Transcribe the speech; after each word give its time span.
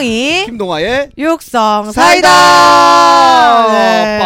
김영희 0.00 0.44
김동아의 0.46 1.10
육성 1.16 1.90
사이다. 1.92 2.28
네. 3.72 4.18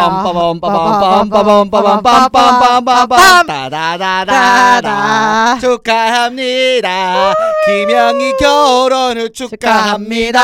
따다다다다 4.31 5.59
축하합니다. 5.61 7.35
김영희 7.67 8.33
결혼을 8.39 9.31
축하합니다. 9.33 10.41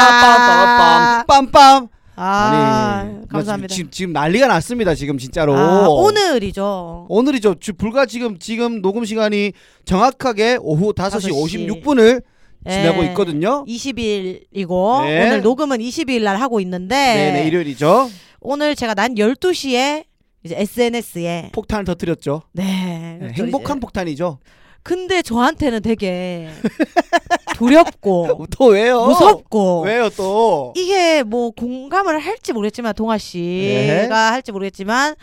빰빰빰빰빰. 1.27 1.88
아, 2.18 3.02
아니, 3.04 3.29
감사합니다. 3.29 3.74
지금 3.74 3.90
지금 3.90 4.12
난리가 4.14 4.46
났습니다. 4.46 4.95
지금 4.95 5.18
진짜로. 5.18 5.54
아, 5.54 5.86
오늘이죠. 5.88 7.07
오늘이죠. 7.11 7.57
주- 7.61 7.74
불과 7.74 8.07
지금 8.07 8.38
지금 8.38 8.80
녹음 8.80 9.04
시간이 9.04 9.52
정확하게 9.85 10.57
오후 10.63 10.94
5시 10.94 11.30
5시. 11.30 11.68
56분을 11.85 12.22
지나고 12.68 13.02
예. 13.02 13.08
있거든요. 13.08 13.64
20일이고 13.66 15.04
네. 15.04 15.26
오늘 15.26 15.43
녹음은 15.43 15.79
20일 15.79 16.22
날 16.22 16.36
하고 16.36 16.61
있는데 16.61 16.96
네, 16.96 17.32
네, 17.32 17.46
일요일이죠. 17.46 18.11
오늘 18.40 18.74
제가 18.76 18.94
난 18.94 19.14
12시에 19.14 20.04
이제 20.44 20.54
SNS에 20.58 21.50
폭탄을 21.52 21.84
터뜨렸죠. 21.84 22.43
네. 22.52 23.18
네, 23.21 23.32
저 23.36 23.44
행복한 23.44 23.80
폭탄이죠. 23.80 24.38
근데 24.82 25.21
저한테는 25.21 25.82
되게 25.82 26.48
두렵고 27.57 28.46
또 28.57 28.66
왜요? 28.66 29.04
무섭고 29.07 29.82
왜요 29.82 30.08
또? 30.10 30.72
이게 30.76 31.24
뭐 31.24 31.50
공감을 31.50 32.20
할지 32.20 32.52
모르겠지만 32.52 32.94
동아 32.94 33.19
씨가 33.19 33.42
네. 33.42 34.08
할지 34.08 34.52
모르겠지만 34.52 35.16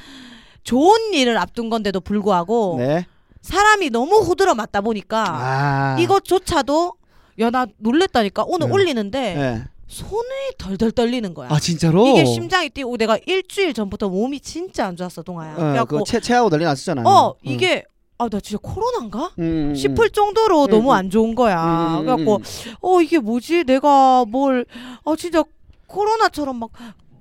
좋은 0.63 1.13
일을 1.13 1.37
앞둔 1.37 1.69
건데도 1.69 2.01
불구하고 2.01 2.75
네. 2.79 3.05
사람이 3.41 3.89
너무 3.89 4.17
후들어 4.17 4.55
맞다 4.55 4.81
보니까 4.81 5.25
아. 5.27 5.95
이것조차도 5.99 6.93
야 7.39 7.49
나 7.49 7.65
놀랬다니까 7.77 8.43
오늘 8.47 8.67
네. 8.67 8.73
올리는데 8.73 9.35
네. 9.35 9.63
손이 9.87 10.55
덜덜 10.57 10.91
떨리는 10.91 11.33
거야. 11.33 11.49
아 11.51 11.59
진짜로? 11.59 12.07
이게 12.07 12.25
심장이 12.25 12.69
뛰고 12.69 12.97
내가 12.97 13.17
일주일 13.25 13.73
전부터 13.73 14.09
몸이 14.09 14.39
진짜 14.39 14.87
안 14.87 14.95
좋았어 14.95 15.21
동아야. 15.23 15.55
어, 15.81 15.85
그 15.85 15.99
체, 16.05 16.19
체하고 16.19 16.49
난리 16.49 16.63
났었잖아요. 16.65 17.05
어 17.05 17.35
응. 17.45 17.51
이게 17.51 17.85
아 18.17 18.29
나 18.29 18.39
진짜 18.39 18.59
코로나인가? 18.61 19.31
음, 19.39 19.71
음, 19.71 19.75
싶을 19.75 20.09
정도로 20.11 20.65
음, 20.65 20.69
너무 20.69 20.91
음. 20.91 20.95
안 20.95 21.09
좋은 21.09 21.35
거야. 21.35 21.61
음, 21.63 21.99
음, 21.99 22.05
그래갖고 22.05 22.35
음. 22.37 22.43
어 22.81 23.01
이게 23.01 23.19
뭐지? 23.19 23.63
내가 23.65 24.25
뭘 24.27 24.65
아 25.05 25.15
진짜 25.17 25.43
코로나처럼 25.87 26.57
막 26.57 26.69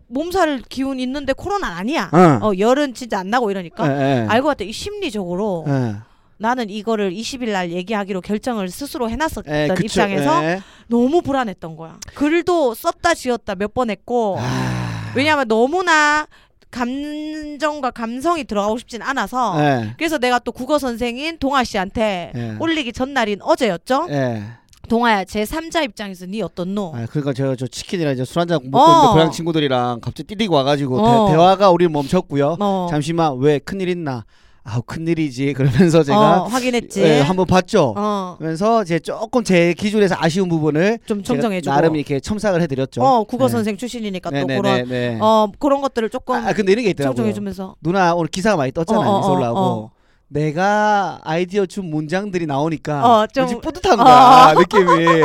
몸살 0.09 0.63
기운 0.69 1.01
있는데 1.01 1.33
코로나 1.33 1.69
아니야. 1.77 2.11
어. 2.13 2.47
어 2.49 2.53
열은 2.59 2.95
진짜 2.95 3.19
안 3.19 3.31
나고 3.31 3.51
이러니까 3.51 3.87
예, 3.91 4.23
예. 4.23 4.27
알고 4.29 4.49
봤더니 4.49 4.73
심리적으로 4.73 5.65
예. 5.69 5.95
나는 6.43 6.69
이거를 6.71 7.13
20일 7.13 7.53
날 7.53 7.71
얘기하기로 7.71 8.21
결정을 8.21 8.69
스스로 8.69 9.09
해놨었던 9.09 9.45
예, 9.55 9.69
그쵸. 9.69 9.85
입장에서 9.85 10.45
예. 10.45 10.61
너무 10.89 11.23
불안했던 11.23 11.77
거야. 11.77 11.97
글도 12.15 12.75
썼다 12.75 13.15
지었다 13.15 13.55
몇 13.55 13.73
번 13.73 13.89
했고 13.91 14.37
아. 14.41 15.13
왜냐하면 15.15 15.47
너무나 15.49 16.27
감정과 16.71 17.91
감성이 17.93 18.45
들어가고 18.45 18.77
싶진 18.79 19.03
않아서 19.03 19.55
예. 19.61 19.95
그래서 19.97 20.19
내가 20.19 20.39
또 20.41 20.53
국어 20.53 20.79
선생인 20.79 21.39
동아 21.39 21.63
씨한테 21.65 22.33
예. 22.35 22.57
올리기 22.59 22.93
전날인 22.93 23.39
어제였죠. 23.41 24.09
예. 24.11 24.43
동아야 24.89 25.25
제 25.25 25.45
3자 25.45 25.85
입장에서 25.85 26.27
네 26.27 26.43
어떻노? 26.43 26.93
아, 26.95 27.07
그러니까 27.09 27.33
제가 27.33 27.55
저 27.57 27.67
치킨이랑 27.69 28.15
이제 28.15 28.25
술 28.25 28.41
한잔 28.41 28.59
먹고 28.65 28.79
어. 28.79 28.93
있는데 28.95 29.13
고향 29.13 29.31
친구들이랑 29.31 30.01
갑자기 30.01 30.27
띠리고 30.35 30.55
와가지고 30.57 31.01
어. 31.01 31.31
대, 31.31 31.37
화가 31.37 31.71
우리 31.71 31.87
멈췄고요. 31.89 32.57
어, 32.59 32.87
잠시만 32.91 33.39
왜 33.39 33.59
큰일 33.61 33.89
있나? 33.89 34.25
아 34.65 34.81
큰일이지. 34.87 35.55
그러면서 35.55 36.05
제가 36.05 36.43
어, 36.43 36.45
확인했지. 36.45 37.03
예, 37.03 37.21
한번 37.21 37.47
봤죠. 37.47 37.95
어, 37.97 38.37
그러면서 38.39 38.85
제 38.85 39.01
조금 39.01 39.43
제 39.43 39.75
기준에서 39.75 40.15
아쉬운 40.19 40.49
부분을 40.49 41.01
좀 41.05 41.23
정정해주고. 41.25 41.75
나름 41.75 41.97
이렇게 41.97 42.21
첨삭을 42.21 42.63
해드렸죠. 42.63 43.03
어, 43.03 43.25
국어 43.25 43.47
네. 43.49 43.53
선생 43.53 43.77
출신이니까 43.77 44.31
또 44.31 44.37
네네네, 44.37 44.61
그런 44.61 44.89
네. 44.89 45.19
어 45.21 45.49
그런 45.59 45.81
것들을 45.81 46.09
조금 46.11 46.37
아 46.37 46.53
근데 46.53 46.71
이런 46.73 46.85
게 46.85 46.91
있더라고요. 46.91 47.17
정정해주면서. 47.17 47.75
누나 47.83 48.15
오늘 48.15 48.29
기사가 48.29 48.57
많이 48.57 48.71
떴잖아요. 48.71 49.05
어, 49.05 49.13
어, 49.27 49.33
올라오고. 49.37 49.59
어, 49.61 49.65
어. 49.87 49.91
내가 50.29 51.19
아이디어 51.25 51.67
준 51.67 51.91
문장들이 51.91 52.47
나오니까 52.47 53.05
어, 53.23 53.27
좀- 53.27 53.61
뿌듯한 53.61 53.99
거야 53.99 54.55
느낌이. 54.59 55.23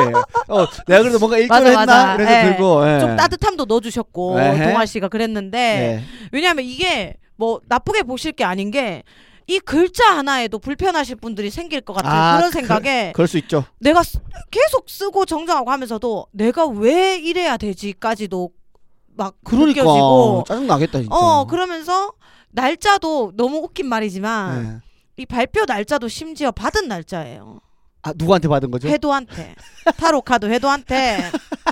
어, 0.49 0.65
내가 0.87 1.01
그래도 1.01 1.17
뭔가 1.19 1.37
일조를 1.37 1.67
했나 1.67 1.85
맞아. 1.85 2.17
그래서 2.17 2.33
예. 2.33 2.43
들고. 2.49 2.89
예. 2.95 2.99
좀 2.99 3.15
따뜻함도 3.15 3.65
넣어주셨고 3.65 4.39
에헤. 4.39 4.71
동아 4.71 4.85
씨가 4.85 5.07
그랬는데 5.09 5.57
네. 5.57 6.03
왜냐하면 6.33 6.65
이게 6.65 7.15
뭐 7.37 7.61
나쁘게 7.69 8.03
보실 8.03 8.31
게 8.33 8.43
아닌 8.43 8.69
게 8.71 9.03
이 9.47 9.59
글자 9.59 10.17
하나에도 10.17 10.59
불편하실 10.59 11.15
분들이 11.17 11.49
생길 11.49 11.79
것 11.81 11.93
같은 11.93 12.09
아, 12.11 12.35
그런 12.37 12.51
그- 12.51 12.59
생각에 12.59 13.11
그 13.15 13.21
럴 13.21 13.27
수 13.27 13.37
있죠. 13.37 13.63
내가 13.79 14.03
쓰- 14.03 14.19
계속 14.51 14.89
쓰고 14.89 15.25
정정하고 15.25 15.71
하면서도 15.71 16.27
내가 16.33 16.65
왜 16.67 17.17
이래야 17.17 17.55
되지까지도 17.57 18.49
막 19.15 19.35
그러니까 19.43 19.81
느껴지고 19.83 20.43
짜증 20.47 20.67
나겠다 20.67 20.99
진짜. 20.99 21.15
어 21.15 21.45
그러면서 21.45 22.11
날짜도 22.51 23.33
너무 23.35 23.57
웃긴 23.59 23.87
말이지만 23.87 24.63
네. 24.63 24.79
이 25.23 25.25
발표 25.25 25.63
날짜도 25.65 26.07
심지어 26.09 26.51
받은 26.51 26.87
날짜예요. 26.87 27.59
아 28.03 28.13
누구한테 28.15 28.47
받은 28.47 28.69
거죠? 28.69 28.87
회도한테 28.89 29.55
타로 29.97 30.21
카드 30.21 30.45
회도한테 30.45 31.31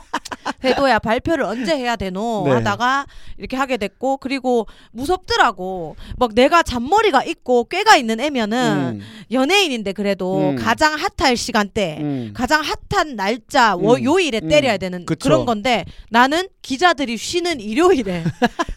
회도야 0.64 1.00
발표를 1.00 1.46
언제 1.46 1.76
해야 1.76 1.96
되노 1.96 2.44
네. 2.46 2.52
하다가 2.52 3.06
이렇게 3.38 3.56
하게 3.56 3.78
됐고 3.78 4.18
그리고 4.18 4.68
무섭더라고 4.92 5.96
막 6.18 6.34
내가 6.34 6.64
잔머리가 6.64 7.24
있고 7.24 7.66
꾀가 7.66 7.98
있는 7.98 8.20
애면은 8.20 9.00
음, 9.00 9.02
연예인인데 9.32 9.94
그래도 9.94 10.52
음. 10.52 10.56
가장 10.56 10.96
핫할 10.96 11.38
시간대 11.38 11.98
음. 12.02 12.32
가장 12.34 12.62
핫한 12.62 13.16
날짜 13.16 13.76
월 13.76 14.00
음. 14.00 14.04
요일에 14.04 14.42
음. 14.44 14.50
때려야 14.50 14.78
되는 14.78 15.06
그쵸. 15.06 15.30
그런 15.30 15.46
건데 15.46 15.86
나는 16.10 16.48
기자들이 16.62 17.18
쉬는 17.18 17.60
일요일에 17.60 18.24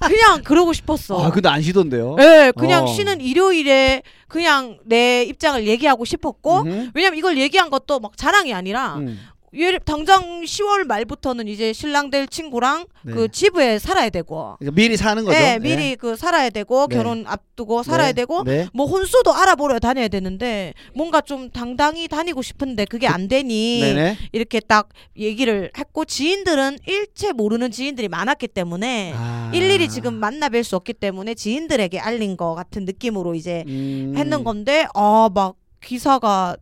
그냥 0.00 0.42
그러고 0.44 0.72
싶었어. 0.72 1.24
아 1.24 1.30
근데 1.30 1.48
안 1.48 1.62
쉬던데요. 1.62 2.16
예, 2.20 2.52
그냥 2.56 2.84
어. 2.84 2.86
쉬는 2.86 3.20
일요일에 3.20 4.02
그냥 4.28 4.78
내 4.84 5.22
입장을 5.22 5.66
얘기하고 5.66 6.04
싶었고 6.04 6.60
음흠. 6.60 6.90
왜냐면 6.94 7.18
이걸 7.18 7.38
얘기한 7.38 7.70
것도 7.70 8.00
막 8.00 8.16
자랑이 8.16 8.52
아니라 8.52 8.96
음. 8.96 9.18
예를 9.52 9.80
당장 9.80 10.42
10월 10.42 10.84
말부터는 10.84 11.48
이제 11.48 11.72
신랑 11.72 12.10
될 12.10 12.26
친구랑 12.26 12.86
네. 13.02 13.12
그 13.12 13.28
집에 13.28 13.78
살아야 13.78 14.10
되고 14.10 14.56
그러니까 14.58 14.74
미리 14.74 14.96
사는 14.96 15.24
거죠. 15.24 15.36
예, 15.38 15.58
미리 15.60 15.96
그 15.96 16.16
살아야 16.16 16.50
되고 16.50 16.86
네. 16.86 16.96
결혼 16.96 17.24
앞두고 17.26 17.82
살아야 17.82 18.08
네. 18.08 18.12
되고 18.12 18.44
네. 18.44 18.68
뭐 18.74 18.86
혼수도 18.86 19.32
알아보러 19.32 19.78
다녀야 19.78 20.08
되는데 20.08 20.74
뭔가 20.94 21.20
좀 21.20 21.50
당당히 21.50 22.08
다니고 22.08 22.42
싶은데 22.42 22.84
그게 22.84 23.06
안 23.06 23.28
되니 23.28 23.80
네네. 23.80 24.16
이렇게 24.32 24.60
딱 24.60 24.88
얘기를 25.16 25.70
했고 25.76 26.04
지인들은 26.04 26.78
일체 26.86 27.32
모르는 27.32 27.70
지인들이 27.70 28.08
많았기 28.08 28.48
때문에 28.48 29.14
아. 29.16 29.50
일일이 29.54 29.88
지금 29.88 30.20
만나뵐 30.20 30.62
수 30.62 30.76
없기 30.76 30.94
때문에 30.94 31.34
지인들에게 31.34 31.98
알린 31.98 32.36
것 32.36 32.54
같은 32.54 32.84
느낌으로 32.84 33.34
이제 33.34 33.64
음. 33.66 34.14
했는 34.16 34.44
건데 34.44 34.86
아막 34.94 35.56
기사가 35.82 36.56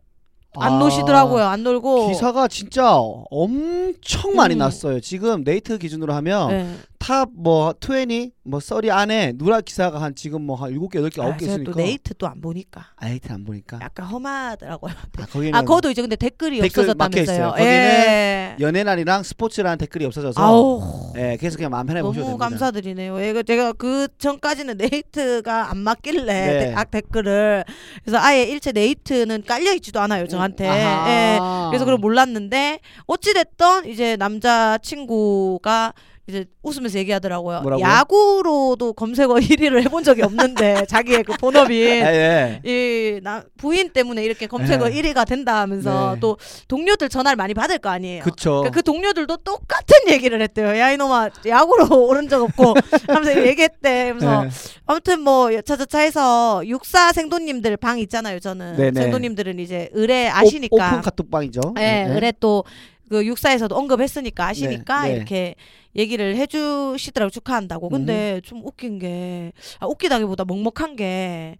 안 0.59 0.73
아. 0.73 0.79
노시더라고요 0.79 1.43
안 1.43 1.63
놀고 1.63 2.09
기사가 2.09 2.47
진짜 2.47 2.95
엄청 2.95 4.35
많이 4.35 4.55
음. 4.55 4.59
났어요. 4.59 4.99
지금 4.99 5.43
네이트 5.43 5.77
기준으로 5.77 6.13
하면 6.13 6.49
네. 6.49 6.75
탑뭐 7.07 7.75
20, 7.79 8.33
뭐 8.43 8.59
썰이 8.59 8.91
안에 8.91 9.31
누라 9.37 9.61
기사가 9.61 10.01
한 10.01 10.13
지금 10.13 10.41
뭐 10.41 10.57
한 10.57 10.73
7개, 10.73 10.95
8개, 10.95 11.21
아, 11.21 11.29
9개 11.31 11.39
제가 11.39 11.51
있으니까. 11.53 11.71
또 11.71 11.77
네이트 11.77 12.13
또 12.15 12.27
안 12.27 12.41
보니까 12.41 12.87
아, 12.97 13.07
네이트 13.07 13.31
안 13.31 13.45
보니까. 13.45 13.79
약간 13.81 14.07
험하더라고요. 14.07 14.91
아, 15.19 15.25
거기는 15.25 15.55
아 15.55 15.61
거기도 15.61 15.89
이제 15.89 16.01
근데 16.01 16.17
댓글이 16.17 16.59
댓글. 16.59 16.81
없어졌다면서요. 16.81 17.49
거기는 17.51 17.65
예. 17.71 18.55
연예난이랑 18.59 19.23
스포츠라는 19.23 19.77
댓글이 19.77 20.03
없어져서 20.03 20.41
아우 20.41 21.13
예, 21.15 21.37
그래서 21.39 21.55
그냥 21.55 21.71
마음 21.71 21.85
편하게 21.87 22.03
보셔도 22.03 22.25
너무 22.25 22.37
됩니다. 22.37 22.49
감사드리네요. 22.49 23.23
이거 23.23 23.41
제가 23.43 23.71
그 23.73 24.09
전까지는 24.17 24.75
네이트가 24.77 25.71
안 25.71 25.77
맞길래 25.77 26.25
네. 26.25 26.59
데- 26.59 26.73
아, 26.75 26.83
댓글을 26.83 27.63
그래서 28.03 28.17
아예 28.19 28.43
일체 28.43 28.73
네이트는 28.73 29.43
깔려 29.47 29.73
있지도 29.75 30.01
않아요 30.01 30.27
저한테. 30.27 30.67
아하. 30.67 31.09
예. 31.09 31.39
그래서 31.69 31.85
그걸 31.85 31.99
몰랐는데 31.99 32.79
어찌 33.05 33.33
됐던 33.33 33.85
이제 33.87 34.17
남자 34.17 34.77
친구가 34.79 35.93
이제 36.29 36.45
웃으면서 36.61 36.97
얘기하더라고요. 36.99 37.61
뭐라고요? 37.61 37.85
야구로도 37.87 38.91
검색어 38.93 39.35
1위를 39.39 39.81
해본 39.85 40.03
적이 40.03 40.23
없는데 40.23 40.85
자기의 40.85 41.23
그 41.23 41.33
본업인 41.39 41.77
예, 41.77 42.59
예. 42.65 42.69
이 42.69 43.21
나, 43.23 43.43
부인 43.57 43.91
때문에 43.91 44.25
이렇게 44.25 44.45
검색어 44.45 44.89
네. 44.89 45.01
1위가 45.01 45.25
된다 45.25 45.61
하면서 45.61 46.15
네. 46.15 46.19
또 46.19 46.37
동료들 46.67 47.07
전화를 47.07 47.37
많이 47.37 47.53
받을 47.53 47.77
거 47.77 47.89
아니에요. 47.89 48.23
그쵸. 48.23 48.49
그러니까 48.59 48.71
그 48.71 48.83
동료들도 48.83 49.37
똑같은 49.37 49.95
얘기를 50.09 50.41
했대요. 50.41 50.77
야 50.77 50.91
이놈아 50.91 51.29
야구로 51.47 51.87
오른 52.07 52.27
적 52.27 52.43
없고 52.43 52.73
하면서 53.07 53.45
얘기했대. 53.47 54.09
그래서 54.13 54.43
네. 54.43 54.49
아무튼 54.85 55.21
뭐 55.21 55.53
여차저차 55.53 55.99
해서 55.99 56.61
육사 56.65 57.13
생도님들 57.13 57.77
방 57.77 57.99
있잖아요. 57.99 58.39
저는 58.41 58.75
네네. 58.75 59.01
생도님들은 59.01 59.59
이제 59.59 59.89
의뢰 59.93 60.27
오- 60.29 60.33
아시니까. 60.33 60.75
오 60.75 60.77
픈 60.91 61.01
카톡방이죠. 61.01 61.61
예, 61.77 61.81
네. 61.81 62.07
의뢰 62.13 62.33
또 62.41 62.65
그 63.09 63.25
육사에서도 63.25 63.75
언급했으니까 63.75 64.47
아시니까 64.47 65.03
네, 65.03 65.09
네. 65.09 65.15
이렇게 65.15 65.55
얘기를 65.95 66.35
해주시더라고 66.35 67.29
축하한다고. 67.29 67.89
근데 67.89 68.41
좀 68.43 68.61
웃긴 68.65 68.99
게 68.99 69.51
아, 69.79 69.87
웃기다기보다 69.87 70.45
먹먹한 70.45 70.95
게 70.95 71.57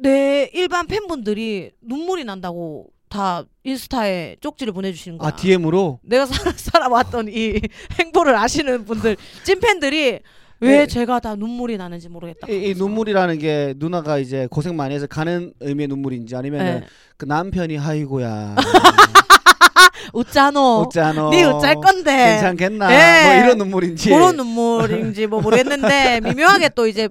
내 0.00 0.48
일반 0.54 0.86
팬분들이 0.86 1.72
눈물이 1.82 2.24
난다고 2.24 2.86
다 3.08 3.44
인스타에 3.64 4.36
쪽지를 4.40 4.72
보내주시는 4.72 5.18
거야. 5.18 5.28
아 5.28 5.36
DM으로 5.36 5.98
내가 6.02 6.26
살, 6.26 6.52
살아왔던 6.56 7.28
이 7.28 7.60
행보를 7.98 8.36
아시는 8.36 8.84
분들 8.84 9.16
찐팬들이 9.44 10.20
왜 10.60 10.78
네. 10.78 10.86
제가 10.86 11.20
다 11.20 11.34
눈물이 11.36 11.76
나는지 11.78 12.08
모르겠다. 12.08 12.50
이, 12.50 12.70
이 12.70 12.74
눈물이라는 12.74 13.38
게 13.38 13.74
누나가 13.76 14.18
이제 14.18 14.46
고생 14.50 14.76
많이 14.76 14.94
해서 14.94 15.06
가는 15.06 15.52
의미의 15.60 15.88
눈물인지 15.88 16.36
아니면 16.36 16.64
네. 16.64 16.86
그 17.16 17.24
남편이 17.24 17.78
아이고야 17.78 18.56
웃자노. 20.12 20.84
웃잖아 20.86 21.30
네 21.30 21.44
웃잘 21.44 21.74
건데. 21.76 22.16
괜찮겠나 22.40 22.88
네. 22.88 23.24
뭐 23.24 23.44
이런 23.44 23.58
눈물인지 23.58 24.08
그런 24.10 24.36
눈물인지 24.36 25.26
뭐 25.26 25.40
모르겠는데 25.40 26.20
미묘하게 26.24 26.70
또 26.70 26.86
이제 26.86 27.08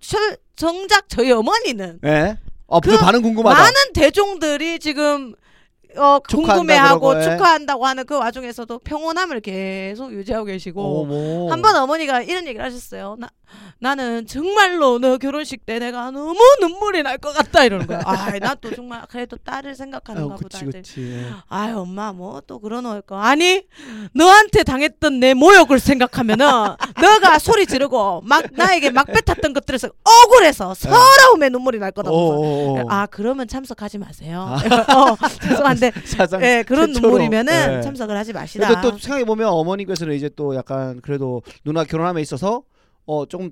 실- 0.00 0.36
정작 0.56 1.08
저희 1.08 1.30
어머니는 1.32 2.00
예? 2.04 2.38
어, 2.66 2.80
그 2.80 2.90
그 2.90 2.98
반응 2.98 3.22
궁금하다. 3.22 3.58
많은 3.58 3.74
대중들이 3.94 4.78
지금 4.78 5.34
어 5.96 6.18
궁금해하고 6.20 7.00
그러고, 7.08 7.20
예. 7.20 7.24
축하한다고 7.36 7.86
하는 7.86 8.04
그 8.06 8.16
와중에서도 8.16 8.78
평온함을 8.78 9.40
계속 9.40 10.12
유지하고 10.12 10.46
계시고. 10.46 11.48
한 11.50 11.62
번 11.62 11.76
어머니가 11.76 12.22
이런 12.22 12.46
얘기를 12.46 12.64
하셨어요. 12.64 13.16
나 13.18 13.28
나는 13.78 14.26
정말로 14.26 14.98
너 14.98 15.18
결혼식 15.18 15.66
때 15.66 15.78
내가 15.78 16.10
너무 16.10 16.38
눈물이 16.60 17.02
날 17.02 17.18
것 17.18 17.32
같다 17.34 17.64
이러는 17.64 17.86
거야. 17.86 18.00
아, 18.06 18.30
나 18.38 18.54
또 18.54 18.74
정말 18.74 19.02
그래도 19.08 19.36
딸을 19.36 19.74
생각하는가 19.74 20.34
어, 20.34 20.38
보다. 20.38 20.58
예. 20.98 21.30
아유 21.48 21.78
엄마 21.78 22.12
뭐 22.12 22.40
또 22.46 22.58
그러노 22.58 23.02
거 23.02 23.18
아니 23.18 23.62
너한테 24.14 24.62
당했던 24.64 25.20
내 25.20 25.34
모욕을 25.34 25.78
생각하면은 25.78 26.46
너가 27.00 27.38
소리 27.38 27.66
지르고 27.66 28.22
막 28.24 28.44
나에게 28.52 28.90
막 28.90 29.06
뱉었던 29.06 29.52
것들에서 29.52 29.88
억울해서 30.02 30.74
서러움에 30.74 31.48
눈물이 31.50 31.78
날 31.78 31.92
거다. 31.92 32.10
어, 32.10 32.14
어, 32.14 32.80
어. 32.80 32.84
아 32.88 33.06
그러면 33.06 33.46
참석하지 33.48 33.98
마세요. 33.98 34.56
어, 34.96 35.16
죄송한데 35.42 35.81
사상 36.04 36.42
예 36.42 36.62
그런 36.66 36.88
최초로. 36.88 37.08
눈물이면은 37.08 37.78
예. 37.78 37.82
참석을 37.82 38.16
하지 38.16 38.32
마시다. 38.32 38.68
근데 38.68 38.80
또 38.82 38.98
생각해 38.98 39.24
보면 39.24 39.48
어머니께서는 39.48 40.14
이제 40.14 40.30
또 40.36 40.54
약간 40.54 41.00
그래도 41.00 41.42
누나 41.64 41.84
결혼함에 41.84 42.20
있어서 42.20 42.62
어 43.06 43.26
조금 43.26 43.50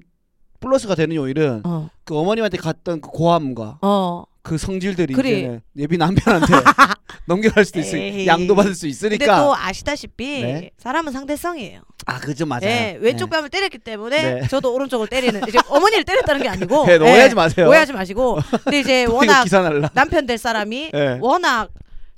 플러스가 0.61 0.95
되는 0.95 1.17
요일은 1.17 1.63
어, 1.65 1.89
그 2.05 2.17
어머님한테 2.17 2.59
갔던 2.59 3.01
그 3.01 3.09
고함과 3.11 3.79
어. 3.83 4.25
그 4.43 4.57
성질들이 4.59 5.15
그래. 5.15 5.31
이제 5.31 5.61
예비 5.77 5.97
남편한테 5.99 6.47
넘겨갈 7.27 7.65
수도 7.65 7.81
있으 7.81 7.97
에이. 7.97 8.27
양도 8.27 8.55
받을 8.55 8.75
수 8.75 8.83
근데 8.83 8.91
있으니까 8.91 9.41
또 9.43 9.55
아시다시피 9.55 10.43
네. 10.43 10.71
사람은 10.79 11.13
상대성이에요. 11.13 11.81
아 12.07 12.19
그죠 12.19 12.47
맞아요. 12.47 12.65
예, 12.65 12.99
왼쪽 13.01 13.29
뺨을 13.31 13.51
때렸기 13.51 13.79
때문에 13.79 14.41
네. 14.41 14.49
저도 14.49 14.73
오른쪽을 14.75 15.09
때리는 15.09 15.43
이제 15.47 15.59
어머니를 15.69 16.05
때렸다는 16.05 16.43
게 16.43 16.49
아니고 16.49 16.87
네, 16.87 16.95
예, 16.95 16.97
오해하지 16.99 17.35
마세요. 17.35 17.69
오해하지 17.69 17.93
마시고 17.93 18.39
근데 18.65 18.81
이제 18.81 19.05
또 19.05 19.13
이거 19.13 19.17
워낙 19.19 19.43
기사 19.45 19.61
날라. 19.61 19.91
남편 19.95 20.27
될 20.27 20.39
사람이 20.39 20.91
예. 20.95 21.19
워낙 21.21 21.69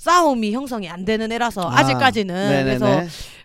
싸움이 0.06 0.52
형성이 0.52 0.88
안 0.88 1.04
되는 1.04 1.30
애라서 1.30 1.62
아, 1.62 1.78
아직까지는 1.78 2.34
네네네. 2.34 2.64
그래서 2.78 3.02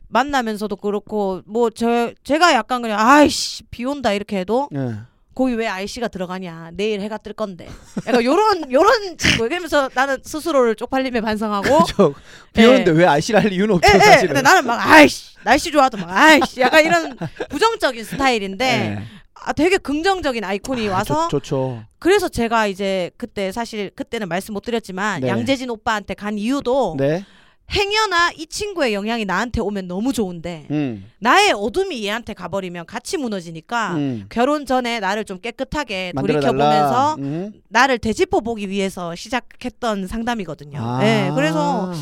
만나면서도 0.10 0.76
그렇고 0.78 1.42
뭐 1.46 1.70
저 1.70 2.12
제가 2.24 2.54
약간 2.54 2.82
그냥 2.82 3.00
아이씨 3.00 3.62
비 3.70 3.86
온다 3.86 4.12
이렇게 4.12 4.40
해도 4.40 4.68
예. 4.74 4.96
거기 5.36 5.54
왜 5.54 5.68
아이씨가 5.68 6.08
들어가냐 6.08 6.72
내일 6.74 7.00
해가 7.02 7.18
뜰 7.20 7.34
건데 7.34 7.68
약간 8.08 8.24
요런 8.24 8.72
요런 8.74 9.18
친구 9.20 9.48
그러면서 9.48 9.88
나는 9.94 10.18
스스로를 10.24 10.74
쪽팔림에 10.76 11.22
반성하고 11.22 11.84
저 11.96 12.14
예. 12.56 12.62
비오는데 12.62 12.92
왜 12.92 13.06
아이씨를 13.06 13.44
할 13.44 13.54
이유는 13.54 13.76
없죠 13.76 13.90
예, 13.94 13.96
예. 13.96 14.00
사실은. 14.00 14.28
근데 14.34 14.42
나는 14.42 14.66
막 14.66 14.80
아이씨 14.84 15.36
날씨 15.44 15.72
좋아도 15.72 15.98
막 15.98 16.10
아이씨 16.10 16.60
약간 16.62 16.84
이런 16.84 17.16
부정적인 17.50 18.04
스타일인데 18.04 18.66
예. 18.66 19.04
아, 19.48 19.54
되게 19.54 19.78
긍정적인 19.78 20.44
아이콘이 20.44 20.90
아, 20.90 20.96
와서 20.96 21.30
좋, 21.30 21.40
좋죠. 21.40 21.84
그래서 22.00 22.28
제가 22.28 22.68
이제 22.68 23.12
그때 23.16 23.54
사실 23.54 23.90
그때는 23.96 24.28
말씀 24.28 24.54
못 24.54 24.60
드렸지만 24.60 25.22
네. 25.22 25.30
양재진 25.30 25.70
오빠한테 25.70 26.16
간 26.16 26.38
이유도 26.38 26.96
네. 26.98 27.24
행여나 27.72 28.32
이 28.36 28.46
친구의 28.46 28.94
영향이 28.94 29.24
나한테 29.24 29.62
오면 29.62 29.88
너무 29.88 30.12
좋은데 30.12 30.68
음. 30.72 31.10
나의 31.20 31.54
어둠이 31.54 32.04
얘한테 32.04 32.34
가버리면 32.34 32.86
같이 32.86 33.18
무너지니까 33.18 33.94
음. 33.96 34.26
결혼 34.30 34.66
전에 34.66 35.00
나를 35.00 35.24
좀 35.24 35.40
깨끗하게 35.40 36.12
돌이켜보면서 36.18 37.16
음. 37.20 37.54
나를 37.70 38.00
되짚어 38.00 38.42
보기 38.42 38.70
위해서 38.70 39.16
시작했던 39.16 40.08
상담이거든요. 40.08 40.80
아. 40.82 41.00
네, 41.00 41.32
그래서 41.36 41.94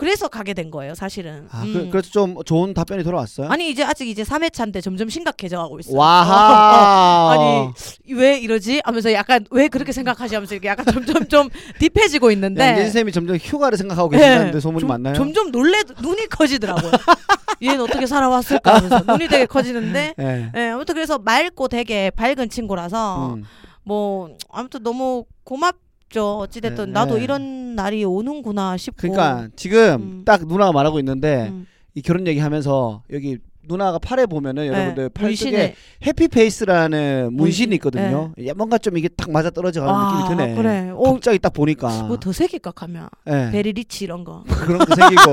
그래서 0.00 0.28
가게 0.28 0.54
된 0.54 0.70
거예요, 0.70 0.94
사실은. 0.94 1.46
아, 1.50 1.62
음. 1.62 1.74
그, 1.74 1.90
그래서 1.90 2.08
좀 2.10 2.34
좋은 2.46 2.72
답변이 2.72 3.04
돌아왔어요. 3.04 3.48
아니 3.50 3.68
이제 3.68 3.84
아직 3.84 4.08
이제 4.08 4.22
3회차인데 4.22 4.82
점점 4.82 5.10
심각해져 5.10 5.58
가고 5.58 5.78
있어요. 5.78 5.94
와하. 5.94 7.32
아니 7.36 8.14
왜 8.18 8.38
이러지? 8.38 8.80
하면서 8.82 9.12
약간 9.12 9.44
왜 9.50 9.68
그렇게 9.68 9.92
생각하지? 9.92 10.34
하면서 10.34 10.54
이렇게 10.54 10.68
약간 10.68 10.86
점점 10.86 11.28
좀 11.28 11.48
딥해지고 11.78 12.30
있는데 12.30 12.66
양재진 12.66 12.92
쌤이 12.92 13.12
점점 13.12 13.36
휴가를 13.36 13.76
생각하고 13.76 14.08
네. 14.12 14.16
계신다는데 14.16 14.60
소문이 14.60 14.80
좀- 14.80 14.88
많나요? 14.88 15.14
점점 15.14 15.50
놀래 15.50 15.82
눈이 16.00 16.28
커지더라고요. 16.28 16.92
얘는 17.62 17.82
어떻게 17.82 18.06
살아왔을까 18.06 18.76
하면서 18.76 19.00
눈이 19.06 19.28
되게 19.28 19.44
커지는데 19.44 20.14
예. 20.18 20.50
예, 20.56 20.68
아무튼 20.70 20.94
그래서 20.94 21.18
맑고 21.18 21.68
되게 21.68 22.08
밝은 22.08 22.48
친구라서 22.48 23.34
음. 23.34 23.44
뭐 23.84 24.30
아무튼 24.50 24.82
너무 24.82 25.26
고맙 25.44 25.76
죠. 26.10 26.38
어찌됐든 26.38 26.86
네, 26.86 26.92
나도 26.92 27.16
네. 27.16 27.24
이런 27.24 27.74
날이 27.74 28.04
오는구나 28.04 28.76
싶고. 28.76 28.96
그러니까 29.00 29.48
지금 29.56 29.94
음. 29.94 30.22
딱 30.24 30.46
누나가 30.46 30.72
말하고 30.72 30.98
있는데 30.98 31.48
음. 31.50 31.66
이 31.94 32.02
결혼 32.02 32.26
얘기하면서 32.26 33.04
여기 33.12 33.38
누나가 33.70 33.98
팔에 33.98 34.26
보면은 34.26 34.66
여러분들 34.66 35.04
네, 35.04 35.08
팔뚝에 35.10 35.26
문신에 35.28 35.74
happy 36.06 36.28
face라는 36.28 37.28
문신이 37.32 37.36
문신, 37.36 37.72
있거든요. 37.74 38.32
야, 38.46 38.52
뭔가 38.56 38.78
좀 38.78 38.98
이게 38.98 39.08
딱 39.08 39.30
맞아 39.30 39.50
떨어져 39.50 39.80
가는 39.82 39.94
아, 39.94 40.22
느낌이 40.22 40.36
드네. 40.36 40.54
그래. 40.56 40.90
어, 40.94 41.12
갑자기 41.12 41.38
딱 41.38 41.52
보니까 41.52 42.02
뭐 42.04 42.16
더 42.18 42.32
새길까 42.32 42.72
하면 42.76 43.08
예. 43.28 43.50
very 43.52 43.78
rich 43.78 44.04
이런 44.04 44.24
거. 44.24 44.42
그런 44.50 44.78
거 44.78 44.94
생기고 44.94 45.32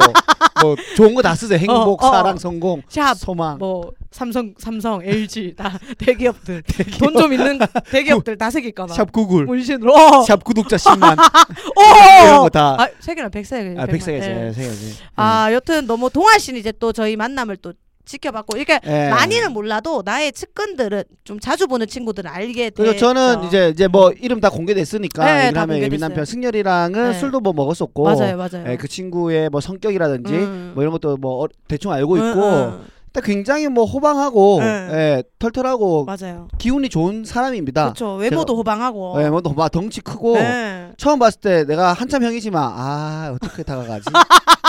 뭐 0.61 0.75
좋은 0.95 1.13
거 1.15 1.21
다 1.21 1.35
쓰세요. 1.35 1.57
행복, 1.59 2.01
어, 2.03 2.07
어. 2.07 2.11
사랑, 2.11 2.37
성공, 2.37 2.81
샵, 2.87 3.15
소망. 3.15 3.57
뭐 3.57 3.91
삼성, 4.11 4.53
삼성, 4.57 5.01
LG 5.03 5.55
다 5.55 5.77
대기업들 5.99 6.63
돈좀 6.99 7.33
있는 7.33 7.59
대기업들 7.91 8.37
다 8.37 8.49
새길까 8.49 8.85
봐. 8.85 8.93
샵 8.93 9.11
구글, 9.11 9.45
문신으로. 9.45 9.93
어. 9.93 10.21
샵 10.23 10.43
구독자 10.43 10.75
10만 10.77 11.17
어. 11.19 12.23
이런 12.25 12.39
거 12.41 12.49
다. 12.49 12.75
아, 12.79 12.87
세계나 12.99 13.29
백세. 13.29 13.75
아, 13.77 13.85
백세겠지, 13.85 14.29
예, 14.29 14.51
세계지. 14.53 14.97
아, 15.15 15.51
여튼 15.51 15.85
너무 15.87 16.09
동아 16.09 16.37
씨는 16.37 16.59
이제 16.59 16.71
또 16.79 16.91
저희 16.93 17.15
만남을 17.15 17.57
또 17.57 17.73
지켜봤고 18.07 18.57
이렇게 18.57 18.79
예. 18.85 19.09
많이는 19.09 19.51
몰라도 19.53 20.01
나의 20.03 20.31
측근들은 20.31 21.03
좀 21.23 21.39
자주 21.39 21.67
보는 21.67 21.85
친구들은 21.87 22.29
알게 22.31 22.71
돼. 22.71 22.83
그리고 22.83 22.97
저는 22.97 23.43
이제 23.43 23.69
이제 23.69 23.87
뭐 23.87 24.11
이름 24.11 24.39
다 24.39 24.49
공개됐으니까 24.49 25.25
네, 25.25 25.41
다 25.43 25.49
이남의 25.49 25.77
예비 25.77 25.85
공개됐어요. 25.97 26.07
남편 26.09 26.25
승열이랑은 26.25 27.11
네. 27.11 27.19
술도 27.19 27.41
뭐 27.41 27.53
먹었었고 27.53 28.03
맞아요, 28.03 28.37
맞아요. 28.37 28.63
예, 28.67 28.77
그 28.77 28.87
친구의 28.87 29.49
뭐 29.49 29.61
성격이라든지 29.61 30.33
음. 30.33 30.71
뭐 30.73 30.83
이런 30.83 30.91
것도 30.91 31.17
뭐 31.17 31.43
어- 31.43 31.47
대충 31.67 31.91
알고 31.91 32.17
있고 32.17 32.25
응, 32.25 32.79
응. 32.79 32.85
일단 33.07 33.23
굉장히 33.23 33.67
뭐 33.67 33.85
호방하고 33.85 34.59
네. 34.61 34.65
예, 34.91 35.23
털털하고 35.39 36.05
맞아요. 36.05 36.47
기운이 36.57 36.89
좋은 36.89 37.25
사람입니다. 37.25 37.83
그렇죠. 37.85 38.15
외모도 38.15 38.55
호방하고. 38.57 39.21
예, 39.23 39.29
뭐막 39.29 39.71
덩치 39.71 40.01
크고 40.01 40.35
네. 40.35 40.91
처음 40.97 41.19
봤을 41.19 41.39
때 41.41 41.63
내가 41.65 41.93
한참 41.93 42.23
형이지만 42.23 42.63
아 42.63 43.31
어떻게 43.35 43.63
다가가지? 43.63 44.05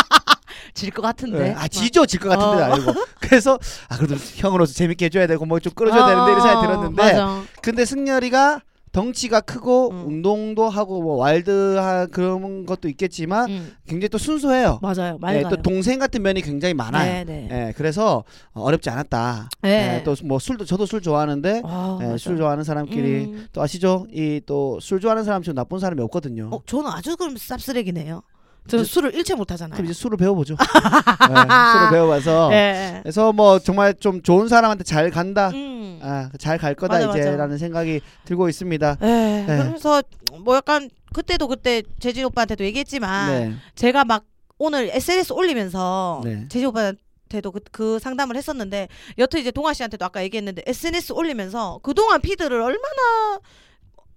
질 0.74 0.90
것 0.90 1.02
같은데. 1.02 1.48
예, 1.48 1.54
아 1.56 1.68
지죠 1.68 2.06
질 2.06 2.20
것 2.20 2.28
같은데 2.30 2.62
어. 2.62 2.72
알고 2.74 2.92
그래서 3.20 3.58
아 3.88 3.96
그래도 3.96 4.16
형으로서 4.16 4.72
재밌게 4.74 5.06
해줘야 5.06 5.26
되고 5.26 5.44
뭐 5.44 5.58
좀 5.60 5.72
끌어줘야 5.74 6.06
되는데 6.06 6.30
이런 6.32 6.40
생각이 6.42 6.66
들었는데 6.66 7.02
맞아. 7.02 7.42
근데 7.62 7.84
승열이가 7.84 8.60
덩치가 8.90 9.42
크고 9.42 9.90
음. 9.90 10.06
운동도 10.06 10.66
하고 10.68 11.02
뭐 11.02 11.16
와일드한 11.16 12.10
그런 12.10 12.64
것도 12.64 12.88
있겠지만 12.88 13.50
음, 13.50 13.72
굉장히 13.86 14.08
또 14.08 14.16
순수해요. 14.16 14.78
맞아요. 14.80 15.18
예. 15.28 15.42
또 15.50 15.56
동생 15.60 15.98
같은 15.98 16.22
면이 16.22 16.40
굉장히 16.40 16.72
많아요. 16.72 17.04
네, 17.12 17.24
네. 17.24 17.48
예, 17.50 17.72
그래서 17.76 18.24
어, 18.54 18.62
어렵지 18.62 18.88
않았다. 18.88 19.50
네. 19.60 19.98
예, 19.98 20.02
또뭐 20.04 20.38
술도 20.38 20.64
저도 20.64 20.86
술 20.86 21.02
좋아하는데 21.02 21.62
아, 21.66 21.98
예. 22.02 22.16
술 22.16 22.38
좋아하는 22.38 22.64
사람끼리 22.64 23.24
음. 23.26 23.46
또 23.52 23.60
아시죠? 23.62 24.06
이 24.10 24.40
또 24.46 24.78
술 24.80 25.00
좋아하는 25.00 25.22
사람 25.22 25.42
좀 25.42 25.54
나쁜 25.54 25.78
사람이 25.78 26.00
없거든요. 26.04 26.48
어, 26.50 26.60
저는 26.64 26.90
아주 26.90 27.14
그럼 27.16 27.34
쌉쓰레기네요. 27.34 28.22
저는 28.66 28.84
이제- 28.84 28.92
술을 28.92 29.14
일체 29.14 29.34
못 29.34 29.50
하잖아요. 29.52 29.74
그럼 29.74 29.84
이제 29.86 29.94
술을 29.94 30.16
배워보죠. 30.18 30.54
예, 30.54 30.56
술을 31.72 31.90
배워봐서 31.90 32.50
예. 32.52 33.00
그래서 33.02 33.32
뭐 33.32 33.58
정말 33.58 33.94
좀 33.94 34.22
좋은 34.22 34.48
사람한테 34.48 34.84
잘 34.84 35.10
간다. 35.10 35.48
음. 35.50 35.98
아, 36.02 36.30
잘 36.38 36.58
갈 36.58 36.74
거다 36.74 36.94
맞아, 36.94 37.06
맞아. 37.08 37.18
이제라는 37.18 37.58
생각이 37.58 38.00
들고 38.24 38.48
있습니다. 38.48 38.96
예. 39.02 39.06
네. 39.06 39.44
그래서 39.46 40.02
뭐 40.44 40.56
약간 40.56 40.90
그때도 41.14 41.48
그때 41.48 41.82
재진 42.00 42.24
오빠한테도 42.26 42.64
얘기했지만 42.64 43.30
네. 43.30 43.54
제가 43.74 44.04
막 44.04 44.24
오늘 44.58 44.90
SNS 44.92 45.32
올리면서 45.32 46.20
네. 46.24 46.46
재진 46.48 46.68
오빠한테도 46.68 47.50
그, 47.52 47.60
그 47.72 47.98
상담을 47.98 48.36
했었는데 48.36 48.88
여튼 49.18 49.40
이제 49.40 49.50
동아 49.50 49.72
씨한테도 49.72 50.04
아까 50.04 50.22
얘기했는데 50.22 50.62
SNS 50.66 51.12
올리면서 51.14 51.80
그동안 51.82 52.20
피드를 52.20 52.60
얼마나 52.60 53.40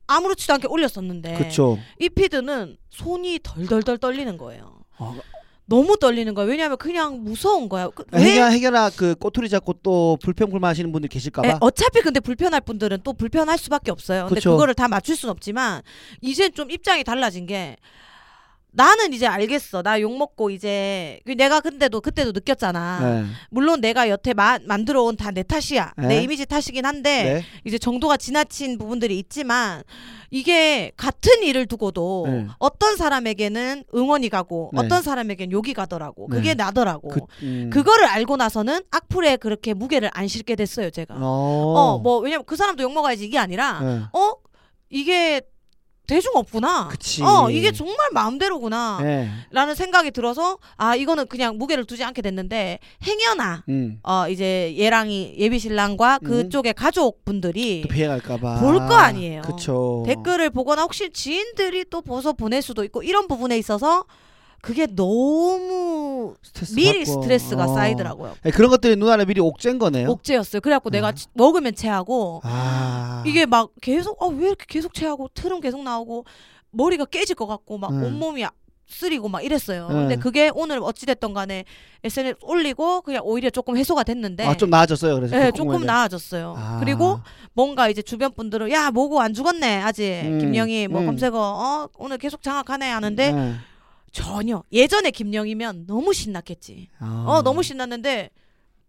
아무렇지도 0.08 0.54
않게 0.54 0.68
올렸었는데 0.68 1.36
그렇죠. 1.36 1.78
이 2.00 2.10
피드는 2.10 2.78
손이 2.90 3.40
덜덜덜 3.44 3.98
떨리는 3.98 4.38
거예요. 4.38 4.80
어, 4.98 5.18
너무 5.66 5.96
떨리는 5.98 6.34
거야. 6.34 6.46
왜냐하면 6.46 6.78
그냥 6.78 7.24
무서운 7.24 7.70
거야. 7.70 7.88
그- 7.90 8.04
왜? 8.12 8.20
해결 8.24 8.52
해결아 8.52 8.90
그 8.96 9.16
꼬투리 9.16 9.48
잡고 9.48 9.74
또 9.84 10.18
불평 10.22 10.50
불만하시는 10.50 10.92
분들 10.92 11.08
계실까봐. 11.08 11.48
에, 11.48 11.56
어차피 11.62 12.02
근데 12.02 12.20
불편할 12.20 12.60
분들은 12.62 13.00
또 13.04 13.14
불편할 13.14 13.58
수밖에 13.58 13.90
없어요. 13.92 14.24
근데 14.26 14.36
그쵸. 14.36 14.52
그거를 14.52 14.74
다 14.74 14.88
맞출 14.90 15.16
순 15.16 15.30
없지만 15.30 15.82
이제 16.22 16.50
좀 16.50 16.70
입장이 16.70 17.04
달라진 17.06 17.46
게 17.46 17.78
나는 18.74 19.12
이제 19.14 19.28
알겠어. 19.28 19.82
나 19.84 20.00
욕 20.00 20.18
먹고 20.18 20.50
이제 20.50 21.20
그 21.26 21.34
내가 21.34 21.60
근데도 21.60 22.00
그때도 22.00 22.32
느꼈잖아. 22.32 23.00
네. 23.02 23.26
물론 23.50 23.82
내가 23.82 24.08
여태 24.10 24.34
마, 24.34 24.60
만들어 24.66 25.04
온 25.04 25.18
다 25.18 25.32
내 25.32 25.44
탓이야. 25.44 25.94
네. 25.98 26.08
내 26.08 26.24
이미지 26.24 26.46
탓이긴 26.46 26.86
한데 26.86 27.24
네. 27.24 27.44
이제 27.66 27.78
정도가 27.78 28.16
지나친 28.18 28.78
부분들이 28.78 29.20
있지만 29.20 29.84
이게 30.30 30.92
같은 30.96 31.44
일을 31.44 31.66
두고도 31.66 32.26
네. 32.30 32.48
어떤 32.60 32.96
사람에게는 32.96 33.84
응원이 33.94 34.30
가고 34.30 34.72
네. 34.74 34.80
어떤 34.80 35.02
사람에게는 35.02 35.52
욕이 35.52 35.74
가더라고. 35.74 36.28
그게 36.28 36.50
네. 36.50 36.64
나더라고. 36.64 37.10
그, 37.10 37.20
음. 37.44 37.70
그거를 37.74 38.06
알고 38.06 38.38
나서는 38.38 38.80
악플에 38.90 39.36
그렇게 39.36 39.74
무게를 39.74 40.10
안 40.14 40.30
실게 40.30 40.56
됐어요, 40.56 40.90
제가. 40.92 41.16
어. 41.16 41.22
어, 41.22 41.98
뭐 42.00 42.20
왜냐면 42.20 42.46
그 42.46 42.56
사람도 42.56 42.84
욕 42.84 42.94
먹어야지 42.94 43.26
이게 43.26 43.38
아니라 43.38 43.80
네. 43.82 44.00
어 44.14 44.36
이게 44.90 45.42
대중 46.12 46.34
없구나. 46.36 46.90
그치. 46.90 47.24
어 47.24 47.50
이게 47.50 47.72
정말 47.72 47.96
마음대로구나. 48.12 49.00
네. 49.02 49.30
라는 49.52 49.76
생각이 49.76 50.12
들어서 50.12 50.58
아 50.76 50.94
이거는 50.96 51.28
그냥 51.28 51.58
무게를 51.58 51.86
두지 51.86 52.04
않게 52.04 52.22
됐는데 52.22 52.80
행여나 53.08 53.64
음. 53.70 54.00
어 54.04 54.28
이제 54.28 54.76
얘랑이 54.78 55.36
예비 55.38 55.58
신랑과 55.58 56.20
음. 56.24 56.28
그쪽의 56.28 56.74
가족분들이 56.74 57.84
또 57.84 57.88
피해 57.94 58.08
갈까 58.08 58.38
봐 58.38 58.60
볼 58.60 58.78
거 58.88 58.94
아니에요. 58.96 59.42
그쵸. 59.44 60.04
댓글을 60.06 60.50
보거나 60.50 60.82
혹시 60.82 61.12
지인들이 61.12 61.86
또 61.90 62.02
보서 62.02 62.34
보낼 62.34 62.62
수도 62.62 62.84
있고 62.84 63.04
이런 63.04 63.28
부분에 63.30 63.58
있어서 63.58 64.04
그게 64.62 64.86
너무 64.88 66.36
스트레스 66.44 66.74
미리 66.76 67.04
받고. 67.06 67.22
스트레스가 67.22 67.66
어. 67.66 67.76
쌓이더라고요. 67.76 68.36
네, 68.44 68.52
그런 68.52 68.70
것들이 68.70 68.96
누나는 68.96 69.26
미리 69.26 69.42
옥죄인 69.42 69.80
거네요. 69.80 70.10
옥죄였어요. 70.10 70.62
그래갖고 70.62 70.90
아. 70.90 70.92
내가 70.92 71.12
치- 71.14 71.28
먹으면 71.34 71.74
체하고 71.76 72.42
아. 72.44 73.24
이게 73.26 73.46
막 73.46 73.70
계속 73.82 74.22
아 74.22 74.28
왜 74.28 74.48
이렇게 74.48 74.66
계속 74.68 74.94
체하고 74.94 75.30
트름 75.34 75.60
계속 75.62 75.84
나오고 75.84 76.26
머리가 76.72 77.06
깨질 77.06 77.36
것 77.36 77.48
같고 77.48 77.78
막 77.78 77.92
음. 77.92 78.04
온몸이 78.04 78.46
아- 78.46 78.52
쓰리고 78.88 79.30
막 79.30 79.44
이랬어요. 79.44 79.88
음. 79.88 79.94
근데 79.94 80.16
그게 80.18 80.52
오늘 80.54 80.80
어찌됐던 80.84 81.34
간에 81.34 81.64
SNS 82.04 82.36
올리고 82.44 83.02
그냥 83.02 83.22
오히려 83.24 83.50
조금 83.50 83.78
해소가 83.78 84.04
됐는데 84.04 84.46
아, 84.46 84.56
좀 84.58 84.70
나아졌어요. 84.70 85.16
그래서 85.16 85.38
네, 85.38 85.46
그 85.52 85.58
조금. 85.58 85.86
나아졌어요. 85.86 86.56
아. 86.58 86.78
그리고 86.82 87.20
뭔가 87.54 87.88
이제 87.90 88.02
주변 88.02 88.34
분들은 88.34 88.70
야 88.72 88.92
뭐고 88.92 89.22
안 89.22 89.34
죽었네 89.34 89.82
아직 89.82 90.22
음, 90.26 90.40
김영희 90.40 90.88
뭐 90.90 91.02
음. 91.02 91.06
검색어 91.08 91.38
어 91.40 91.90
오늘 91.98 92.18
계속 92.18 92.42
장악하네 92.44 92.90
하는데 92.90 93.32
네. 93.32 93.54
전혀 94.12 94.64
예전에 94.72 95.12
김영희면 95.12 95.86
너무 95.88 96.14
신났겠지. 96.14 96.90
아. 97.00 97.26
어 97.28 97.42
너무 97.42 97.64
신났는데 97.64 98.30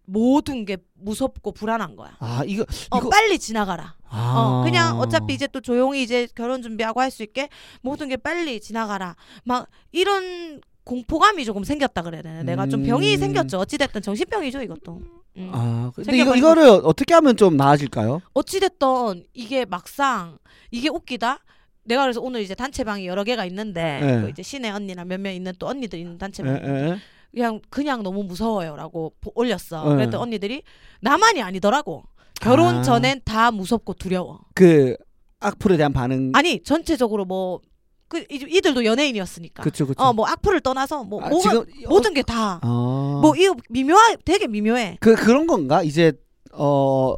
모든 0.04 0.64
게 0.64 0.76
무섭고 0.94 1.52
불안한 1.52 1.96
거야. 1.96 2.16
아 2.18 2.42
이거 2.46 2.64
어 2.90 2.98
이거 2.98 3.08
빨리 3.08 3.38
지나가라. 3.38 3.94
아. 4.08 4.34
어 4.36 4.64
그냥 4.64 4.98
어차피 4.98 5.34
이제 5.34 5.46
또 5.46 5.60
조용히 5.60 6.02
이제 6.02 6.26
결혼 6.34 6.60
준비하고 6.62 7.00
할 7.00 7.10
수 7.10 7.22
있게 7.22 7.48
모든 7.82 8.08
게 8.08 8.16
빨리 8.16 8.60
지나가라. 8.60 9.14
막 9.44 9.68
이런 9.92 10.60
공포감이 10.84 11.44
조금 11.44 11.62
생겼다 11.62 12.02
그래야 12.02 12.22
되나? 12.22 12.42
내가 12.42 12.66
좀 12.66 12.82
병이 12.82 13.14
음. 13.14 13.18
생겼죠. 13.20 13.58
어찌됐든 13.58 14.02
정신병이죠 14.02 14.62
이것도. 14.62 15.00
음. 15.36 15.50
아 15.54 15.92
근데 15.94 16.18
이거 16.18 16.34
이거를 16.34 16.64
어떻게 16.82 17.14
하면 17.14 17.36
좀 17.36 17.56
나아질까요? 17.56 18.20
어찌됐던 18.34 19.24
이게 19.34 19.64
막상 19.64 20.38
이게 20.72 20.88
웃기다. 20.88 21.38
내가 21.84 22.02
그래서 22.02 22.20
오늘 22.20 22.40
이제 22.42 22.54
단체방이 22.54 23.06
여러 23.06 23.24
개가 23.24 23.44
있는데 23.46 24.00
네. 24.00 24.22
그 24.22 24.30
이제 24.30 24.42
신의 24.42 24.70
언니나 24.70 25.04
몇 25.04 25.18
명 25.20 25.34
있는 25.34 25.52
또 25.58 25.66
언니들 25.66 25.98
있는 25.98 26.14
예, 26.14 26.18
단체방 26.18 26.54
예. 26.64 26.96
그냥 27.32 27.60
그냥 27.70 28.02
너무 28.02 28.22
무서워요라고 28.24 29.14
보- 29.20 29.32
올렸어. 29.34 29.88
네. 29.90 29.94
그랬더니 29.96 30.22
언니들이 30.22 30.62
나만이 31.00 31.42
아니더라고. 31.42 32.04
결혼 32.40 32.76
아. 32.76 32.82
전엔 32.82 33.22
다 33.24 33.50
무섭고 33.50 33.94
두려워. 33.94 34.40
그 34.54 34.96
악플에 35.40 35.76
대한 35.76 35.92
반응. 35.92 36.30
아니 36.34 36.62
전체적으로 36.62 37.24
뭐 37.24 37.60
그 38.08 38.26
이들도 38.30 38.84
연예인이었으니까. 38.84 39.62
그쵸 39.62 39.86
그쵸. 39.86 40.02
어뭐 40.04 40.26
악플을 40.26 40.60
떠나서 40.60 41.02
뭐 41.02 41.22
아, 41.24 41.30
뭐가 41.30 41.48
지금 41.48 41.64
모든 41.88 42.12
게 42.12 42.20
다. 42.20 42.60
어. 42.62 43.20
뭐 43.22 43.34
이거 43.34 43.54
미묘하 43.70 44.16
되게 44.26 44.46
미묘해. 44.46 44.98
그 45.00 45.14
그런 45.14 45.46
건가? 45.46 45.82
이제 45.82 46.12
어 46.52 47.14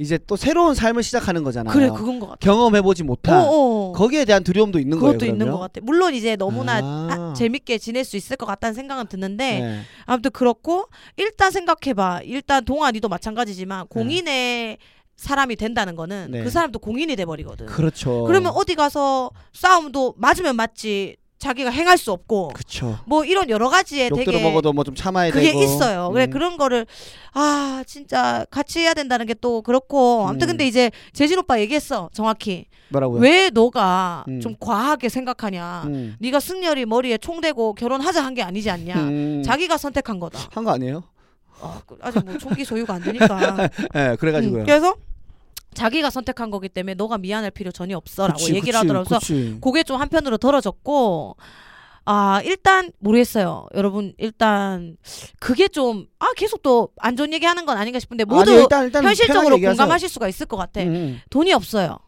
이제 0.00 0.18
또 0.26 0.34
새로운 0.34 0.74
삶을 0.74 1.02
시작하는 1.02 1.44
거잖아요. 1.44 1.74
그래 1.74 1.90
그건 1.90 2.20
것 2.20 2.26
같아. 2.28 2.38
경험해보지 2.40 3.02
못한 3.02 3.42
어, 3.42 3.50
어. 3.50 3.92
거기에 3.92 4.24
대한 4.24 4.42
두려움도 4.42 4.78
있는 4.78 4.98
거예요. 4.98 5.12
그것도 5.12 5.30
있는? 5.30 5.50
것 5.50 5.58
같아. 5.58 5.82
물론 5.82 6.14
이제 6.14 6.36
너무나 6.36 6.78
아. 6.78 6.80
아, 6.82 7.34
재밌게 7.36 7.76
지낼 7.76 8.04
수 8.04 8.16
있을 8.16 8.36
것 8.38 8.46
같다는 8.46 8.72
생각은 8.72 9.08
드는데 9.08 9.60
네. 9.60 9.80
아무튼 10.06 10.30
그렇고 10.30 10.86
일단 11.18 11.50
생각해봐. 11.50 12.22
일단 12.24 12.64
동아리도 12.64 13.10
마찬가지지만 13.10 13.88
공인의 13.88 14.78
사람이 15.16 15.56
된다는 15.56 15.96
거는 15.96 16.28
네. 16.30 16.44
그 16.44 16.48
사람도 16.48 16.78
공인이 16.78 17.14
돼버리거든. 17.14 17.66
그렇죠. 17.66 18.24
그러면 18.24 18.52
어디 18.54 18.76
가서 18.76 19.30
싸움도 19.52 20.14
맞으면 20.16 20.56
맞지 20.56 21.16
자기가 21.40 21.70
행할 21.70 21.96
수 21.98 22.12
없고 22.12 22.48
그쵸. 22.54 22.98
뭐 23.06 23.24
이런 23.24 23.48
여러 23.50 23.68
가지에 23.70 24.08
욕 24.10 24.16
되게 24.16 24.30
들어먹어도 24.30 24.72
뭐 24.74 24.84
좀 24.84 24.94
참아야 24.94 25.30
그게 25.32 25.46
되고. 25.52 25.62
있어요. 25.62 26.10
그래 26.12 26.26
음. 26.26 26.30
그런 26.30 26.56
거를 26.56 26.86
아 27.32 27.82
진짜 27.86 28.44
같이 28.50 28.78
해야 28.80 28.94
된다는 28.94 29.26
게 29.26 29.34
또 29.40 29.62
그렇고 29.62 30.26
아무튼 30.28 30.48
음. 30.48 30.50
근데 30.52 30.66
이제 30.66 30.90
재진 31.14 31.38
오빠 31.38 31.58
얘기했어 31.60 32.10
정확히 32.12 32.66
뭐라고요? 32.90 33.20
왜 33.22 33.48
너가 33.50 34.24
음. 34.28 34.40
좀 34.40 34.54
과하게 34.60 35.08
생각하냐 35.08 35.84
음. 35.86 36.16
네가 36.20 36.40
승열이 36.40 36.84
머리에 36.86 37.16
총 37.18 37.40
대고 37.40 37.74
결혼하자 37.74 38.22
한 38.22 38.34
게 38.34 38.42
아니지 38.42 38.68
않냐 38.70 38.94
음. 38.96 39.42
자기가 39.44 39.76
선택한 39.78 40.20
거다 40.20 40.38
한 40.52 40.62
거 40.64 40.72
아니에요? 40.72 41.02
어, 41.62 41.80
그- 41.86 41.96
아직 42.02 42.22
뭐 42.24 42.36
총기 42.38 42.64
소유가 42.66 42.94
안 42.94 43.02
되니까 43.02 43.68
예, 43.96 44.16
그래가지고요. 44.20 44.60
음, 44.62 44.66
그래서 44.66 44.94
자기가 45.74 46.10
선택한 46.10 46.50
거기 46.50 46.68
때문에 46.68 46.94
너가 46.94 47.18
미안할 47.18 47.50
필요 47.50 47.70
전혀 47.72 47.96
없어라고 47.96 48.38
그치, 48.38 48.54
얘기를 48.54 48.78
하더라고요 48.78 49.18
그래서. 49.20 49.58
그게 49.60 49.82
좀 49.82 50.00
한편으로 50.00 50.36
덜어졌고 50.38 51.36
아 52.06 52.40
일단 52.44 52.90
모르겠어요 52.98 53.66
여러분 53.74 54.14
일단 54.18 54.96
그게 55.38 55.68
좀 55.68 56.06
아 56.18 56.26
계속 56.36 56.62
또 56.62 56.88
안 56.98 57.16
좋은 57.16 57.32
얘기하는 57.32 57.66
건 57.66 57.76
아닌가 57.78 57.98
싶은데 57.98 58.24
모두 58.24 58.50
아니, 58.52 58.60
일단, 58.62 58.84
일단 58.84 59.04
현실적으로. 59.04 59.58
공감하실 59.58 60.08
수가 60.08 60.28
있을 60.28 60.46
것 60.46 60.56
같아 60.56 60.80
음, 60.82 60.88
음. 60.88 61.20
돈이 61.30 61.52
없어요 61.52 61.98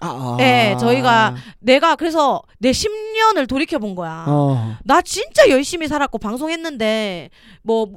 아, 0.00 0.06
아. 0.08 0.36
네, 0.38 0.76
저희가 0.78 1.34
내가 1.58 1.96
그래서 1.96 2.40
내 2.58 2.70
10년을 2.70 3.48
돌이켜 3.48 3.78
본 3.80 3.94
거야 3.96 4.26
어. 4.28 4.76
나 4.84 5.02
진짜 5.02 5.48
열심히 5.48 5.88
살았고 5.88 6.18
방송했는데 6.18 7.30
뭐 7.62 7.88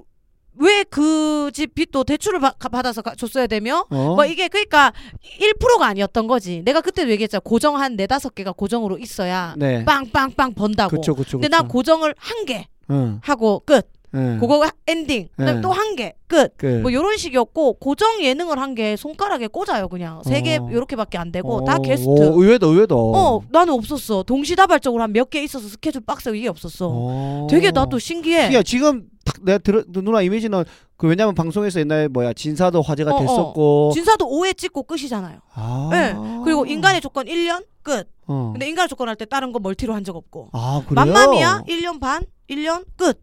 왜 0.59 0.83
그 0.83 1.49
집 1.53 1.73
빚도 1.75 2.03
대출을 2.03 2.39
받, 2.39 2.57
받아서 2.59 3.01
가- 3.01 3.15
줬어야 3.15 3.47
되며 3.47 3.85
어? 3.89 4.15
뭐 4.15 4.25
이게 4.25 4.47
그러니까 4.47 4.93
1%가 5.39 5.85
아니었던 5.87 6.27
거지 6.27 6.61
내가 6.63 6.81
그때도 6.81 7.09
얘기했잖아 7.11 7.41
고정 7.43 7.77
한 7.77 7.95
네다섯 7.95 8.35
개가 8.35 8.51
고정으로 8.53 8.97
있어야 8.99 9.53
네. 9.57 9.83
빵빵빵 9.85 10.53
번다고 10.53 10.95
그쵸, 10.97 11.15
그쵸, 11.15 11.37
근데 11.37 11.47
그쵸. 11.47 11.57
난 11.57 11.67
고정을 11.67 12.13
한 12.17 12.45
개 12.45 12.65
응. 12.89 13.19
하고 13.23 13.61
끝 13.65 13.87
응. 14.13 14.37
그거 14.41 14.67
엔딩 14.87 15.29
그다음에 15.37 15.53
네. 15.55 15.61
또 15.61 15.78
한 15.78 15.95
개 15.95 16.17
끝 16.17 16.53
그. 16.57 16.65
뭐 16.81 16.91
요런 16.91 17.15
식이었고 17.17 17.73
고정 17.73 18.21
예능을 18.21 18.59
한 18.59 18.75
게 18.75 18.95
손가락에 18.97 19.47
꽂아요 19.47 19.87
그냥 19.87 20.21
세 20.25 20.41
개 20.41 20.57
어. 20.57 20.67
요렇게밖에 20.71 21.17
안 21.17 21.31
되고 21.31 21.55
어, 21.57 21.63
다 21.63 21.77
게스트 21.79 22.07
오, 22.09 22.41
의외다, 22.43 22.67
의외다. 22.67 22.95
어 22.95 23.41
나는 23.51 23.73
없었어 23.73 24.23
동시다발적으로 24.23 25.01
한 25.03 25.11
몇 25.13 25.29
개 25.29 25.41
있어서 25.43 25.67
스케줄 25.67 26.01
빡세고 26.01 26.35
이게 26.35 26.47
없었어 26.49 26.89
어. 26.91 27.47
되게 27.49 27.71
나도 27.71 27.99
신기해 27.99 28.53
야 28.53 28.61
지금 28.63 29.07
딱 29.25 29.35
내가 29.43 29.57
들어 29.57 29.83
누나 29.87 30.21
이미지는 30.21 30.63
그 30.97 31.07
왜냐면 31.07 31.35
방송에서 31.35 31.79
옛날에 31.79 32.07
뭐야 32.07 32.33
진사도 32.33 32.81
화제가 32.81 33.11
어, 33.11 33.15
어. 33.15 33.19
됐었고. 33.19 33.91
진사도 33.93 34.25
5회 34.27 34.57
찍고 34.57 34.83
끝이잖아요. 34.83 35.39
아. 35.53 35.89
네. 35.91 36.13
그리고 36.43 36.65
인간의 36.65 37.01
조건 37.01 37.25
1년 37.25 37.65
끝. 37.83 38.07
어. 38.27 38.49
근데 38.53 38.67
인간의 38.67 38.89
조건 38.89 39.09
할 39.09 39.15
때 39.15 39.25
다른 39.25 39.51
거 39.51 39.59
멀티로 39.59 39.93
한 39.93 40.03
적 40.03 40.15
없고. 40.15 40.49
아 40.53 40.83
그래요? 40.87 41.05
맘마미아 41.05 41.63
1년 41.67 41.99
반? 41.99 42.23
1년 42.49 42.85
끝. 42.97 43.21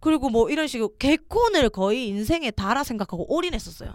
그리고 0.00 0.30
뭐 0.30 0.48
이런 0.48 0.68
식으로 0.68 0.92
개콘을 0.98 1.70
거의 1.70 2.06
인생의 2.08 2.52
다라 2.52 2.84
생각하고 2.84 3.34
올인했었어요. 3.34 3.90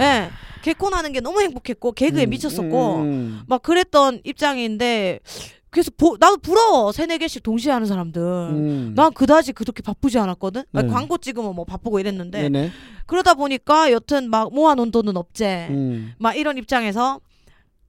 예. 0.00 0.28
개콘 0.62 0.92
하는 0.92 1.12
게 1.12 1.20
너무 1.20 1.40
행복했고 1.40 1.92
개그에 1.92 2.24
음, 2.26 2.30
미쳤었고. 2.30 2.94
음, 2.96 3.40
막 3.48 3.62
그랬던 3.62 4.20
입장인데 4.24 5.20
그래서 5.76 5.90
보, 5.94 6.16
나도 6.18 6.38
부러워 6.38 6.90
세네 6.90 7.18
개씩 7.18 7.42
동시에 7.42 7.70
하는 7.70 7.86
사람들 7.86 8.22
음. 8.22 8.92
난 8.96 9.12
그다지 9.12 9.52
그렇게 9.52 9.82
바쁘지 9.82 10.18
않았거든 10.18 10.64
아니, 10.72 10.86
네. 10.86 10.92
광고 10.92 11.18
찍으면 11.18 11.54
뭐 11.54 11.66
바쁘고 11.66 12.00
이랬는데 12.00 12.48
네네. 12.48 12.70
그러다 13.04 13.34
보니까 13.34 13.92
여튼 13.92 14.30
막 14.30 14.54
모아놓은 14.54 14.90
돈은 14.90 15.18
없제 15.18 15.66
음. 15.68 16.14
막 16.18 16.34
이런 16.34 16.56
입장에서 16.56 17.20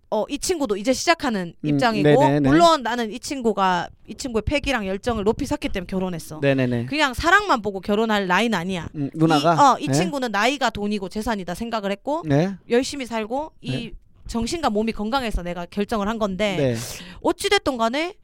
어 0.10 0.26
이 0.30 0.38
친구도 0.38 0.76
이제 0.78 0.92
시작하는 0.92 1.54
음, 1.64 1.70
입장이고 1.70 2.10
네네네. 2.10 2.50
물론 2.50 2.84
나는 2.84 3.12
이 3.12 3.20
친구가 3.20 3.88
이 4.08 4.16
친구의 4.16 4.42
패기랑 4.46 4.86
열정을 4.86 5.24
높이 5.24 5.46
샀기 5.46 5.70
때문에 5.70 5.88
결혼했어 5.88 6.40
네네네. 6.42 6.88
그냥 6.88 7.14
사랑만 7.14 7.62
보고 7.62 7.80
결혼할 7.80 8.28
나이는 8.28 8.58
아니야 8.58 8.90
음, 8.96 9.10
누나가 9.14 9.54
이, 9.54 9.58
어, 9.58 9.78
이 9.80 9.88
네? 9.88 9.94
친구는 9.94 10.32
나이가 10.32 10.70
돈이고 10.70 11.08
재산이다 11.08 11.56
생각을 11.56 11.92
했고 11.92 12.24
네. 12.26 12.54
열심히 12.70 13.06
살고 13.06 13.52
이 13.62 13.72
네. 13.72 13.92
정신과 14.28 14.70
몸이 14.70 14.92
건강해서 14.92 15.44
내가 15.44 15.66
결정을 15.66 16.08
한 16.08 16.20
건데 16.20 16.56
네. 16.58 16.76
어찌됐든 17.22 17.78
간에 17.78 18.16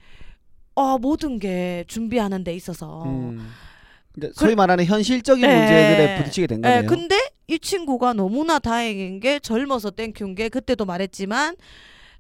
어, 0.76 0.98
모든 0.98 1.40
게 1.40 1.86
준비하는 1.88 2.44
데 2.44 2.54
있어서 2.54 3.04
음. 3.06 3.52
이제 4.18 4.32
소위 4.36 4.56
말하는 4.56 4.86
현실적인 4.86 5.42
네. 5.48 5.56
문제들에 5.56 6.16
부딪히게 6.18 6.48
된 6.48 6.62
거네요. 6.62 6.82
예, 6.82 6.86
근데 6.86 7.18
이 7.48 7.60
친구가 7.60 8.14
너무나 8.14 8.60
다행인 8.60 9.20
게 9.20 9.40
젊어서 9.40 9.92
thank 9.92 10.14
you인 10.14 10.36
게 10.36 10.50
그때도 10.50 10.86
말했지만 10.86 11.56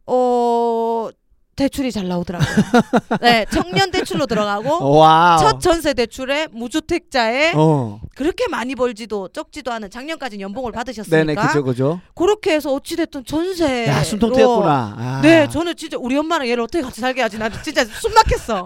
어 0.05 1.09
대출이 1.55 1.91
잘 1.91 2.07
나오더라고요. 2.07 2.47
네, 3.21 3.45
청년 3.51 3.91
대출로 3.91 4.25
들어가고 4.25 4.95
wow. 4.97 5.39
첫 5.39 5.59
전세 5.59 5.93
대출에 5.93 6.47
무주택자에 6.51 7.53
어. 7.55 7.99
그렇게 8.15 8.47
많이 8.47 8.73
벌지도 8.73 9.27
적지도 9.29 9.71
않은 9.71 9.91
작년까지 9.91 10.39
연봉을 10.39 10.71
받으셨으니까 10.71 11.17
네네 11.17 11.35
그죠 11.35 11.63
그죠. 11.63 12.01
그렇게 12.15 12.53
해서 12.55 12.73
어찌 12.73 12.95
됐든 12.95 13.25
전세 13.25 13.87
야 13.87 14.03
숨통 14.03 14.33
트였구나. 14.33 14.95
아. 14.97 15.19
네, 15.21 15.47
저는 15.47 15.75
진짜 15.75 15.97
우리 15.99 16.17
엄마랑 16.17 16.47
얘를 16.47 16.63
어떻게 16.63 16.81
같이 16.81 17.01
살게 17.01 17.21
하지? 17.21 17.37
나 17.37 17.49
진짜 17.61 17.85
숨 17.85 18.11
막혔어. 18.15 18.65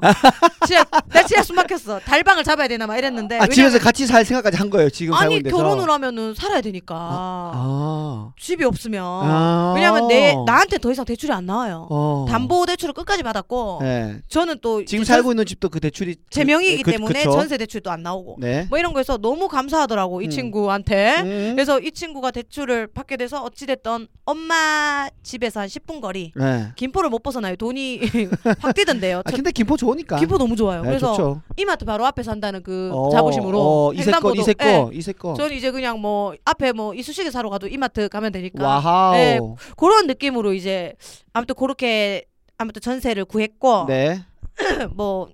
진짜 0.66 0.86
나 1.10 1.24
진짜 1.24 1.44
숨 1.44 1.58
막혔어. 1.58 2.00
달방을 2.00 2.46
잡아야 2.46 2.70
되나 2.70 2.88
막 2.88 2.98
이랬는데. 2.98 3.40
아 3.40 3.48
집에서 3.48 3.80
같이 3.80 4.08
살 4.08 4.24
생각까지 4.24 4.56
한 4.56 4.70
거예요 4.70 4.90
지금 4.90 5.14
아니. 5.14 5.44
결혼을 5.44 5.90
하면은 5.90 6.34
살아야 6.36 6.62
되니까 6.62 6.96
아. 6.96 8.32
집이 8.40 8.64
없으면 8.64 9.04
아. 9.04 9.74
왜냐면 9.76 10.08
내 10.08 10.36
나한테 10.46 10.78
더 10.78 10.90
이상 10.92 11.04
대출이 11.04 11.34
안 11.34 11.46
나와요. 11.46 11.88
어. 11.90 12.26
담보 12.30 12.66
대 12.66 12.77
출을 12.78 12.94
끝까지 12.94 13.24
받았고 13.24 13.80
네. 13.82 14.20
저는 14.30 14.60
또 14.62 14.86
지금 14.86 15.04
살고 15.04 15.32
있는 15.32 15.46
집도 15.46 15.70
그 15.70 15.80
대출이 15.80 16.16
제 16.30 16.46
명의이기 16.46 16.84
그- 16.84 16.92
때문에 16.92 17.20
그쵸? 17.20 17.32
전세 17.32 17.58
대출도 17.58 17.92
안 17.92 18.04
나오고 18.04 18.38
네. 18.40 18.66
뭐 18.70 18.78
이런 18.80 18.94
거에서 18.94 19.18
너무 19.18 19.48
감사하더라고 19.48 20.22
이 20.22 20.26
음. 20.26 20.30
친구한테. 20.30 21.22
음. 21.22 21.52
그래서 21.56 21.80
이 21.80 21.92
친구가 21.92 22.32
대출을 22.32 22.88
받게 22.88 23.18
돼서 23.18 23.44
어찌됐던 23.44 24.08
엄마 24.26 25.10
집에서 25.24 25.60
한 25.62 25.68
10분 25.68 26.00
거리 26.02 26.32
네. 26.36 26.68
김포를 26.76 27.10
못 27.10 27.22
벗어나요. 27.24 27.56
돈이 27.56 28.00
확 28.60 28.74
뛰던데요. 28.76 29.22
아저 29.26 29.36
근데 29.36 29.52
김포 29.52 29.76
좋으니까. 29.78 30.18
김포 30.18 30.38
너무 30.38 30.56
좋아요. 30.56 30.82
네, 30.84 30.90
그래서 30.90 31.12
좋죠. 31.14 31.42
이마트 31.58 31.86
바로 31.86 32.06
앞에 32.06 32.24
산다는 32.24 32.64
그 32.64 32.92
어, 32.94 33.10
자부심으로 33.10 33.60
어, 33.60 33.94
이세 33.94 34.12
거 34.12 34.18
횡단보도- 34.32 34.40
이세 34.40 34.54
예. 34.62 34.66
거 34.66 34.92
이세 34.94 35.14
거. 35.14 35.34
저는 35.34 35.56
이제 35.56 35.72
그냥 35.72 36.00
뭐 36.00 36.34
앞에 36.46 36.72
뭐 36.72 36.94
이쑤시개 36.94 37.32
사러 37.32 37.50
가도 37.50 37.68
이마트 37.68 38.08
가면 38.10 38.32
되니까 38.32 38.66
wow. 38.84 39.14
네, 39.14 39.40
그런 39.76 40.08
느낌으로 40.08 40.54
이제 40.54 40.94
아무튼 41.34 41.56
그렇게 41.56 42.26
아무튼 42.58 42.82
전세를 42.82 43.26
구했고 43.26 43.86
네. 43.88 44.24
뭐 44.96 45.30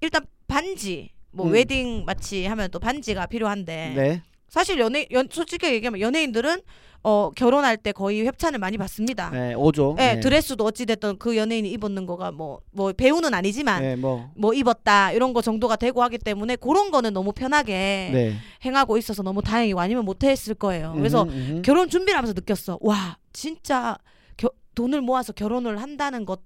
일단 0.00 0.24
반지 0.46 1.10
뭐 1.30 1.46
음. 1.46 1.52
웨딩 1.52 2.04
마치 2.06 2.46
하면 2.46 2.70
또 2.70 2.78
반지가 2.78 3.26
필요한데 3.26 3.92
네. 3.96 4.22
사실 4.48 4.78
연예 4.78 5.06
연 5.10 5.28
솔직히 5.30 5.66
얘기하면 5.66 6.00
연예인들은 6.00 6.60
어 7.02 7.30
결혼할 7.36 7.76
때 7.76 7.92
거의 7.92 8.26
협찬을 8.26 8.58
많이 8.58 8.76
받습니다. 8.76 9.30
네. 9.30 9.54
오죠. 9.54 9.96
예, 10.00 10.18
드레스도 10.20 10.64
어찌 10.64 10.84
됐든 10.84 11.18
그 11.18 11.36
연예인이 11.36 11.70
입었는 11.70 12.06
거가 12.06 12.32
뭐뭐 12.32 12.92
배우는 12.96 13.34
아니지만 13.34 13.82
네, 13.82 13.96
뭐. 13.96 14.30
뭐 14.34 14.52
입었다 14.52 15.12
이런 15.12 15.32
거 15.32 15.40
정도가 15.40 15.76
되고 15.76 16.02
하기 16.02 16.18
때문에 16.18 16.56
그런 16.56 16.90
거는 16.90 17.12
너무 17.12 17.32
편하게 17.32 18.10
네. 18.12 18.34
행하고 18.64 18.96
있어서 18.98 19.22
너무 19.22 19.42
다행이고 19.42 19.78
아니면 19.78 20.04
못 20.04 20.24
했을 20.24 20.54
거예요. 20.54 20.92
그래서 20.96 21.22
음흠, 21.24 21.32
음흠. 21.32 21.62
결혼 21.62 21.88
준비를 21.88 22.16
하면서 22.16 22.32
느꼈어. 22.32 22.78
와 22.80 23.16
진짜 23.32 23.96
겨, 24.36 24.50
돈을 24.74 25.00
모아서 25.00 25.32
결혼을 25.32 25.80
한다는 25.80 26.24
것 26.24 26.40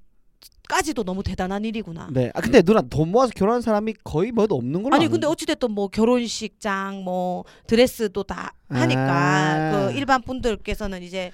까지도 0.73 1.05
너무 1.05 1.23
대단한 1.23 1.67
일이구나. 1.67 2.09
네. 2.11 2.31
아 2.35 2.41
근데 2.41 2.63
누나 2.63 2.81
돈 2.81 3.11
모아서 3.11 3.31
결혼한 3.37 3.61
사람이 3.61 3.93
거의 4.05 4.33
뭐 4.33 4.47
없는 4.49 4.83
걸로 4.83 4.97
아니. 4.97 5.07
근데 5.07 5.27
어찌됐든 5.27 5.71
뭐 5.71 5.89
결혼식장 5.89 7.05
뭐 7.05 7.45
드레스도 7.67 8.23
다 8.23 8.55
아. 8.71 8.81
하니까 8.81 9.89
그 9.89 9.93
일반 9.93 10.23
분들께서는 10.23 11.03
이제 11.03 11.31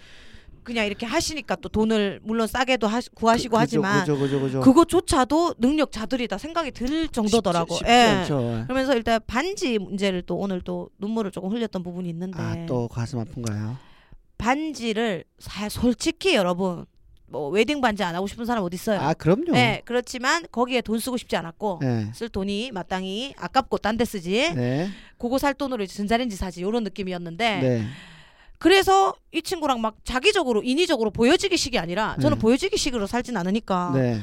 그냥 0.64 0.86
이렇게 0.86 1.06
하시니까 1.06 1.54
또 1.62 1.68
돈을 1.68 2.18
물론 2.24 2.48
싸게도 2.48 2.88
하시, 2.88 3.10
구하시고 3.10 3.52
그- 3.56 3.60
하지만 3.60 4.00
그죠 4.00 4.18
그죠 4.18 4.40
그죠. 4.40 4.60
그거조차도 4.60 5.54
능력자들이다 5.58 6.36
생각이 6.36 6.72
들 6.72 7.06
정도더라고. 7.06 7.74
쉽지, 7.76 7.78
쉽지 7.78 7.90
예. 7.92 8.06
않죠. 8.08 8.64
그러면서 8.64 8.94
일단 8.96 9.20
반지 9.28 9.78
문제를 9.78 10.22
또 10.22 10.34
오늘 10.36 10.60
또 10.62 10.90
눈물을 10.98 11.30
조금 11.30 11.50
흘렸던 11.52 11.84
부분이 11.84 12.08
있는데 12.08 12.42
아, 12.42 12.66
또 12.66 12.88
가슴 12.88 13.20
아픈가요? 13.20 13.76
반지를 14.36 15.22
사, 15.38 15.68
솔직히 15.68 16.34
여러분 16.34 16.86
뭐 17.30 17.48
웨딩 17.50 17.80
반지 17.80 18.02
안 18.02 18.14
하고 18.14 18.26
싶은 18.26 18.44
사람 18.46 18.64
어디 18.64 18.74
있어요? 18.76 19.00
아, 19.00 19.12
그럼요. 19.14 19.52
네, 19.52 19.82
그렇지만 19.84 20.44
거기에 20.50 20.80
돈 20.80 20.98
쓰고 20.98 21.16
싶지 21.16 21.36
않았고 21.36 21.78
네. 21.82 22.10
쓸 22.14 22.28
돈이 22.28 22.72
마땅히 22.72 23.34
아깝고 23.36 23.78
딴 23.78 23.98
데 23.98 24.04
쓰지. 24.04 24.54
네. 24.54 24.88
그거 25.18 25.38
살 25.38 25.54
돈으로 25.54 25.82
이제 25.82 25.94
전자레인지 25.96 26.36
사지 26.36 26.60
이런 26.60 26.84
느낌이었는데 26.84 27.58
네. 27.60 27.84
그래서 28.58 29.14
이 29.32 29.42
친구랑 29.42 29.80
막 29.80 29.96
작위적으로 30.04 30.62
인위적으로 30.62 31.10
보여지기식이 31.10 31.78
아니라 31.78 32.16
저는 32.20 32.38
네. 32.38 32.40
보여지기식으로 32.40 33.06
살진 33.06 33.36
않으니까 33.36 33.92
네. 33.94 34.20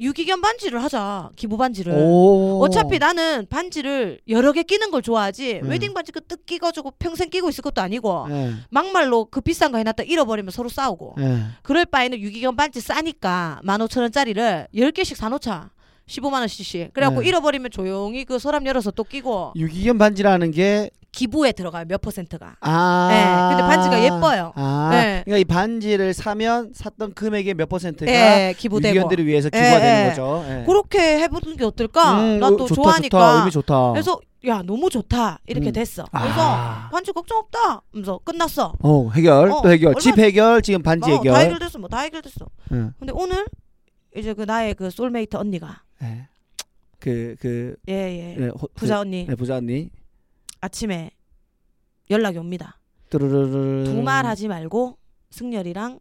유기견 0.00 0.40
반지를 0.40 0.82
하자 0.82 1.30
기부 1.36 1.56
반지를 1.56 1.92
오. 1.94 2.60
어차피 2.62 2.98
나는 2.98 3.46
반지를 3.48 4.20
여러 4.28 4.52
개 4.52 4.62
끼는 4.62 4.90
걸 4.90 5.02
좋아하지 5.02 5.60
네. 5.62 5.68
웨딩 5.68 5.94
반지 5.94 6.12
그뜩 6.12 6.46
끼가지고 6.46 6.92
평생 6.98 7.30
끼고 7.30 7.48
있을 7.48 7.62
것도 7.62 7.80
아니고 7.80 8.26
네. 8.28 8.52
막말로 8.70 9.24
그 9.24 9.40
비싼 9.40 9.72
거 9.72 9.78
해놨다 9.78 10.04
잃어버리면 10.04 10.50
서로 10.50 10.68
싸우고 10.68 11.14
네. 11.18 11.42
그럴 11.62 11.84
바에는 11.84 12.18
유기견 12.18 12.56
반지 12.56 12.80
싸니까 12.80 13.60
15,000원짜리를 13.64 14.68
10개씩 14.74 15.16
사놓자 15.16 15.70
15만 16.06 16.34
원씩씩 16.40 16.94
그래갖고 16.94 17.20
네. 17.20 17.28
잃어버리면 17.28 17.70
조용히 17.70 18.24
그 18.24 18.38
서랍 18.38 18.64
열어서 18.66 18.90
또 18.90 19.04
끼고 19.04 19.52
유기견 19.56 19.98
반지라는 19.98 20.52
게 20.52 20.90
기부에 21.12 21.52
들어가요 21.52 21.84
몇 21.88 22.00
퍼센트가 22.00 22.56
아. 22.60 23.08
네, 23.10 23.56
근데 23.56 23.62
반지가 23.74 24.02
예뻐요. 24.04 24.52
아. 24.54 24.88
네. 24.92 25.22
그러니까 25.24 25.38
이 25.38 25.44
반지를 25.44 26.12
사면 26.14 26.70
샀던 26.74 27.14
금액의 27.14 27.54
몇 27.54 27.68
퍼센트가 27.68 28.10
예, 28.10 28.54
기부되고 28.56 28.90
유기견들을 28.94 29.26
위해서 29.26 29.48
예, 29.52 29.58
기부가 29.58 29.80
되는 29.80 30.04
예. 30.04 30.08
거죠. 30.10 30.44
예. 30.48 30.64
그렇게 30.66 31.18
해보는 31.20 31.56
게 31.56 31.64
어떨까 31.64 32.20
음, 32.20 32.38
나또 32.40 32.66
좋다, 32.66 32.74
좋아하니까 32.74 33.18
좋다. 33.18 33.38
의미 33.40 33.50
좋다. 33.50 33.92
그래서 33.92 34.20
야 34.46 34.62
너무 34.62 34.88
좋다 34.90 35.40
이렇게 35.46 35.70
음. 35.70 35.72
됐어 35.72 36.04
그래서 36.12 36.36
아. 36.40 36.88
반지 36.92 37.10
걱정 37.12 37.38
없다 37.38 37.82
하면서 37.92 38.20
끝났어 38.22 38.74
어, 38.78 39.10
해결. 39.10 39.50
어, 39.50 39.62
또 39.62 39.70
해결. 39.72 39.88
얼마- 39.88 40.00
집 40.00 40.16
해결, 40.18 40.62
지금 40.62 40.82
반지 40.82 41.10
어, 41.10 41.16
해결. 41.16 41.32
다 41.32 41.38
해결됐어 41.40 41.78
뭐 41.80 41.88
다 41.88 42.00
해결됐어 42.00 42.46
응. 42.72 42.92
근데 42.98 43.12
오늘 43.16 43.44
이제 44.16 44.34
그 44.34 44.42
나의 44.42 44.74
그 44.74 44.90
솔메이트 44.90 45.36
언니가 45.36 45.82
예. 46.02 46.28
그, 47.00 47.34
그, 47.40 47.76
예 47.88 47.94
예 47.94 48.34
네, 48.38 48.48
호- 48.48 48.68
부자 48.74 49.00
언니 49.00 49.24
그, 49.26 49.30
네, 49.32 49.36
부자 49.36 49.56
언니. 49.56 49.90
아침에 50.60 51.10
연락이 52.10 52.38
옵니다 52.38 52.78
뚜루루루. 53.10 53.84
두말 53.84 54.26
하지 54.26 54.48
말고 54.48 54.98
승열이랑 55.30 56.00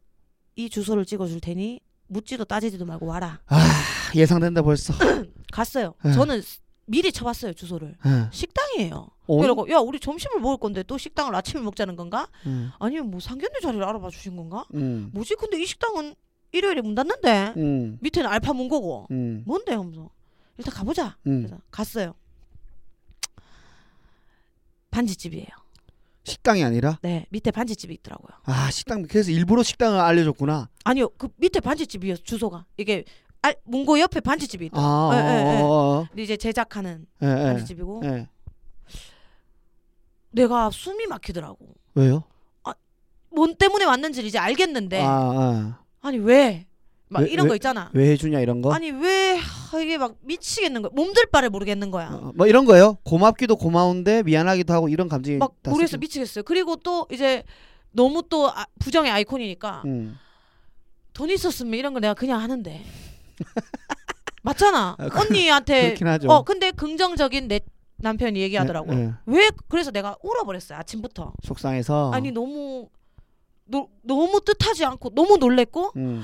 이 0.55 0.69
주소를 0.69 1.05
찍어줄 1.05 1.39
테니 1.39 1.79
묻지도 2.07 2.45
따지지도 2.45 2.85
말고 2.85 3.05
와라 3.05 3.41
예상된다 4.15 4.61
벌써. 4.61 4.93
갔어요 5.51 5.93
예. 6.05 6.11
저는 6.11 6.41
미리 6.85 7.11
쳐봤어요 7.11 7.53
주소를 7.53 7.95
예. 8.05 8.29
식당이에요 8.31 9.07
어? 9.27 9.41
그러고 9.41 9.69
야 9.69 9.77
우리 9.79 9.99
점심을 9.99 10.39
먹을 10.39 10.57
건데 10.57 10.83
또 10.83 10.97
식당을 10.97 11.35
아침에 11.35 11.61
먹자는 11.61 11.95
건가 11.97 12.27
응. 12.45 12.71
아니면 12.79 13.11
뭐 13.11 13.19
상견례 13.19 13.59
자리를 13.61 13.83
알아봐 13.83 14.09
주신 14.09 14.35
건가 14.37 14.65
응. 14.73 15.09
뭐지 15.13 15.35
근데 15.35 15.61
이 15.61 15.65
식당은 15.65 16.15
일요일에 16.53 16.81
문 16.81 16.95
닫는데 16.95 17.53
응. 17.57 17.97
밑에는 18.01 18.29
알파 18.29 18.53
문 18.53 18.69
거고 18.69 19.07
응. 19.11 19.43
뭔데 19.45 19.73
하면서 19.73 20.09
일단 20.57 20.73
가보자 20.73 21.17
응. 21.27 21.41
그래서 21.43 21.57
갔어요 21.71 22.13
반지집이에요 24.91 25.47
식당이 26.23 26.63
아니라 26.63 26.99
네 27.01 27.25
밑에 27.29 27.51
반지집이 27.51 27.93
있더라고요 27.95 28.37
아 28.43 28.69
식당 28.71 29.03
그래서 29.03 29.31
일부러 29.31 29.63
식당을 29.63 29.99
알려줬구나. 29.99 30.69
아니요 30.83 31.09
그 31.17 31.29
밑에 31.37 31.59
반지집이요 31.59 32.17
주소가 32.17 32.65
이게 32.77 33.05
알, 33.41 33.55
문고 33.63 33.99
옆에 33.99 34.19
반지집이 34.19 34.65
있다 34.67 34.77
아, 34.77 35.11
예, 35.13 35.17
예, 35.17 35.57
예. 35.57 35.61
어, 35.61 35.65
어, 35.65 35.99
어. 35.99 36.05
근데 36.09 36.23
이제 36.23 36.35
제작하는 36.35 37.05
예, 37.23 37.27
예. 37.27 37.43
반지집이고 37.45 38.01
예. 38.05 38.27
내가 40.31 40.69
숨이 40.69 41.07
막히더라고 41.07 41.57
왜요? 41.95 42.23
뭔 43.29 43.55
때문에 43.55 43.85
왔는지 43.85 44.25
이제 44.25 44.37
알겠는데 44.39 45.01
아, 45.01 45.07
아. 45.09 45.79
아니 46.01 46.17
왜 46.17 46.66
막 47.09 47.21
왜- 47.23 47.29
이런 47.29 47.45
왜- 47.45 47.49
거 47.49 47.55
있잖아 47.55 47.89
왜 47.93 48.11
해주냐 48.11 48.39
이런 48.41 48.61
거? 48.61 48.73
아니 48.73 48.91
왜 48.91 49.35
하, 49.37 49.79
이게 49.79 49.97
막 49.97 50.15
미치겠는 50.21 50.81
거야 50.81 50.91
몸둘 50.93 51.27
바를 51.27 51.49
모르겠는 51.49 51.89
거야 51.91 52.09
어, 52.11 52.31
뭐 52.35 52.47
이런 52.47 52.65
거예요? 52.65 52.97
고맙기도 53.03 53.55
고마운데 53.55 54.23
미안하기도 54.23 54.73
하고 54.73 54.89
이런 54.89 55.07
감정이 55.07 55.37
막다 55.37 55.71
모르겠어. 55.71 55.97
미치겠어요 55.97 56.43
그리고 56.43 56.75
또 56.75 57.07
이제 57.11 57.43
너무 57.91 58.23
또 58.29 58.49
아, 58.49 58.65
부정의 58.79 59.09
아이콘이니까 59.11 59.83
음. 59.85 60.17
돈 61.13 61.29
있었으면 61.29 61.73
이런 61.75 61.93
거 61.93 61.99
내가 61.99 62.13
그냥 62.13 62.41
하는데 62.41 62.83
맞잖아 64.43 64.95
아, 64.97 65.09
그- 65.09 65.19
언니한테. 65.19 65.95
어 66.27 66.43
근데 66.43 66.71
긍정적인 66.71 67.47
내 67.47 67.59
남편이 67.97 68.39
얘기하더라고 68.41 68.93
예, 68.93 68.97
예. 69.05 69.13
왜 69.25 69.49
그래서 69.67 69.91
내가 69.91 70.15
울어버렸어요 70.21 70.77
아침부터 70.79 71.33
속상해서. 71.43 72.11
아니 72.13 72.31
너무 72.31 72.87
노, 73.65 73.89
너무 74.03 74.39
뜻하지 74.41 74.85
않고 74.85 75.09
너무 75.15 75.37
놀랬고 75.37 75.91
음. 75.97 76.23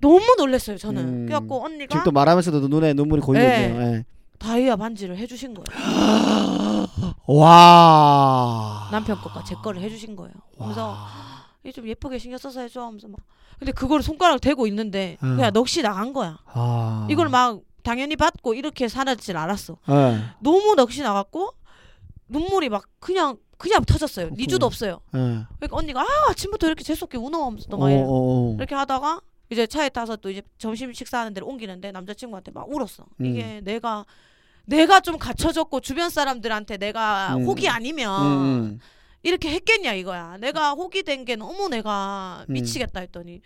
너무 0.00 0.20
놀랬어요 0.38 0.76
저는 0.78 1.02
음. 1.02 1.26
그래갖고 1.26 1.64
언니가 1.64 1.90
지금 1.92 2.04
또 2.04 2.10
말하면서도 2.12 2.68
눈에 2.68 2.92
눈물이 2.94 3.22
고이네요. 3.22 3.80
예. 3.80 4.04
다이아 4.38 4.76
반지를 4.76 5.16
해주신 5.16 5.54
거예요 5.54 6.86
와. 7.26 8.88
남편 8.92 9.20
것과 9.20 9.44
제 9.44 9.54
거를 9.56 9.80
해주신 9.82 10.14
거예요 10.16 10.32
그래서 10.58 10.88
와. 10.88 11.06
이게 11.64 11.72
좀 11.72 11.88
예쁘게 11.88 12.18
신경 12.18 12.38
써서 12.38 12.60
해줘 12.60 12.82
하면서 12.82 13.08
막 13.08 13.18
근데 13.58 13.72
그걸 13.72 14.02
손가락 14.02 14.40
대고 14.40 14.66
있는데 14.66 15.16
응. 15.22 15.36
그냥 15.36 15.52
넋이 15.52 15.82
나간 15.82 16.12
거야 16.12 16.38
아. 16.52 17.06
이걸 17.10 17.28
막 17.28 17.60
당연히 17.82 18.16
받고 18.16 18.54
이렇게 18.54 18.88
살았줄 18.88 19.36
알았어 19.36 19.76
예. 19.88 20.20
너무 20.40 20.74
넋이 20.76 21.00
나갔고 21.02 21.52
눈물이 22.28 22.68
막 22.68 22.84
그냥 23.00 23.36
그냥 23.58 23.82
터졌어요 23.86 24.28
니주도. 24.36 24.66
없어요 24.66 25.00
예. 25.14 25.18
그러니까 25.58 25.68
언니가 25.76 26.02
아 26.02 26.06
아침부터 26.30 26.66
이렇게 26.66 26.84
재수없게 26.84 27.16
우너 27.16 27.46
하면서 27.46 27.66
어, 27.72 27.76
막 27.78 27.90
이래. 27.90 28.02
어, 28.02 28.06
어. 28.06 28.54
이렇게 28.58 28.74
하다가 28.74 29.20
이제 29.50 29.66
차에 29.66 29.88
타서 29.88 30.16
또 30.16 30.30
이제 30.30 30.42
점심 30.58 30.92
식사하는 30.92 31.32
데를 31.34 31.46
옮기는데 31.48 31.92
남자친구한테 31.92 32.50
막 32.52 32.68
울었어. 32.68 33.04
음. 33.20 33.26
이게 33.26 33.60
내가 33.62 34.04
내가 34.64 35.00
좀 35.00 35.16
갖춰졌고 35.18 35.80
주변 35.80 36.10
사람들한테 36.10 36.76
내가 36.78 37.36
음. 37.36 37.44
혹이 37.44 37.68
아니면 37.68 38.22
음, 38.22 38.80
이렇게 39.22 39.50
했겠냐 39.50 39.92
이거야. 39.94 40.36
내가 40.38 40.72
혹이 40.72 41.02
된 41.04 41.24
게 41.24 41.36
너무 41.36 41.68
내가 41.68 42.44
음. 42.48 42.52
미치겠다 42.54 43.00
했더니 43.00 43.40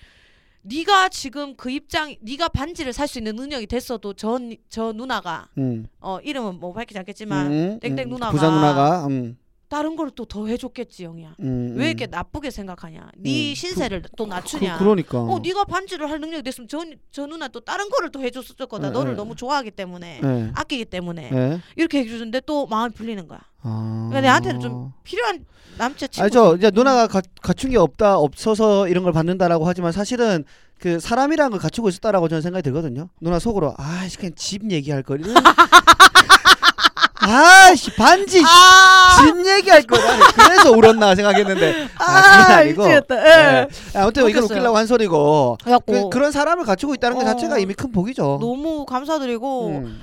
네가 0.62 1.08
지금 1.08 1.56
그 1.56 1.70
입장 1.70 2.14
네가 2.20 2.48
반지를 2.48 2.92
살 2.92 3.08
수 3.08 3.18
있는 3.18 3.34
능력이 3.36 3.66
됐어도 3.66 4.12
저, 4.14 4.38
저 4.68 4.92
누나가 4.92 5.48
음. 5.58 5.86
어 6.00 6.18
이름은 6.22 6.60
뭐 6.60 6.72
밝히지 6.72 6.98
않겠지만 6.98 7.52
음, 7.52 7.80
땡땡 7.80 8.06
음. 8.06 8.10
누나가 8.10 8.32
부산 8.32 8.52
누나가 8.54 9.06
음, 9.06 9.36
다른 9.70 9.94
걸 9.94 10.11
또 10.11 10.24
더 10.26 10.46
해줬겠지 10.48 11.04
영이야. 11.04 11.37
음, 11.40 11.74
왜 11.76 11.85
음. 11.85 11.88
이렇게 11.88 12.06
나쁘게 12.09 12.50
생각하냐? 12.50 13.09
네 13.16 13.50
음. 13.50 13.54
신세를 13.54 14.02
또 14.16 14.26
낮추냐? 14.26 14.78
그, 14.78 14.85
러니까 14.85 15.20
어, 15.22 15.38
네가 15.42 15.64
반지를 15.64 16.11
할 16.11 16.20
능력이 16.20 16.42
됐으면 16.42 16.66
저, 16.68 16.83
저 17.12 17.24
누나 17.26 17.46
또 17.48 17.61
다른 17.61 17.88
거를 17.88 18.11
또 18.11 18.20
해줬을 18.20 18.66
거다. 18.66 18.88
네, 18.88 18.90
너를 18.92 19.12
네. 19.12 19.16
너무 19.16 19.37
좋아하기 19.37 19.70
때문에 19.70 20.20
네. 20.20 20.50
아끼기 20.56 20.85
때문에 20.87 21.30
네. 21.30 21.61
이렇게 21.76 22.00
해주는데 22.00 22.40
또 22.46 22.66
마음이 22.66 22.92
풀리는 22.94 23.26
거야. 23.28 23.38
아. 23.62 24.09
그러니까 24.11 24.20
내한테는 24.22 24.61
좀 24.61 24.92
필요한 25.04 25.46
남자 25.78 26.06
친구. 26.09 26.24
알죠. 26.24 26.56
이제 26.56 26.70
누나가 26.74 27.06
가, 27.06 27.22
갖춘 27.40 27.70
게 27.70 27.78
없다 27.78 28.18
없어서 28.18 28.88
이런 28.88 29.04
걸 29.04 29.12
받는다라고 29.12 29.66
하지만 29.68 29.92
사실은 29.92 30.44
그 30.80 30.98
사람이라는 30.98 31.50
걸 31.52 31.61
갖추고 31.61 31.88
있었다라고 31.90 32.28
저는 32.28 32.42
생각이 32.42 32.62
들거든요. 32.64 33.09
누나 33.20 33.38
속으로 33.38 33.74
아씨 33.76 34.16
그냥 34.18 34.33
집 34.35 34.68
얘기할 34.70 35.04
걸. 35.04 35.20
아씨 37.20 37.94
반지 37.94 38.42
아, 38.44 39.18
집 39.24 39.46
얘기할 39.46 39.83
걸. 39.83 40.00
나는 40.00 40.24
그래서 40.35 40.70
울었나 40.70 41.14
생각했는데 41.14 41.88
아, 41.98 42.04
아, 42.04 42.42
그게 42.42 42.52
아니고. 42.54 42.90
예. 42.90 43.00
네. 43.09 43.68
아무튼 43.94 44.24
웃겼어요. 44.24 44.44
웃기려고 44.44 44.76
한 44.76 44.87
소리고 44.87 45.59
그래갖고 45.62 45.92
그, 45.92 46.09
그런 46.11 46.33
사람을 46.33 46.64
갖추고 46.64 46.94
있다는 46.94 47.16
것 47.16 47.22
어, 47.22 47.26
자체가 47.26 47.59
이미 47.59 47.74
큰 47.74 47.92
복이죠. 47.92 48.38
너무 48.40 48.87
감사드리고 48.87 49.68
음. 49.68 50.00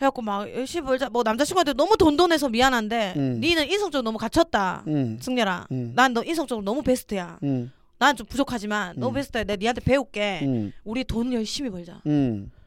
해갖고 0.00 0.22
막 0.22 0.48
열심히 0.54 0.84
벌자. 0.86 1.08
뭐 1.08 1.22
남자친구한테 1.22 1.72
너무 1.74 1.96
돈돈해서 1.96 2.48
미안한데 2.48 3.14
음. 3.16 3.38
니는 3.40 3.68
인성적으로 3.68 4.02
너무 4.02 4.18
갖췄다. 4.18 4.82
음. 4.88 5.18
승렬아. 5.20 5.68
음. 5.70 5.92
난너 5.94 6.24
인성적으로 6.24 6.64
너무 6.64 6.82
베스트야. 6.82 7.38
음. 7.42 7.72
난좀 7.98 8.26
부족하지만 8.26 8.94
너무 8.96 9.12
음. 9.12 9.14
베스트야. 9.14 9.44
내가 9.44 9.56
니한테 9.56 9.80
배울게. 9.80 10.40
음. 10.42 10.72
우리 10.84 11.04
돈 11.04 11.32
열심히 11.32 11.70
벌자. 11.70 12.00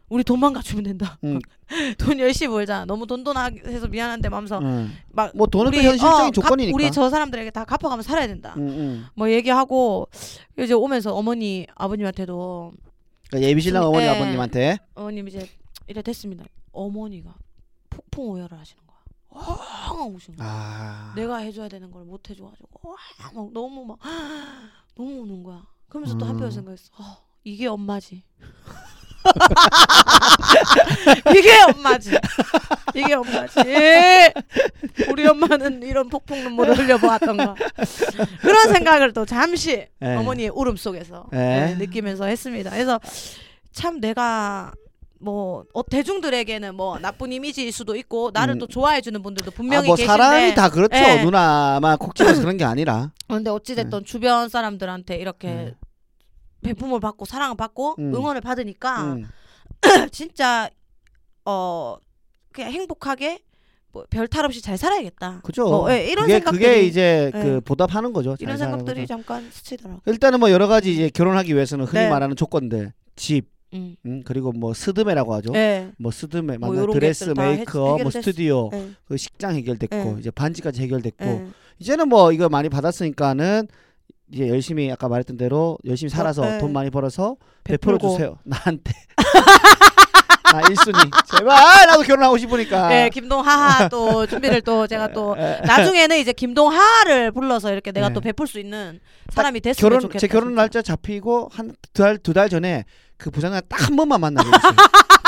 음. 0.10 0.15
우리 0.15 0.24
돈만 0.24 0.54
갖추면 0.54 0.84
된다. 0.84 1.17
음. 1.24 1.39
돈 1.98 2.20
열심히 2.20 2.50
벌자. 2.52 2.86
너무 2.86 3.06
돈돈해서 3.08 3.88
미안한데 3.88 4.30
하면서 4.30 4.60
음. 4.60 4.93
막뭐 5.10 5.48
돈은 5.48 5.72
또 5.72 5.78
우리, 5.78 5.86
현실적인 5.86 6.15
어, 6.15 6.24
갚- 6.26 6.32
조건이니까. 6.34 6.76
우리 6.76 6.91
저 6.91 7.10
사람들에게 7.10 7.52
다 7.52 7.65
갚아가면서 7.65 8.08
살아야 8.08 8.28
된다. 8.28 8.54
음, 8.58 8.67
음. 8.70 9.06
뭐 9.15 9.30
얘기하고 9.30 10.08
이제 10.58 10.74
오면서 10.74 11.13
어머니 11.13 11.67
아버님한테도 11.76 12.74
그러니까 13.30 13.50
예비 13.50 13.62
신랑 13.62 13.84
어머니 13.86 14.06
예. 14.06 14.10
아버님한테 14.10 14.78
어머님 14.96 15.28
이제 15.28 15.48
이래 15.88 16.02
됐습니다. 16.02 16.46
어머니가 16.72 17.36
폭풍 17.89 18.30
오열을 18.30 18.58
하시는 18.58 18.82
거야. 18.88 18.98
황 19.30 20.15
우시는 20.15 20.38
거야. 20.38 20.48
아. 20.50 21.13
내가 21.15 21.38
해줘야 21.38 21.67
되는 21.67 21.91
걸 21.91 22.06
못 22.06 22.30
해줘가지고 22.30 22.70
와, 22.89 22.96
막 23.34 23.52
너무 23.52 23.86
막 23.86 23.98
너무 24.96 25.22
우는 25.22 25.43
거야. 25.43 25.63
그러면서 25.89 26.17
또 26.17 26.26
음. 26.26 26.30
한편으로 26.30 26.52
생각했어. 26.52 26.91
어, 26.98 27.17
이게 27.43 27.67
엄마지. 27.67 28.24
이게 31.38 31.62
엄마지. 31.62 32.18
이게 32.96 33.14
엄마지. 33.14 33.60
우리 35.10 35.28
엄마는 35.28 35.84
이런 35.84 36.10
폭풍 36.10 36.44
눈물을 36.44 36.78
흘려보았던가. 36.78 37.56
그런 38.42 38.74
생각을 38.74 39.14
또 39.14 39.26
잠시 39.26 39.88
예. 40.02 40.16
어머니의 40.16 40.50
울음 40.54 40.78
속에서 40.78 41.26
예. 41.34 41.72
예, 41.72 41.76
느끼면서 41.76 42.26
했습니다. 42.26 42.72
그래서 42.72 43.00
참 43.72 44.00
내가 44.00 44.72
뭐 45.20 45.64
어, 45.74 45.84
대중들에게는 45.84 46.76
뭐 46.76 47.00
나쁜 47.00 47.32
이미지일 47.32 47.72
수도 47.72 47.96
있고 47.96 48.32
나를 48.34 48.56
음. 48.56 48.60
또 48.60 48.68
좋아해 48.68 49.02
주는 49.02 49.22
분들도 49.22 49.52
아, 49.52 49.56
분명히 49.56 49.88
뭐 49.88 49.96
계신데 49.96 50.12
사람이 50.12 50.56
다 50.56 50.70
그렇죠. 50.70 50.96
예. 50.96 51.24
누나만 51.24 51.98
콕 51.98 52.16
집어서 52.16 52.42
그런 52.42 52.58
게 52.58 52.64
아니라. 52.64 53.12
근데 53.28 53.50
어찌 53.50 53.76
됐든 53.76 54.06
주변 54.06 54.50
사람들한테 54.50 55.18
이렇게 55.18 55.48
음. 55.48 55.74
베풂을 56.68 57.00
받고 57.00 57.26
사랑을 57.26 57.56
받고 57.58 57.96
음. 58.00 58.14
응원을 58.14 58.42
받으니까 58.42 59.14
음. 59.14 59.28
진짜 60.12 60.70
어 61.46 61.98
그냥 62.52 62.72
행복하게 62.72 63.40
뭐 63.94 64.06
별 64.10 64.28
탈 64.28 64.46
없이 64.46 64.62
잘 64.62 64.78
살아야겠다. 64.78 65.42
그죠. 65.44 65.64
뭐, 65.70 65.92
예, 65.92 66.06
이런 66.08 66.26
그게, 66.26 66.34
생각들이 66.36 66.64
그게 66.64 66.82
이제 66.84 67.32
예. 67.34 67.40
그 67.42 67.62
보답하는 67.62 68.14
거죠. 68.14 68.36
잘 68.36 68.44
이런 68.44 68.58
생각들이 68.58 69.02
거죠. 69.02 69.08
잠깐 69.08 69.50
스치더라고. 69.52 70.02
일단은 70.06 70.40
뭐 70.40 70.52
여러 70.52 70.68
가지 70.68 70.92
이제 70.94 71.10
결혼하기 71.10 71.54
위해서는 71.56 71.86
흔히 71.86 72.04
네. 72.04 72.10
말하는 72.10 72.36
조건들, 72.36 72.94
집, 73.16 73.48
음. 73.74 73.96
음, 74.06 74.22
그리고 74.26 74.52
뭐 74.52 74.74
스드메라고 74.74 75.34
하죠. 75.36 75.52
예. 75.56 75.92
뭐 75.98 76.12
스드메, 76.12 76.58
뭐 76.58 76.88
드레스, 76.94 77.34
메이크업, 77.36 78.00
해- 78.00 78.04
뭐 78.04 78.12
스튜디오, 78.12 78.70
예. 78.74 78.90
그 79.06 79.18
식장 79.18 79.56
해결됐고 79.56 79.96
예. 79.96 80.16
이제 80.20 80.32
반지까지 80.32 80.82
해결됐고 80.82 81.26
예. 81.26 81.48
이제는 81.80 82.10
뭐 82.10 82.32
이거 82.34 82.50
많이 82.50 82.70
받았으니까는 82.70 83.68
이제 84.32 84.50
열심히 84.50 84.92
아까 84.92 85.08
말했던 85.08 85.38
대로 85.38 85.78
열심히 85.86 86.10
살아서 86.10 86.42
어, 86.44 86.56
예. 86.56 86.58
돈 86.60 86.74
많이 86.74 86.90
벌어서 86.90 87.36
베풀어 87.63 87.98
베풀고. 87.98 88.13
주세요. 88.13 88.38
나한테. 88.44 88.94
나 90.52 90.62
1순위. 90.62 91.12
제발 91.38 91.88
나도 91.88 92.04
결혼하고 92.04 92.38
싶으니까. 92.38 92.90
예, 93.06 93.10
김동하 93.10 93.90
또 93.90 94.26
준비를 94.26 94.62
또 94.62 94.88
제가 94.88 95.10
또 95.12 95.36
예. 95.38 95.60
나중에는 95.68 96.18
이제 96.20 96.32
김동하를 96.32 97.32
불러서 97.32 97.72
이렇게 97.74 97.92
내가 97.92 98.08
네. 98.10 98.13
또 98.13 98.22
베풀 98.22 98.48
수 98.48 98.58
있는 98.60 99.00
사람이 99.30 99.60
됐으면 99.60 99.90
결혼 99.90 100.00
좋겠다. 100.02 100.20
제 100.20 100.28
결혼. 100.28 100.56
날짜 100.56 100.82
잡히고 100.82 101.50
한 101.52 101.76
두 101.94 102.02
달 102.04 102.18
두 102.20 102.34
달 102.34 102.48
전에 102.50 102.86
그 103.18 103.30
부장님 103.30 103.60
딱 103.68 103.88
한 103.90 103.96
번만 103.98 104.22
만나게 104.22 104.48
해주세요. 104.48 104.72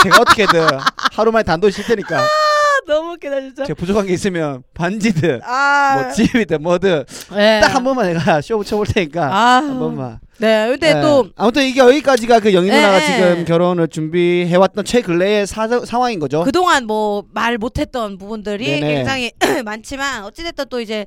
제가 0.04 0.22
어떻게든 0.22 0.68
하루 1.12 1.32
만에 1.34 1.44
단돈 1.44 1.72
쉴 1.72 1.84
테니까 1.86 2.20
아, 2.22 2.28
너무 2.88 3.14
웃기다 3.14 3.42
진짜. 3.42 3.66
제가 3.66 3.78
부족한 3.78 4.06
게 4.08 4.14
있으면 4.14 4.64
반지든 4.74 5.42
아, 5.44 6.02
뭐 6.02 6.12
집이든 6.14 6.62
뭐든 6.62 7.04
예. 7.38 7.60
딱한 7.62 7.84
번만 7.84 8.08
내가 8.14 8.40
쇼 8.42 8.58
붙여볼 8.58 8.86
테니까 8.88 9.26
아, 9.34 9.56
한 9.58 9.80
번만. 9.80 10.20
네, 10.38 10.68
근데 10.70 10.96
예. 10.98 11.02
또 11.02 11.28
아무튼 11.36 11.64
이게 11.64 11.82
여기까지가 11.82 12.40
그 12.40 12.54
영희 12.54 12.70
예, 12.70 12.74
누나가 12.76 12.96
예. 12.98 13.06
지금 13.06 13.46
결혼을 13.46 13.88
준비해왔던 13.90 14.86
최근래의 14.86 15.46
사, 15.46 15.68
상황인 15.86 16.20
거죠. 16.20 16.44
그동안 16.44 16.86
뭐 16.86 17.24
말 17.34 17.58
못했던 17.58 18.18
부분들이 18.18 18.66
네네. 18.80 18.94
굉장히 18.96 19.32
많지만 19.66 20.24
어찌됐든 20.26 20.66
또 20.70 20.80
이제 20.80 21.06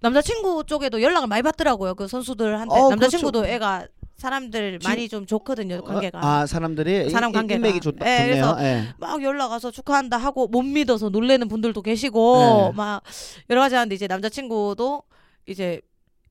남자친구 0.00 0.64
쪽에도 0.66 1.00
연락을 1.00 1.28
많이 1.28 1.42
받더라고요. 1.42 1.94
그 1.94 2.08
선수들한테 2.08 2.74
어, 2.74 2.90
남자친구도 2.90 3.46
애가 3.46 3.86
사람들 4.22 4.78
많이 4.84 5.08
좀 5.08 5.26
좋거든요. 5.26 5.82
관계가. 5.82 6.20
아 6.22 6.46
사람들이 6.46 7.10
사람 7.10 7.30
인- 7.30 7.34
관계가. 7.34 7.56
인맥이 7.56 7.80
좋, 7.80 7.92
예, 7.96 7.98
좋네요. 7.98 8.26
그래서 8.26 8.56
예. 8.60 8.84
막 8.98 9.20
연락 9.22 9.50
와서 9.50 9.72
축하한다 9.72 10.16
하고 10.16 10.46
못 10.46 10.62
믿어서 10.62 11.08
놀래는 11.08 11.48
분들도 11.48 11.82
계시고 11.82 12.70
네. 12.72 12.76
막 12.76 13.02
여러 13.50 13.60
가지 13.60 13.74
하는데 13.74 13.92
이제 13.94 14.06
남자친구도 14.06 15.02
이제 15.46 15.80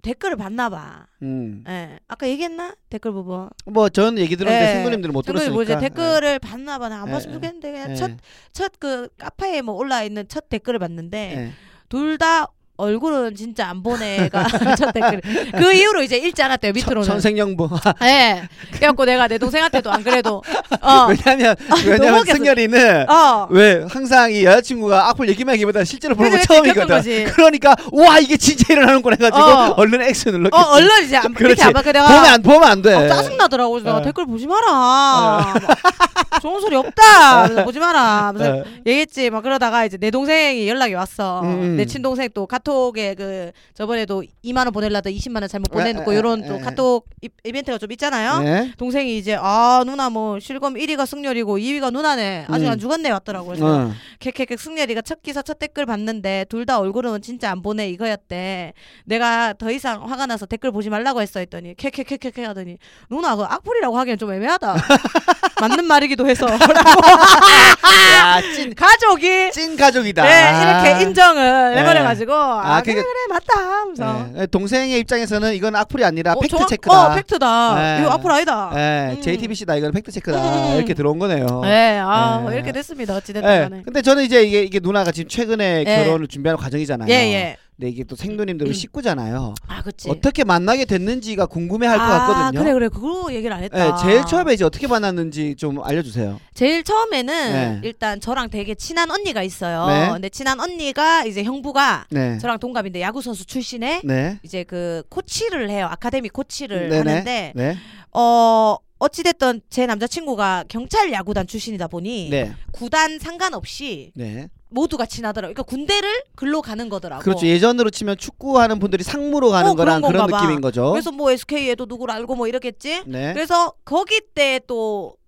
댓글을 0.04 0.38
봤나 0.38 0.70
봐. 0.70 1.06
음. 1.22 1.64
예. 1.68 2.00
아까 2.08 2.28
얘기했나? 2.30 2.74
댓글 2.90 3.12
부분. 3.12 3.50
뭐 3.66 3.90
전 3.90 4.18
얘기 4.18 4.38
들었는데 4.38 4.70
예. 4.70 4.74
신부님들은 4.76 5.12
못 5.14 5.24
들었으니까. 5.24 5.54
뭐 5.54 5.62
이제 5.64 5.78
댓글을 5.78 6.40
봤나 6.40 6.80
봐. 6.80 6.88
나안 6.88 7.10
예. 7.10 7.12
봤으면 7.12 7.34
좋겠는데 7.36 7.72
그냥 7.74 7.92
예. 7.92 7.96
첫첫 7.96 8.80
그 8.80 9.10
카페에 9.18 9.62
뭐 9.62 9.76
올라 9.76 10.02
있는 10.04 10.26
첫 10.30 10.48
댓글을 10.48 10.80
봤는데 10.80 11.34
예. 11.36 11.52
둘다 11.90 12.48
얼굴은 12.82 13.36
진짜 13.36 13.68
안 13.70 13.84
보내가 13.84 14.46
첫 14.78 14.92
댓글. 14.94 15.22
그 15.56 15.74
이후로 15.74 16.02
이제 16.04 16.18
읽지 16.18 16.42
않았대요 16.42 16.74
밑으로는. 16.74 17.04
천생연부. 17.04 17.70
예. 18.04 18.44
그래갖고 18.74 19.06
내가 19.06 19.28
내 19.28 19.38
동생한테도 19.38 19.92
안 19.92 20.04
그래도 20.04 20.42
어. 20.82 21.08
왜냐면 21.08 21.56
너무 21.68 21.90
왜냐면. 21.90 22.26
승열이는 22.26 23.10
어. 23.10 23.48
왜 23.52 23.86
항상 23.90 24.32
이 24.32 24.44
여자친구가 24.44 25.10
악플 25.10 25.30
얘기만 25.30 25.54
하기보다 25.54 25.84
실제로 25.84 26.16
보는 26.16 26.32
겪은 26.32 26.44
처음이거든. 26.46 27.26
그러니까 27.34 27.76
와 27.92 28.20
이게 28.20 28.36
진짜 28.38 28.74
일어나는구나 28.74 29.16
해가지고 29.20 29.44
어. 29.44 29.74
얼른 29.78 30.02
X 30.02 30.30
눌렀겠지. 30.30 30.64
어 30.64 30.72
얼른 30.74 31.04
이제 31.06 31.18
안, 31.18 31.34
그렇지. 31.34 31.62
안 31.64 31.74
내가 31.74 32.08
보면 32.08 32.26
안 32.26 32.42
보면 32.42 32.64
안 32.64 32.82
돼. 32.82 32.94
아, 32.94 33.08
짜증 33.08 33.38
나더라고. 33.38 33.80
내가 33.80 34.00
예. 34.00 34.04
댓글 34.04 34.26
보지 34.26 34.48
마라. 34.48 34.72
막 34.72 36.42
좋은 36.42 36.60
소리 36.62 36.76
없다. 36.76 37.64
보지 37.64 37.80
마라. 37.80 38.34
예. 38.40 38.64
얘기했지. 38.86 39.30
막 39.30 39.42
그러다가 39.44 39.86
이제 39.86 39.98
내 39.98 40.10
동생이 40.12 40.68
연락이 40.68 40.94
왔어. 40.94 41.42
음. 41.44 41.76
내 41.78 41.86
친동생 41.86 42.30
또 42.34 42.48
카톡 42.48 42.71
에 42.98 43.16
그 43.16 43.52
저번에도 43.74 44.24
2만 44.44 44.58
원 44.66 44.72
보내려다 44.72 45.10
20만 45.10 45.42
원 45.42 45.48
잘못 45.48 45.68
에, 45.72 45.74
보내놓고 45.74 46.14
에, 46.14 46.18
이런 46.18 46.44
에, 46.44 46.48
또 46.48 46.56
에. 46.56 46.60
카톡 46.60 47.06
이, 47.22 47.30
이벤트가 47.44 47.78
좀 47.78 47.92
있잖아요. 47.92 48.40
네. 48.40 48.72
동생이 48.78 49.18
이제 49.18 49.38
아 49.40 49.84
누나 49.86 50.10
뭐 50.10 50.40
실검 50.40 50.76
1위가 50.76 51.06
승렬이고 51.06 51.58
2위가 51.58 51.92
누나네 51.92 52.46
아직 52.50 52.66
음. 52.66 52.72
안 52.72 52.80
죽었네 52.80 53.10
왔더라고 53.12 53.48
그래서 53.48 53.66
어. 53.66 53.92
캐캐캐 54.20 54.58
승렬이가 54.58 55.02
첫 55.02 55.22
기사 55.22 55.42
첫 55.42 55.60
댓글 55.60 55.86
봤는데 55.86 56.46
둘 56.50 56.66
다 56.66 56.80
얼굴은 56.80 57.22
진짜 57.24 57.50
안 57.52 57.64
보내 57.64 57.90
이거였대 57.90 58.74
내가 59.06 59.54
더 59.54 59.72
이상 59.72 60.08
화가 60.10 60.28
나서 60.28 60.46
댓글 60.46 60.72
보지 60.72 60.90
말라고 60.92 61.22
했어 61.22 61.40
했더니 61.40 61.76
캐캐캐캐캐 61.76 62.46
하더니 62.46 62.78
누나 63.10 63.36
그 63.36 63.44
악플이라고 63.44 63.98
하기엔 63.98 64.18
좀 64.20 64.32
애매하다 64.32 64.76
맞는 65.60 65.86
말이기도 65.86 66.28
해서 66.28 66.48
야, 66.48 68.42
찐, 68.56 68.74
가족이 68.74 69.52
찐 69.52 69.76
가족이다. 69.76 70.24
네, 70.24 70.84
이렇게 70.90 71.04
인정을 71.04 71.76
네. 71.76 71.82
해버려가지고 71.82 72.34
아, 72.54 72.78
아, 72.78 72.82
그래 72.82 72.94
그러니까- 72.96 73.12
그래 73.12 73.20
맞다 73.30 73.60
하면서 73.82 74.42
예, 74.42 74.46
동생의 74.48 75.00
입장에서는 75.00 75.54
이건 75.56 75.76
악플이 75.76 76.04
아니라 76.04 76.34
어, 76.34 76.40
팩트 76.40 76.56
정확- 76.56 76.68
체크다. 76.70 77.12
어 77.12 77.16
팩트다 77.16 77.76
네. 77.76 78.02
이거 78.02 78.12
앞으로 78.12 78.34
아니다 78.34 78.72
예, 78.76 79.14
음. 79.16 79.22
JTBC다 79.22 79.76
이건 79.76 79.92
팩트 79.92 80.12
체크다 80.12 80.72
음. 80.72 80.78
이렇게 80.78 80.94
들어온 80.94 81.20
거네요. 81.20 81.62
네, 81.64 82.00
아 82.02 82.46
예. 82.50 82.56
이렇게 82.56 82.72
됐습니다 82.72 83.16
어찌됐든 83.16 83.50
예, 83.50 83.60
간에 83.62 83.82
근데 83.84 84.02
저는 84.02 84.24
이제 84.24 84.44
이게 84.44 84.64
이게 84.64 84.80
누나가 84.82 85.12
지금 85.12 85.28
최근에 85.30 85.84
예. 85.88 85.96
결혼을 86.06 86.28
준비하는 86.28 86.58
과정이잖아요. 86.62 87.10
예 87.10 87.34
예 87.34 87.58
근데 87.82 87.90
이게 87.90 88.04
또 88.04 88.16
생도님들은 88.16 88.70
음. 88.70 88.74
식구잖아요. 88.74 89.56
아 89.68 89.82
그치 89.82 90.08
어떻게 90.08 90.44
만나게 90.44 90.86
됐는지가 90.86 91.48
궁금해할 91.48 91.98
것 91.98 92.04
아, 92.04 92.20
같거든요. 92.28 92.62
그래 92.64 92.74
그래 92.74 92.90
그거 92.90 93.34
얘기를 93.34 93.52
안 93.56 93.64
했다 93.64 93.88
예, 93.88 93.92
제일 94.00 94.24
처음에 94.24 94.54
이제 94.54 94.64
어떻게 94.64 94.86
만났는지 94.86 95.56
좀 95.56 95.84
알려주세요. 95.84 96.40
제일 96.54 96.84
처음에는 96.84 97.34
네. 97.34 97.82
일단 97.84 98.22
저랑 98.22 98.52
되게 98.52 98.76
친한 98.76 99.10
언니가 99.10 99.42
있어요 99.42 99.88
네. 99.88 100.10
근데 100.12 100.30
친한 100.30 100.60
언니가 100.60 101.26
이제 101.26 101.44
형부가 101.44 102.06
네, 102.12 102.38
저랑 102.38 102.60
동갑인데 102.60 103.02
야구 103.02 103.24
선수 103.24 103.48
출신에 103.48 104.02
네, 104.04 104.38
이제 104.44 104.64
그 104.64 105.02
코치를 105.10 105.72
해요 105.72 105.88
아카데미 105.90 106.30
코치를 106.30 106.90
네네. 106.90 106.98
하는데 107.10 107.54
네, 107.56 107.78
어 108.14 108.78
어찌됐든 109.00 109.62
제 109.72 109.88
남자친구가 109.88 110.66
경찰 110.68 111.12
야구단 111.12 111.48
출신이다 111.48 111.88
보니 111.88 112.30
네, 112.30 112.54
구단 112.74 113.18
상관없이 113.18 114.12
네. 114.16 114.50
모두가 114.72 115.06
친하더라고. 115.06 115.54
그러니까 115.54 115.64
군대를 115.70 116.24
글로 116.36 116.62
가는 116.62 116.90
거더라고. 116.90 117.22
그렇죠. 117.24 117.46
예전으로 117.46 117.90
치면 117.90 118.18
축구하는 118.18 118.80
분들이 118.80 119.04
상무로 119.04 119.50
가는 119.50 119.72
어, 119.72 119.76
거랑 119.76 120.02
그런 120.02 120.28
그런. 120.28 120.42
느낌인 120.42 120.62
거죠. 120.62 120.92
그래서 120.92 121.12
뭐 121.12 121.30
SK에도 121.32 121.86
누구를 121.86 122.14
알고 122.16 122.36
뭐 122.36 122.48
이러겠지. 122.48 123.04
네, 123.06 123.34
그래서 123.34 123.74
거기 123.86 124.22
때 124.34 124.60
또 124.68 125.22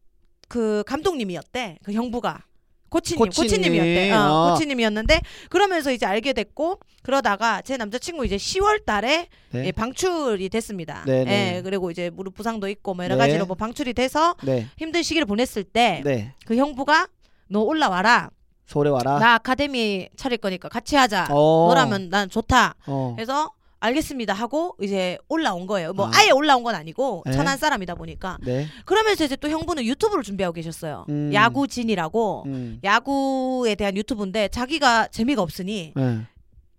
그 0.53 0.84
감독님이었대. 0.86 1.79
그 1.84 1.93
형부가. 1.93 2.43
코치님, 2.89 3.17
코치님. 3.17 3.49
코치님이었대. 3.49 4.12
어, 4.12 4.19
어. 4.21 4.51
코치님이었는데 4.51 5.19
그러면서 5.49 5.91
이제 5.91 6.06
알게 6.06 6.34
됐고 6.34 6.79
그러다가 7.01 7.63
제 7.63 7.75
남자친구 7.75 8.23
이제 8.23 8.38
10월 8.38 8.86
달에 8.86 9.29
네, 9.49 9.65
예, 9.65 9.71
방출이 9.71 10.47
됐습니다. 10.49 11.03
네, 11.08 11.23
네. 11.23 11.56
예, 11.58 11.62
그리고 11.63 11.89
이제 11.89 12.12
무릎 12.12 12.36
부상도 12.36 12.67
있고 12.69 12.93
뭐 12.93 13.03
여러 13.03 13.15
네. 13.15 13.19
가지로 13.19 13.47
뭐 13.47 13.56
방출이 13.56 13.93
돼서 13.95 14.36
네, 14.43 14.67
힘든 14.77 15.01
시기를 15.01 15.25
보냈을 15.25 15.63
때그 15.63 16.08
네. 16.08 16.34
형부가 16.47 17.08
너 17.47 17.62
올라와라. 17.62 18.29
서울에 18.65 18.89
와라. 18.89 19.19
나 19.19 19.36
아카데미 19.36 20.10
차릴 20.15 20.38
거니까 20.38 20.69
같이 20.69 20.95
하자. 20.95 21.28
어. 21.30 21.65
너라면 21.69 22.10
난 22.10 22.30
좋다. 22.30 22.76
어. 22.88 23.13
그래서 23.15 23.52
알겠습니다 23.80 24.34
하고 24.34 24.76
이제 24.82 25.17
올라온 25.28 25.67
거예요. 25.67 25.91
뭐 25.91 26.08
아. 26.08 26.12
아. 26.13 26.26
예 26.26 26.32
올라온 26.32 26.63
건 26.63 26.73
아니고 26.73 27.23
네. 27.26 27.34
천안 27.34 27.58
사람이다 27.58 27.95
보니까 27.95 28.38
네. 28.41 28.65
그러면서 28.86 29.26
이제 29.26 29.36
또 29.36 29.49
형부는 29.49 29.84
유튜브를 29.84 30.23
준비하고 30.23 30.54
계셨어요. 30.54 31.06
음. 31.10 31.34
야구진이라고 31.34 32.43
음. 32.45 32.80
야구에 32.84 33.76
대한 33.76 33.97
유튜브인데 33.97 34.47
자기가 34.47 35.08
재미가 35.08 35.41
없으니 35.41 35.91
네. 35.95 36.21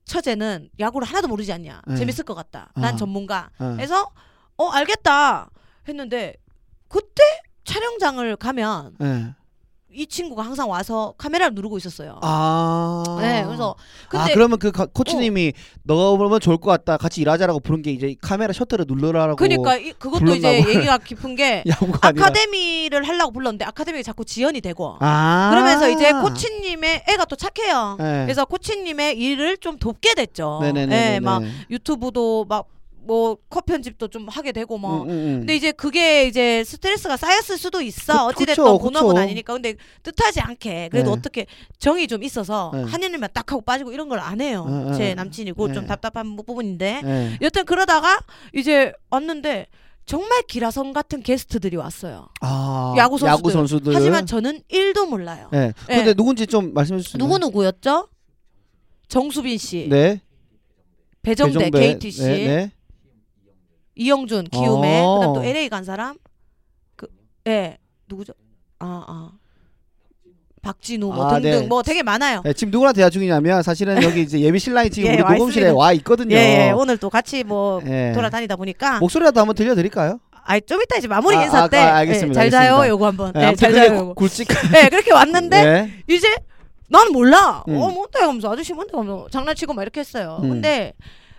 처제는 0.07 0.71
야구를 0.81 1.07
하나도 1.07 1.29
모르지 1.29 1.53
않냐. 1.53 1.83
네. 1.87 1.97
재밌을 1.97 2.25
것 2.25 2.35
같다. 2.35 2.71
난 2.75 2.95
아. 2.95 2.97
전문가. 2.97 3.51
어. 3.59 3.75
그래서 3.77 4.11
어 4.57 4.69
알겠다 4.71 5.51
했는데 5.87 6.35
그때 6.89 7.23
촬영장을 7.65 8.37
가면 8.37 8.97
네. 8.99 9.35
이 9.95 10.07
친구가 10.07 10.43
항상 10.43 10.69
와서 10.69 11.15
카메라를 11.19 11.55
누르고 11.55 11.79
있었어요. 11.79 12.19
아. 12.23 13.05
네, 13.21 13.45
그래서 13.45 13.75
근데 14.09 14.25
아 14.31 14.35
그러면 14.35 14.59
그 14.59 14.73
가- 14.73 14.87
코치님이 14.87 15.53
너가 15.85 16.17
보면 16.19 16.41
좋을 16.41 16.57
것 16.57 16.71
같다 16.71 16.97
같이 16.97 17.21
일하자라고 17.21 17.61
부른 17.61 17.83
게 17.83 17.93
이제 17.93 18.15
카메라 18.21 18.53
셔터를 18.53 18.87
누르라라고 18.89 19.37
그러니까 19.37 19.77
이, 19.77 19.93
그것도 19.93 20.19
불렀나 20.25 20.37
이제 20.51 20.63
봐. 20.63 20.69
얘기가 20.71 20.99
깊은 21.05 21.37
게 21.37 21.63
야구가 21.67 22.09
아니라 22.09 22.27
아카데미를 22.27 23.07
하려고 23.07 23.33
불렀는데 23.33 23.65
아카데미가 23.65 24.03
자꾸 24.03 24.25
지연이 24.25 24.61
되고 24.61 24.97
아 25.01 25.49
그러면서 25.51 25.89
이제 25.89 26.13
코치님의 26.13 27.05
애가 27.09 27.25
또 27.27 27.37
착해요. 27.37 27.97
네. 27.99 28.23
그래서 28.25 28.45
코치님의 28.45 29.19
일을 29.19 29.59
좀 29.59 29.79
돕게 29.79 30.15
됐죠. 30.15 30.59
네네네 30.63 31.15
예, 31.15 31.21
막 31.21 31.43
유튜브도 31.71 32.47
막 32.49 32.67
뭐 33.07 33.37
컷편집도 33.51 34.09
좀 34.09 34.29
하게 34.29 34.53
되고 34.53 34.79
뭐. 34.79 35.03
음, 35.05 35.11
음, 35.11 35.13
음. 35.13 35.39
근데 35.41 35.57
이제 35.57 35.73
그게 35.73 36.27
이제 36.27 36.65
스트레스가 36.65 37.17
쌓였을 37.17 37.59
수도 37.59 37.81
있어. 37.83 38.13
그- 38.13 38.33
어찌됐든 38.35 38.65
그쵸, 38.65 38.79
본업은 38.79 39.09
그쵸. 39.09 39.19
아니니까. 39.21 39.53
근데 39.53 39.75
뜻하지 40.03 40.41
않게 40.41 40.89
그래도 40.91 41.11
네. 41.11 41.17
어떻게 41.19 41.47
정이 41.79 42.07
좀 42.09 42.23
있어서 42.23 42.71
네. 42.75 42.83
한 42.83 43.03
일만 43.03 43.29
딱 43.33 43.51
하고 43.53 43.61
빠지고 43.63 43.93
이런 43.93 44.09
걸 44.09 44.19
안 44.21 44.41
해요. 44.41 44.65
네, 44.69 44.91
네. 44.91 44.97
제 44.97 45.15
남친이고 45.15 45.69
네. 45.69 45.75
좀 45.75 45.87
답답한 45.87 46.35
부분인데. 46.37 47.03
네. 47.03 47.39
여튼 47.43 47.65
그러다가 47.65 48.21
이제 48.55 48.93
왔는데 49.11 49.67
정말 50.07 50.43
기라성 50.43 50.93
같은 50.93 51.23
게스트들이 51.23 51.77
왔어요. 51.77 52.29
아 52.41 52.95
야구 52.97 53.19
선수들. 53.19 53.53
선수들 53.53 53.95
하지만 53.95 54.27
저는 54.27 54.61
1도 54.71 55.09
몰라요. 55.09 55.49
네. 55.53 55.73
네. 55.89 55.97
근데 55.97 56.15
누군지 56.15 56.47
좀 56.47 56.73
말씀해 56.75 57.01
주시면 57.01 57.27
누구 57.27 57.39
누구였죠? 57.39 58.09
정수빈 59.09 59.59
씨, 59.59 59.87
네 59.89 60.21
배정대, 61.23 61.59
배정배. 61.71 61.81
KT 61.95 62.11
씨, 62.11 62.23
네, 62.23 62.37
네. 62.47 62.73
이영준, 63.97 64.45
키움에, 64.51 65.01
어. 65.01 65.19
그다음 65.19 65.35
또 65.35 65.45
LA 65.45 65.69
간 65.69 65.85
사람, 65.85 66.17
그, 66.97 67.07
예, 67.47 67.79
누구죠? 68.09 68.33
아, 68.79 69.05
아, 69.07 69.31
박진우 70.63 71.13
뭐 71.13 71.27
아, 71.27 71.35
등등 71.35 71.61
네. 71.61 71.67
뭐 71.67 71.83
되게 71.83 72.03
많아요. 72.03 72.41
네, 72.43 72.53
지금 72.55 72.71
누구랑 72.71 72.95
대화 72.95 73.11
중이냐면 73.11 73.63
사실은 73.63 74.03
여기 74.03 74.23
이제 74.23 74.41
예비 74.41 74.59
신랑이 74.59 74.91
지금 74.91 75.11
예, 75.11 75.15
우리 75.15 75.23
와 75.23 75.33
녹음실에 75.35 75.67
있습니다. 75.67 75.79
와 75.79 75.93
있거든요. 75.93 76.35
예, 76.35 76.69
예, 76.69 76.71
오늘 76.71 76.97
또 76.97 77.11
같이 77.11 77.45
뭐 77.45 77.83
예. 77.87 78.13
돌아다니다 78.15 78.57
보니까, 78.57 78.99
목소리라도 78.99 79.41
한번 79.41 79.55
들려드릴까요? 79.55 80.19
아, 80.47 80.61
좀 80.61 80.83
이따 80.83 80.97
이제 80.97 81.07
마무리 81.09 81.37
아, 81.37 81.45
인사 81.45 81.63
아, 81.63 81.69
때, 81.69 81.79
아, 81.79 81.97
알겠습니다, 81.97 82.31
예, 82.31 82.35
잘 82.35 82.51
자요, 82.51 82.77
알겠습니다. 82.77 82.89
요거 82.89 83.07
한번, 83.07 83.33
네, 83.33 83.41
예, 83.41 83.45
아무튼 83.47 83.61
잘 83.61 83.73
그게 83.73 83.87
자요, 83.87 83.99
요거. 83.99 84.15
굵직. 84.15 84.49
예, 84.77 84.89
그렇게 84.89 85.13
왔는데 85.13 85.63
네. 85.65 85.93
이제 86.09 86.29
난 86.89 87.13
몰라. 87.13 87.65
음. 87.69 87.77
어, 87.77 87.91
뭔데 87.91 88.21
하면서 88.21 88.53
아저씨 88.53 88.73
뭔데 88.73 88.93
하면서 88.97 89.27
장난치고 89.31 89.73
막 89.73 89.83
이렇게 89.83 90.01
했어요. 90.01 90.41
음. 90.43 90.51
근데 90.51 90.93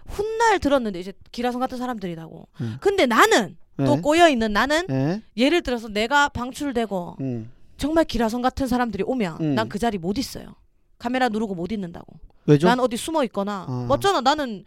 훗날 0.07 0.59
들었는데 0.59 0.99
이제 0.99 1.13
기라성 1.31 1.59
같은 1.59 1.77
사람들이라고. 1.77 2.47
음. 2.61 2.77
근데 2.79 3.05
나는 3.05 3.57
또 3.77 3.95
네. 3.95 4.01
꼬여 4.01 4.29
있는 4.29 4.53
나는 4.53 4.87
네. 4.87 5.21
예를 5.35 5.61
들어서 5.61 5.87
내가 5.87 6.29
방출되고 6.29 7.17
음. 7.19 7.51
정말 7.77 8.05
기라성 8.05 8.41
같은 8.41 8.67
사람들이 8.67 9.03
오면 9.05 9.37
음. 9.41 9.55
난그 9.55 9.79
자리 9.79 9.97
못 9.97 10.17
있어요. 10.17 10.55
카메라 10.97 11.27
누르고 11.29 11.55
못 11.55 11.71
있는다고. 11.71 12.05
왜죠? 12.45 12.67
난 12.67 12.79
어디 12.79 12.95
숨어 12.95 13.23
있거나 13.25 13.65
아. 13.67 13.85
맞잖아. 13.89 14.21
나는 14.21 14.63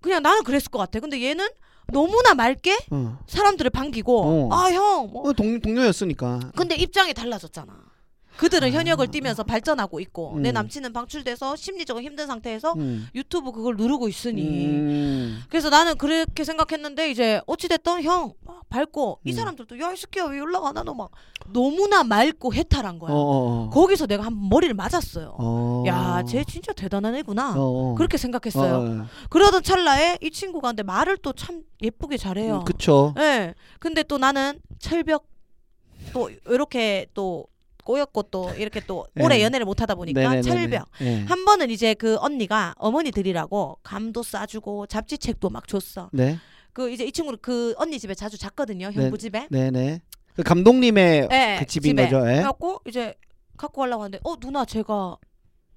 그냥 0.00 0.22
나는 0.22 0.42
그랬을 0.42 0.70
것 0.70 0.78
같아. 0.78 1.00
근데 1.00 1.22
얘는 1.22 1.46
너무나 1.92 2.34
맑게 2.34 2.78
어. 2.90 3.18
사람들을 3.26 3.70
반기고 3.70 4.22
어. 4.50 4.54
아형 4.54 5.10
뭐. 5.12 5.28
어, 5.28 5.32
동, 5.32 5.60
동료였으니까. 5.60 6.50
근데 6.56 6.74
입장이 6.74 7.14
달라졌잖아. 7.14 7.72
그들은 8.36 8.72
현역을 8.72 9.08
뛰면서 9.08 9.44
발전하고 9.44 10.00
있고 10.00 10.38
내 10.40 10.50
음. 10.50 10.54
남친은 10.54 10.92
방출돼서 10.92 11.56
심리적으로 11.56 12.02
힘든 12.02 12.26
상태에서 12.26 12.72
음. 12.74 13.08
유튜브 13.14 13.52
그걸 13.52 13.76
누르고 13.76 14.08
있으니 14.08 14.66
음. 14.66 15.42
그래서 15.48 15.70
나는 15.70 15.96
그렇게 15.96 16.44
생각했는데 16.44 17.10
이제 17.10 17.40
어찌됐든 17.46 18.02
형 18.02 18.34
막 18.44 18.68
밝고 18.68 19.20
이 19.24 19.30
음. 19.30 19.32
사람들도 19.34 19.78
야 19.80 19.92
이 19.92 19.96
새끼야 19.96 20.24
왜 20.24 20.38
연락 20.38 20.66
안 20.66 20.76
하노 20.76 20.94
막 20.94 21.10
너무나 21.52 22.02
맑고 22.02 22.52
해탈한 22.54 22.98
거야 22.98 23.12
어, 23.12 23.16
어, 23.16 23.64
어. 23.66 23.70
거기서 23.70 24.06
내가 24.06 24.24
한번 24.24 24.48
머리를 24.48 24.74
맞았어요 24.74 25.36
어. 25.38 25.84
야쟤 25.86 26.44
진짜 26.44 26.72
대단한 26.72 27.14
애구나 27.14 27.54
어, 27.56 27.92
어. 27.92 27.94
그렇게 27.94 28.18
생각했어요 28.18 28.74
어, 28.74 29.02
어. 29.02 29.06
그러던 29.30 29.62
찰나에 29.62 30.18
이 30.20 30.30
친구가 30.30 30.68
근데 30.70 30.82
말을 30.82 31.18
또 31.18 31.32
참 31.34 31.62
예쁘게 31.82 32.16
잘해요 32.16 32.58
음, 32.60 32.64
그쵸. 32.64 33.14
예 33.18 33.54
근데 33.78 34.02
또 34.02 34.18
나는 34.18 34.60
철벽 34.78 35.26
또 36.12 36.30
이렇게 36.48 37.06
또 37.14 37.46
꼬였고 37.84 38.24
또 38.24 38.50
이렇게 38.56 38.80
또 38.86 39.06
네. 39.14 39.24
오래 39.24 39.42
연애를 39.42 39.64
못 39.66 39.80
하다 39.80 39.94
보니까 39.94 40.20
네네네네. 40.20 40.42
철벽 40.42 40.88
네. 41.00 41.24
한 41.28 41.44
번은 41.44 41.70
이제 41.70 41.94
그 41.94 42.16
언니가 42.18 42.74
어머니 42.78 43.10
들이라고 43.12 43.78
감도 43.82 44.22
싸주고 44.22 44.86
잡지책도 44.86 45.50
막 45.50 45.68
줬어. 45.68 46.08
네. 46.12 46.38
그 46.72 46.90
이제 46.90 47.04
이 47.04 47.12
친구는 47.12 47.38
그 47.40 47.74
언니 47.76 47.98
집에 47.98 48.14
자주 48.14 48.36
잤거든요. 48.38 48.88
네. 48.88 48.94
형부 48.94 49.18
집에. 49.18 49.46
네네. 49.50 50.00
그 50.34 50.42
감독님의 50.42 51.28
예, 51.30 51.56
그 51.60 51.66
집인 51.66 51.96
집에. 51.96 52.04
거죠. 52.08 52.26
예? 52.28 52.32
그래갖고 52.36 52.80
이제 52.88 53.14
갖고 53.56 53.82
가려고 53.82 54.02
하는데 54.02 54.18
어 54.24 54.34
누나 54.40 54.64
제가 54.64 55.16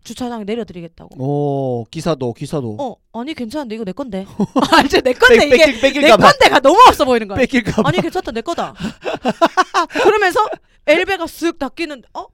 주차장에 0.03 0.45
내려드리겠다고. 0.45 1.21
오 1.21 1.85
기사도 1.91 2.33
기사도. 2.33 2.77
어 2.79 2.95
아니 3.19 3.33
괜찮은데 3.35 3.75
이거 3.75 3.83
내 3.83 3.91
건데. 3.91 4.25
아 4.71 4.81
이제 4.81 5.01
내 5.01 5.13
건데 5.13 5.37
뺏- 5.37 5.45
이게 5.53 5.57
뺏길 5.65 5.75
내 5.75 5.91
뺏길까봐. 6.07 6.31
건데가 6.31 6.59
너무 6.61 6.79
없어 6.87 7.05
보이는 7.05 7.27
거야. 7.27 7.37
뺏길까 7.37 7.83
봐. 7.83 7.89
아니 7.89 8.01
괜찮다 8.01 8.31
내 8.31 8.41
거다. 8.41 8.73
그러면서 10.03 10.39
엘베가 10.88 11.26
쓱 11.26 11.58
닫히는 11.60 12.04
어? 12.13 12.26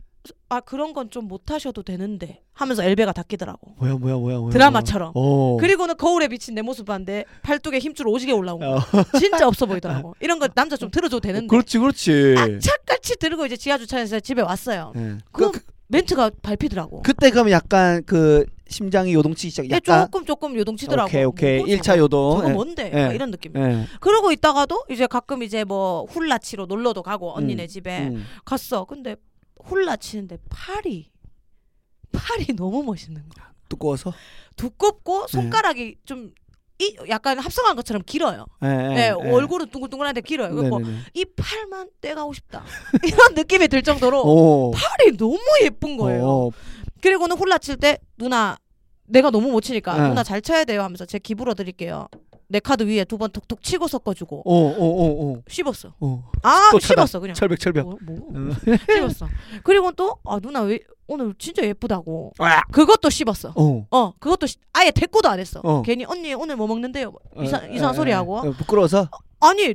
아 0.47 0.61
그런 0.61 0.93
건 0.93 1.09
좀 1.09 1.27
못하셔도 1.27 1.83
되는데 1.83 2.41
하면서 2.53 2.81
엘베가 2.83 3.11
닫히더라고. 3.11 3.75
뭐야 3.77 3.95
뭐야 3.95 4.15
뭐야 4.15 4.37
뭐야. 4.37 4.51
드라마처럼. 4.51 5.11
오. 5.15 5.57
그리고는 5.57 5.97
거울에 5.97 6.27
비친 6.29 6.55
내 6.55 6.61
모습 6.61 6.85
봤는데 6.85 7.25
팔뚝에 7.41 7.79
힘줄 7.79 8.07
오지게 8.07 8.31
올라온 8.31 8.59
거. 8.59 8.75
어. 8.77 8.79
진짜 9.19 9.47
없어 9.47 9.65
보이더라고. 9.65 10.15
이런 10.21 10.39
거 10.39 10.47
남자 10.47 10.77
좀 10.77 10.89
들어줘도 10.91 11.19
되는데. 11.19 11.47
그렇지 11.47 11.77
그렇지. 11.79 12.35
악착같이 12.37 13.17
들고 13.17 13.45
이제 13.47 13.57
지하 13.57 13.77
주차장에서 13.77 14.19
집에 14.21 14.41
왔어요. 14.41 14.93
예. 14.95 15.17
그 15.31 15.51
그, 15.51 15.59
그, 15.59 15.59
멘트가 15.93 16.31
밟히더라고. 16.41 17.01
그때 17.03 17.29
그럼 17.29 17.51
약간 17.51 18.03
그 18.05 18.45
심장이 18.67 19.13
요동치기 19.13 19.49
시작. 19.51 19.65
얘 19.69 19.75
약간 19.75 20.05
조금 20.05 20.25
조금 20.25 20.57
요동치더라고. 20.57 21.07
오케이 21.07 21.23
오케이 21.23 21.57
뭐고 21.57 21.71
1차 21.71 21.83
저거? 21.83 21.97
요동. 21.99 22.37
저거 22.37 22.49
예. 22.49 22.53
뭔데? 22.53 22.91
예. 22.93 23.05
막 23.07 23.13
이런 23.13 23.31
느낌. 23.31 23.53
예. 23.55 23.85
그러고 23.99 24.31
있다가도 24.31 24.85
이제 24.89 25.05
가끔 25.07 25.43
이제 25.43 25.63
뭐 25.63 26.05
훌라 26.05 26.39
치러 26.39 26.65
놀러도 26.65 27.03
가고 27.03 27.35
언니네 27.35 27.63
음, 27.63 27.67
집에 27.67 28.07
음. 28.07 28.25
갔어. 28.43 28.85
근데 28.85 29.15
훌라 29.63 29.95
치는데 29.97 30.37
팔이 30.49 31.11
팔이 32.11 32.55
너무 32.55 32.83
멋있는 32.83 33.21
거야. 33.29 33.51
두꺼워서. 33.69 34.13
두껍고 34.55 35.27
손가락이 35.27 35.97
좀 36.05 36.31
이, 36.83 36.95
약간 37.09 37.39
합성한 37.39 37.75
것처럼 37.75 38.01
길어요. 38.05 38.45
예, 38.63 38.67
예, 38.67 38.71
네, 38.71 39.07
예. 39.07 39.09
얼굴은 39.11 39.69
둥글둥글한데 39.69 40.21
길어요. 40.21 40.53
그래서 40.55 40.77
네네네. 40.79 40.97
이 41.13 41.25
팔만 41.35 41.89
떼가고 42.01 42.33
싶다. 42.33 42.63
이런 43.05 43.33
느낌이 43.35 43.67
들 43.67 43.81
정도로 43.81 44.23
오. 44.25 44.71
팔이 44.71 45.17
너무 45.17 45.39
예쁜 45.63 45.97
거예요. 45.97 46.27
어, 46.27 46.49
그리고는 47.01 47.37
홀라 47.37 47.57
칠 47.57 47.77
때 47.77 47.97
누나 48.17 48.57
내가 49.05 49.29
너무 49.29 49.51
못 49.51 49.61
치니까 49.61 49.97
네. 50.01 50.07
누나 50.09 50.23
잘 50.23 50.41
쳐야 50.41 50.63
돼요 50.63 50.81
하면서 50.83 51.05
제 51.05 51.19
기부러 51.19 51.53
드릴게요. 51.53 52.07
내 52.53 52.59
카드 52.59 52.83
위에 52.83 53.03
두 53.03 53.17
번 53.17 53.31
톡톡 53.31 53.63
치고 53.63 53.87
섞어주고 53.87 54.43
오, 54.45 54.53
오, 54.53 54.83
오, 54.83 55.31
오. 55.33 55.43
씹었어. 55.47 55.95
어. 55.99 56.31
아또 56.43 56.79
차다. 56.79 57.05
씹었어 57.07 57.19
그냥. 57.19 57.33
철벽 57.33 57.59
철벽. 57.59 57.83
뭐, 57.89 57.97
뭐. 58.03 58.27
응. 58.35 58.51
씹었어. 58.87 59.27
그리고 59.63 59.91
또 59.91 60.19
아 60.25 60.39
누나 60.39 60.61
왜 60.61 60.79
오늘 61.07 61.33
진짜 61.39 61.63
예쁘다고. 61.63 62.33
와. 62.37 62.61
그것도 62.71 63.09
씹었어. 63.09 63.53
어. 63.55 63.87
어 63.89 64.13
그것도 64.19 64.45
씹- 64.45 64.61
아예 64.71 64.91
대꾸도 64.91 65.27
안 65.29 65.39
했어. 65.39 65.61
어. 65.63 65.81
괜히 65.81 66.05
언니 66.05 66.31
오늘 66.35 66.55
뭐 66.55 66.67
먹는데요. 66.67 67.11
이상 67.41 67.63
어, 67.63 67.67
이상한 67.73 67.95
예, 67.95 67.97
소리 67.97 68.11
예. 68.11 68.13
하고. 68.15 68.37
어, 68.37 68.51
부끄러워서. 68.51 69.09
아니 69.39 69.73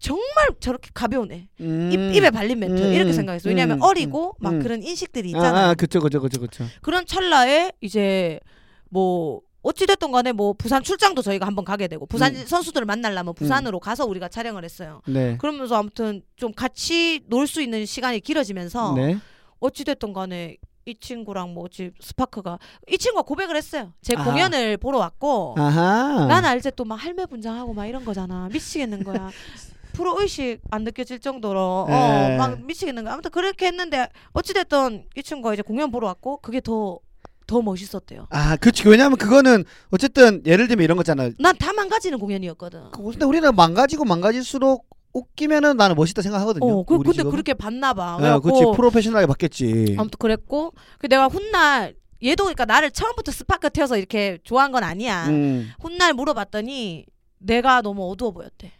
정말 0.00 0.48
저렇게 0.58 0.90
가벼우네. 0.92 1.48
음. 1.60 1.90
입, 1.92 2.16
입에 2.16 2.30
발린 2.30 2.58
멘트 2.58 2.82
음, 2.82 2.92
이렇게 2.92 3.12
생각했어. 3.12 3.48
왜냐하면 3.48 3.78
음, 3.78 3.82
어리고 3.82 4.34
막 4.40 4.54
음. 4.54 4.58
그런 4.62 4.82
인식들이 4.82 5.32
아, 5.34 5.38
있잖아. 5.38 5.68
아, 5.70 5.74
그쵸, 5.74 6.00
그쵸, 6.00 6.20
그쵸, 6.20 6.40
그쵸. 6.40 6.64
그런 6.82 7.06
찰나에 7.06 7.72
이제 7.80 8.40
뭐 8.90 9.40
어찌됐든 9.62 10.12
간에 10.12 10.32
뭐 10.32 10.52
부산 10.52 10.82
출장도 10.82 11.22
저희가 11.22 11.46
한번 11.46 11.64
가게 11.64 11.88
되고 11.88 12.06
부산 12.06 12.34
음. 12.34 12.44
선수들을 12.46 12.86
만나려면 12.86 13.34
부산으로 13.34 13.80
가서 13.80 14.06
우리가 14.06 14.28
촬영을 14.28 14.64
했어요. 14.64 15.00
네. 15.06 15.36
그러면서 15.38 15.76
아무튼 15.76 16.22
좀 16.36 16.52
같이 16.52 17.20
놀 17.26 17.46
수 17.46 17.60
있는 17.62 17.84
시간이 17.86 18.20
길어지면서 18.20 18.94
네. 18.94 19.18
어찌됐든 19.60 20.12
간에 20.12 20.56
이 20.86 20.94
친구랑 20.94 21.52
뭐 21.54 21.64
어찌 21.64 21.90
스파크가 22.00 22.58
이 22.88 22.96
친구가 22.96 23.22
고백을 23.22 23.56
했어요. 23.56 23.92
제 24.00 24.14
아하. 24.16 24.24
공연을 24.30 24.76
보러 24.78 24.98
왔고 24.98 25.54
아하. 25.58 26.26
난 26.26 26.44
알제 26.44 26.70
또 26.72 26.84
막 26.84 26.94
할매 26.96 27.26
분장하고 27.26 27.74
막 27.74 27.86
이런 27.86 28.04
거잖아. 28.04 28.48
미치겠는 28.52 29.04
거야. 29.04 29.30
프로 29.92 30.16
의식 30.20 30.60
안 30.70 30.84
느껴질 30.84 31.18
정도로 31.18 31.86
에. 31.90 31.92
어막 32.36 32.62
미치겠는 32.64 33.02
거야. 33.04 33.14
아무튼 33.14 33.30
그렇게 33.32 33.66
했는데 33.66 34.08
어찌됐든 34.32 35.06
이 35.16 35.22
친구가 35.22 35.52
이제 35.54 35.62
공연 35.62 35.90
보러 35.90 36.06
왔고 36.06 36.38
그게 36.38 36.60
더 36.60 36.98
더 37.48 37.60
멋있었대요. 37.62 38.28
아, 38.30 38.56
그치. 38.56 38.86
왜냐면 38.88 39.16
그거는 39.18 39.64
어쨌든 39.90 40.42
예를 40.46 40.68
들면 40.68 40.84
이런 40.84 40.96
거잖아. 40.96 41.30
난 41.40 41.56
다 41.58 41.72
망가지는 41.72 42.18
공연이었거든. 42.20 42.90
그- 42.92 43.02
근데 43.02 43.24
우리는 43.24 43.52
망가지고 43.56 44.04
망가질수록 44.04 44.86
웃기면은 45.14 45.76
나는 45.78 45.96
멋있다 45.96 46.22
생각하거든요. 46.22 46.64
어, 46.64 46.84
그, 46.84 46.94
우리 46.94 47.04
근데 47.04 47.16
직업은. 47.16 47.30
그렇게 47.32 47.54
봤나 47.54 47.94
봐. 47.94 48.16
예, 48.18 48.22
그래갖고 48.22 48.42
그렇지. 48.52 48.76
프로페셔널하게 48.76 49.26
봤겠지. 49.26 49.96
아무튼 49.98 50.16
그랬고 50.18 50.72
그 50.98 51.08
내가 51.08 51.26
훗날 51.26 51.94
얘도 52.22 52.44
그러니까 52.44 52.66
나를 52.66 52.90
처음부터 52.90 53.32
스파크 53.32 53.70
태워서 53.70 53.96
이렇게 53.96 54.38
좋아한 54.44 54.70
건 54.70 54.84
아니야. 54.84 55.26
음. 55.28 55.70
훗날 55.80 56.12
물어봤더니 56.12 57.06
내가 57.38 57.80
너무 57.80 58.10
어두워 58.10 58.30
보였대. 58.32 58.72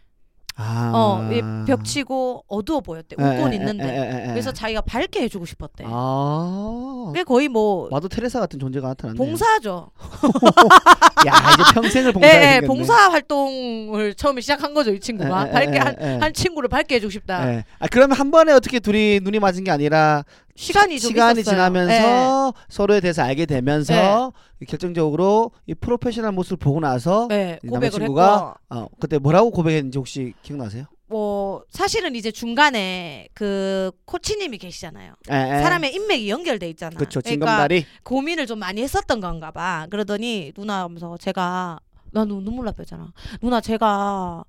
아. 0.60 0.90
어, 0.92 1.32
이 1.32 1.40
벽치고 1.66 2.44
어두워 2.48 2.80
보였대. 2.80 3.14
에, 3.16 3.54
있는데. 3.54 3.84
에, 3.84 3.88
에, 3.88 3.92
에, 3.92 4.24
에. 4.24 4.26
그래서 4.30 4.50
자기가 4.52 4.80
밝게 4.80 5.22
해주고 5.22 5.46
싶었대. 5.46 5.84
아. 5.86 7.04
그게 7.06 7.22
거의 7.22 7.48
뭐 7.48 7.88
마도 7.92 8.08
테레사 8.08 8.40
같은 8.40 8.58
존재가 8.58 8.88
나타났네. 8.88 9.16
봉사죠. 9.16 9.90
야, 11.28 11.32
이제 11.54 11.62
평생을 11.74 12.08
예, 12.08 12.12
봉사해 12.12 12.56
예, 12.56 12.60
봉사 12.66 12.94
활동을 13.10 14.14
처음에 14.14 14.40
시작한 14.40 14.74
거죠 14.74 14.92
이 14.92 14.98
친구가. 14.98 15.50
밝게 15.50 15.78
한, 15.78 16.22
한 16.22 16.32
친구를 16.32 16.68
밝게 16.68 16.96
해주고 16.96 17.10
싶다. 17.10 17.52
예. 17.54 17.64
아 17.78 17.86
그러면 17.88 18.16
한 18.16 18.32
번에 18.32 18.52
어떻게 18.52 18.80
둘이 18.80 19.20
눈이 19.22 19.38
맞은 19.38 19.62
게 19.62 19.70
아니라 19.70 20.24
시간이 20.58 20.98
좀 20.98 21.10
시간이 21.10 21.40
있었어요. 21.40 21.54
지나면서 21.56 22.52
서로에 22.68 23.00
대해서 23.00 23.22
알게 23.22 23.46
되면서 23.46 24.32
결정적으로 24.66 25.52
이 25.66 25.74
프로페셔널 25.74 26.32
모습을 26.32 26.56
보고 26.56 26.80
나서 26.80 27.28
예, 27.30 27.58
예, 27.62 27.68
남자친구가 27.70 28.54
어, 28.70 28.86
그때 29.00 29.18
뭐라고 29.18 29.52
고백했는지 29.52 29.98
혹시 29.98 30.34
기억나세요? 30.42 30.86
뭐 31.06 31.62
사실은 31.70 32.16
이제 32.16 32.30
중간에 32.32 33.28
그 33.34 33.92
코치님이 34.04 34.58
계시잖아요. 34.58 35.14
예, 35.30 35.34
예. 35.58 35.62
사람의 35.62 35.94
인맥이 35.94 36.28
연결돼 36.28 36.68
있잖아. 36.70 36.96
그렇죠. 36.96 37.20
그러니까. 37.22 37.68
고민을 38.02 38.46
좀 38.46 38.58
많이 38.58 38.82
했었던 38.82 39.20
건가 39.20 39.52
봐. 39.52 39.86
그러더니 39.90 40.52
누나 40.56 40.82
하면서 40.82 41.16
제가 41.18 41.78
나 42.10 42.24
눈- 42.24 42.44
눈물 42.44 42.66
났잖아. 42.66 43.12
누나 43.40 43.60
제가 43.60 44.42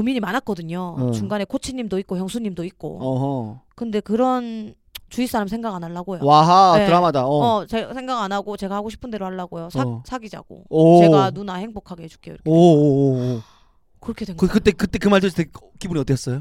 고민이 0.00 0.18
많았거든요. 0.20 0.96
어. 0.98 1.10
중간에 1.10 1.44
코치님도 1.44 1.98
있고 2.00 2.16
형수님도 2.16 2.64
있고. 2.64 2.98
어허. 3.02 3.60
근데 3.76 4.00
그런 4.00 4.74
주위 5.10 5.26
사람 5.26 5.46
생각 5.46 5.74
안 5.74 5.84
하려고요. 5.84 6.20
와하 6.24 6.78
네. 6.78 6.86
드라마다. 6.86 7.26
어. 7.26 7.58
어, 7.58 7.66
제가 7.66 7.92
생각 7.92 8.22
안 8.22 8.32
하고 8.32 8.56
제가 8.56 8.74
하고 8.76 8.88
싶은 8.88 9.10
대로 9.10 9.26
하려고요. 9.26 9.68
사, 9.68 9.82
어. 9.82 10.02
사귀자고. 10.06 10.64
오. 10.70 11.00
제가 11.00 11.32
누나 11.32 11.54
행복하게 11.56 12.04
해줄게요. 12.04 12.34
이렇게. 12.36 12.50
오오오. 12.50 13.40
그렇게 14.00 14.24
된 14.24 14.36
그 14.36 14.46
거예요. 14.46 14.52
그때 14.54 14.70
그때 14.72 14.98
그 14.98 15.10
말 15.10 15.20
들었을 15.20 15.44
때 15.44 15.50
기분이 15.78 16.00
어땠어요? 16.00 16.40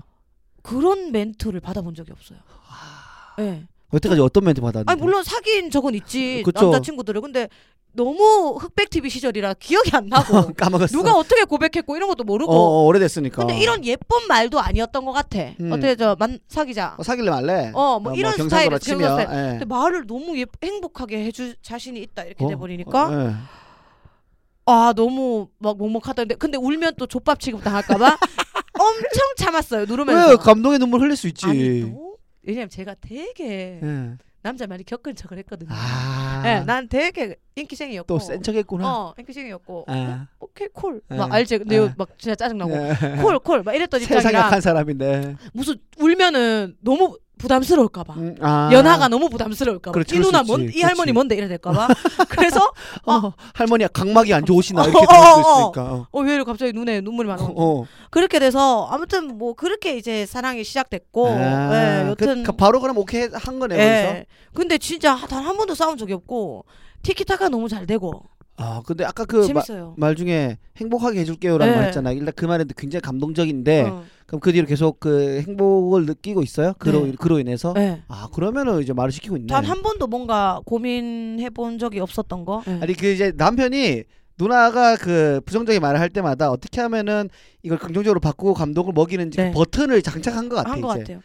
그런 0.64 1.12
멘트를 1.12 1.60
받아본 1.60 1.96
적이 1.96 2.14
없어요. 2.14 2.40
예. 3.40 3.66
여태까지 3.94 4.22
어떤 4.22 4.44
멘트 4.46 4.62
받았는데? 4.62 4.92
아니 4.92 5.02
물론 5.02 5.24
사귄 5.24 5.72
적은 5.72 5.96
있지 5.96 6.44
그쵸. 6.46 6.64
남자친구들을 6.66 7.22
근데 7.22 7.50
너무 7.92 8.56
흑백 8.62 8.92
TV 8.92 9.10
시절이라 9.10 9.56
기억이 9.56 9.90
안 9.96 10.06
나고 10.08 10.54
까먹었어. 10.54 10.96
누가 10.96 11.14
어떻게 11.16 11.44
고백했고 11.44 11.98
이런 11.98 12.08
것도 12.08 12.22
어, 12.22 12.26
모르고 12.26 12.52
어 12.54 12.84
오래됐으니까. 12.86 13.38
근데 13.46 13.60
이런 13.60 13.84
예쁜 13.84 14.28
말도 14.28 14.60
아니었던 14.60 15.04
것 15.06 15.12
같아 15.12 15.40
음. 15.60 15.72
어떻게 15.72 15.96
저 15.96 16.16
만 16.20 16.38
사귀자 16.48 16.96
어, 17.00 17.04
사귈래 17.04 17.32
말래? 17.32 17.72
어, 17.74 18.00
뭐 18.00 18.14
이런 18.14 18.34
경상도라 18.36 18.78
스타일에서 18.78 18.80
치면. 18.80 19.20
예. 19.22 19.50
근데 19.58 19.66
말을 19.66 20.06
너무 20.06 20.38
예, 20.40 20.46
행복하게 20.64 21.26
해줄 21.26 21.56
자신이 21.64 22.00
있다 22.02 22.26
이렇게 22.26 22.46
어, 22.46 22.50
돼버리니까 22.50 23.08
어, 23.08 23.12
예. 23.28 23.34
아 24.68 24.94
너무 24.96 25.48
막 25.58 25.78
먹먹하던데 25.80 26.36
근데 26.36 26.58
울면 26.60 26.94
또 27.00 27.08
족밥 27.08 27.40
취급 27.40 27.64
당할까봐 27.64 28.06
엄청 28.80 29.20
참았어요 29.38 29.86
누르면서 29.86 30.30
왜 30.30 30.36
감동의 30.36 30.78
눈물 30.78 31.02
흘릴 31.02 31.16
수 31.18 31.28
있지? 31.28 31.48
아니 31.48 31.82
너 31.82 32.09
왜냐면 32.50 32.70
제가 32.70 32.96
되게 33.00 33.80
예. 33.84 34.18
남자 34.42 34.66
많이 34.68 34.84
겪은 34.84 35.16
척을 35.16 35.38
했거든요 35.40 35.70
아. 35.72 36.44
예, 36.46 36.66
난 36.66 36.88
되게 36.88 37.36
인기쟁이였고 37.56 38.08
또 38.08 38.20
센 38.20 38.42
척했구나. 38.42 38.88
어, 38.88 39.14
인기쟁이였고 39.20 39.86
아. 39.88 39.94
어, 39.94 40.28
오케이 40.40 40.68
콜. 40.74 41.02
예. 41.12 41.16
막 41.16 41.32
알지? 41.34 41.58
근데 41.60 41.76
예. 41.76 41.80
이거 41.86 41.94
막 41.98 42.10
진짜 42.18 42.36
짜증 42.36 42.58
나고 42.58 42.72
예. 42.74 43.22
콜콜 43.22 43.64
막 43.64 43.74
이랬던 43.76 44.00
세상 44.00 44.18
입장이라 44.18 44.40
약한 44.40 44.62
사람인데. 44.62 45.36
무슨 45.54 45.76
울면은 46.00 46.76
너무 46.82 47.18
부담스러울까 47.38 48.04
봐. 48.04 48.16
음, 48.18 48.36
아. 48.42 48.70
연하가 48.74 49.08
너무 49.08 49.30
부담스러울까 49.30 49.92
봐. 49.92 49.94
그렇지, 49.94 50.18
이 50.18 50.20
누나. 50.20 50.44
뭔, 50.44 50.70
이 50.74 50.82
할머니. 50.82 51.14
뭔데 51.14 51.36
이래 51.38 51.48
될까 51.48 51.72
봐. 51.72 51.88
그래서 52.28 52.60
어, 53.06 53.32
할머니가 53.54 53.88
각막이 53.94 54.34
안 54.34 54.46
좋으시나 54.46 54.82
어, 54.82 54.86
이렇게 54.86 54.98
어, 55.06 55.08
들을 55.08 55.20
수 55.22 55.26
어, 55.26 55.32
어. 55.32 55.60
있으니까. 55.62 55.94
어. 55.94 56.08
어, 56.12 56.20
왜 56.22 56.34
이렇게 56.36 56.52
갑자기 56.52 56.74
눈에 56.74 57.00
눈물이 57.00 57.30
많아. 57.30 57.42
어. 57.56 57.86
그렇게 58.10 58.40
돼서 58.40 58.88
아무튼 58.92 59.38
뭐 59.38 59.54
그렇게 59.54 59.96
이제 59.96 60.26
사랑이 60.26 60.66
시작됐고 60.66 61.30
아, 61.30 62.04
예, 62.04 62.10
여튼 62.10 62.44
그, 62.44 62.52
그 62.52 62.58
바로 62.58 62.82
그럼 62.82 62.98
오케이 62.98 63.30
한 63.32 63.60
거네 63.60 63.78
예. 63.80 64.26
근데 64.54 64.78
진짜 64.78 65.16
단 65.16 65.46
한 65.46 65.56
번도 65.56 65.76
싸운 65.76 65.96
적이 65.98 66.14
없고 66.14 66.66
티키타카 67.04 67.50
너무 67.50 67.68
잘 67.70 67.86
되고 67.86 68.24
아 68.58 68.82
근데 68.86 69.06
아까 69.06 69.24
그 69.24 69.48
말. 69.96 70.16
중에 70.16 70.58
행복하게 70.78 71.22
해줄게요라는 71.22 71.74
예. 71.74 71.78
말 71.78 71.88
했잖아. 71.88 72.12
일단 72.12 72.34
그 72.36 72.46
말은 72.46 72.68
굉장히 72.76 73.02
감동적인데 73.02 73.82
어, 73.84 74.04
그럼 74.26 74.42
그 74.42 74.52
뒤로 74.52 74.68
계속 74.68 75.00
그 75.00 75.42
행복을 75.48 76.06
느끼고 76.06 76.44
있어요? 76.44 76.74
그로 76.78 77.06
네. 77.06 77.14
그로 77.18 77.40
인해서. 77.40 77.74
예. 77.78 78.02
아 78.10 78.28
그러면은 78.34 78.82
이제 78.82 78.92
말을 78.92 79.14
시키고 79.14 79.38
있네. 79.38 79.48
단 79.48 79.64
한 79.64 79.82
번도 79.82 80.08
뭔가 80.08 80.60
고민해 80.66 81.52
본 81.52 81.80
적이 81.80 82.02
없었던 82.02 82.44
거. 82.44 82.62
예. 82.68 82.80
아니 82.82 82.94
그 82.96 83.08
이제 83.08 83.32
남편이 83.34 84.04
누나가 84.38 84.98
그 84.98 85.40
부정적인 85.46 85.82
말을 85.82 86.00
할 86.02 86.10
때마다 86.10 86.52
어떻게 86.52 86.82
하면은 86.82 87.30
이걸 87.64 87.78
긍정적으로 87.78 88.20
바꾸고 88.20 88.54
감동을 88.56 88.92
먹이는지 88.94 89.38
그 89.38 89.42
네. 89.42 89.52
버튼을 89.52 90.02
장착한 90.02 90.50
것 90.50 90.58
같아 90.58 90.72
한것 90.72 91.02
이제. 91.02 91.14
같아요. 91.16 91.22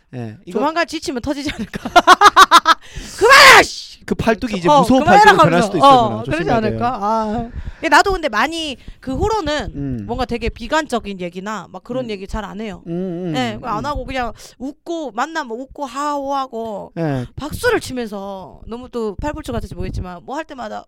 예. 0.47 0.53
조만간 0.53 0.87
지치면 0.87 1.21
터지지 1.23 1.51
않을까. 1.53 1.91
그만해! 3.19 3.63
씨! 3.65 3.94
그 4.07 4.15
팔뚝이 4.15 4.59
이제 4.59 4.69
어, 4.69 4.81
무서운 4.81 5.05
팔뚝으로 5.05 5.37
변할. 5.39 5.63
수도 5.63 5.79
있어요. 5.79 5.91
어. 5.91 6.23
그러지. 6.25 6.51
않을까? 6.51 6.99
아. 7.01 7.51
나도 7.89 8.13
근데 8.13 8.29
많이 8.29 8.77
그 9.01 9.15
후로는 9.15 9.73
음. 9.75 10.05
뭔가 10.07 10.25
되게 10.25 10.49
비관적인 10.49 11.21
얘기나 11.21 11.67
막 11.71 11.85
그런 11.85 12.07
음. 12.07 12.11
얘기 12.11 12.27
잘 12.27 12.45
안 12.45 12.61
해요. 12.61 12.83
음, 12.87 12.93
음, 12.93 13.33
네, 13.33 13.55
음. 13.55 13.65
안 13.65 13.85
하고 13.87 14.05
그냥 14.05 14.33
웃고 14.59 15.13
만나면 15.13 15.57
웃고 15.59 15.87
하호하고 15.87 16.93
예. 16.99 17.27
박수를 17.37 17.81
치면서 17.81 18.61
너무 18.67 18.89
또 18.91 19.15
팔불출 19.17 19.53
같을지 19.53 19.75
모르겠지만 19.75 20.25
뭐 20.25 20.37
할 20.37 20.45
때마다 20.45 20.85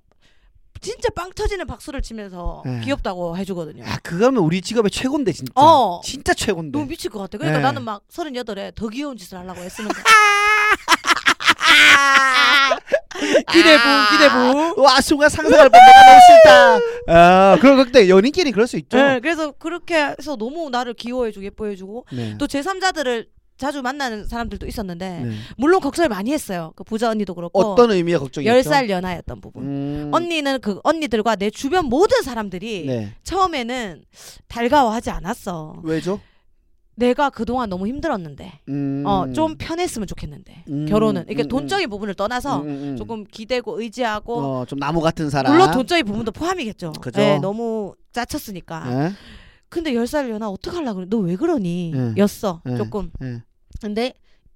진짜 0.83 1.09
빵 1.15 1.31
터지는 1.33 1.67
박수를 1.67 2.03
치면서 2.03 2.63
네. 2.67 2.81
귀엽다고 2.85 3.39
해주거든요. 3.39 3.83
야 3.85 3.99
그거면 4.03 4.43
우리 4.43 4.61
직업의 4.61 4.91
최고인데 4.91 5.33
진짜. 5.33 5.51
어. 5.55 6.01
진짜 6.05 6.35
최고인데. 6.35 6.77
너무 6.79 6.91
미칠 6.91 7.11
것 7.11 7.19
같아. 7.21 7.39
그러니까 7.39 7.59
네. 7.59 7.63
나는 7.63 7.83
막 7.83 8.03
서른여덟에 8.11 8.73
더 8.75 8.89
귀여운 8.89 9.17
짓을 9.17 9.39
하려고 9.39 9.61
애쓰는 9.63 9.91
거야. 9.91 10.03
기대부, 13.53 13.83
기대부. 14.13 14.83
와 14.83 15.01
순간 15.01 15.29
상상할 15.29 15.69
뻔 15.69 15.81
내가 15.81 16.07
너무 16.07 16.21
싫다. 16.27 16.79
아 17.53 17.59
그럼 17.61 17.77
근데 17.85 18.09
연인끼리 18.09 18.53
그럴 18.53 18.67
수 18.67 18.77
있죠. 18.79 18.97
네, 18.97 19.21
그래서 19.21 19.53
그렇게 19.53 19.97
해서 20.19 20.37
너무 20.37 20.71
나를 20.71 20.95
귀여워해주고 20.95 21.45
예뻐해주고 21.45 22.07
네. 22.13 22.35
또 22.39 22.47
제3자들을 22.47 23.27
자주 23.59 23.81
만나는 23.81 24.27
사람들도 24.27 24.67
있었는데 24.67 25.21
네. 25.25 25.33
물론 25.57 25.81
걱정을 25.81 26.09
많이 26.11 26.31
했어요. 26.33 26.73
그 26.77 26.85
부자 26.85 27.09
언니도 27.11 27.35
그렇고 27.35 27.59
어떤 27.59 27.91
의미의 27.91 28.19
걱정이었죠? 28.19 28.55
열살 28.55 28.91
연하였던 28.91 29.41
부분. 29.41 29.63
음. 29.63 30.11
언니는 30.13 30.61
그 30.61 30.79
언니들과 30.85 31.37
내 31.37 31.49
주변 31.51 31.87
모든 31.87 32.23
사람들이 32.23 32.85
네. 32.87 33.15
처음에는 33.25 34.03
달가워하지 34.49 35.11
않았어. 35.11 35.81
왜죠? 35.85 36.21
내가 36.97 37.29
그동안 37.31 37.69
너무 37.69 37.87
힘들었는데 37.87 38.61
음. 38.69 39.03
어좀 39.07 39.57
편했으면 39.59 40.07
좋겠는데 40.09 40.65
음, 40.71 40.87
결혼은 40.87 41.25
이게 41.29 41.43
음, 41.45 41.49
돈적인 41.49 41.89
부분을 41.91 42.15
떠나서 42.15 42.63
음, 42.63 42.69
음, 42.69 42.69
음. 42.69 42.97
조금 42.97 43.25
기대고 43.25 43.81
의지하고 43.81 44.35
어, 44.39 44.65
좀 44.65 44.79
나무 44.79 45.01
같은 45.01 45.29
사람. 45.31 45.53
물론 45.53 45.71
돈적인 45.73 46.05
부분도 46.07 46.33
포함이겠죠. 46.33 46.93
그죠. 46.95 47.21
예, 47.21 47.39
너무 47.39 47.95
짜쳤으니까. 48.13 48.85
예? 49.09 49.13
근데 49.69 49.95
열 49.95 50.07
살 50.07 50.31
연하 50.31 50.49
어떡하려 50.49 50.95
그래? 50.95 51.07
너 51.11 51.19
왜 51.19 51.37
그러니? 51.37 51.93
예. 51.95 52.15
였어. 52.17 52.63
예. 52.69 52.77
조금. 52.77 53.11
예. 53.23 53.43
근데 53.81 54.15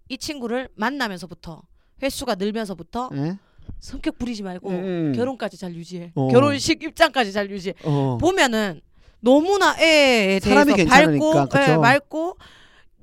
이 0.09 0.17
친구를 0.17 0.69
만나면서부터 0.77 1.63
횟수가 2.03 2.37
늘면서부터 2.37 3.11
예? 3.17 3.39
성격 3.81 4.19
부리지 4.19 4.43
말고 4.43 4.71
음. 4.71 5.13
결혼까지 5.15 5.59
잘 5.59 5.75
유지해. 5.75 6.13
어. 6.15 6.29
결혼식 6.29 6.83
입장까지 6.83 7.33
잘 7.33 7.51
유지해. 7.51 7.75
어. 7.85 8.17
보면은 8.19 8.81
너무나 9.21 9.75
애에 9.79 10.41
대해서 10.41 10.49
사람이 10.51 10.75
괜찮으니까, 10.75 11.33
밝고 11.33 11.49
그쵸? 11.49 11.73
예, 11.73 11.77
맑고 11.77 12.37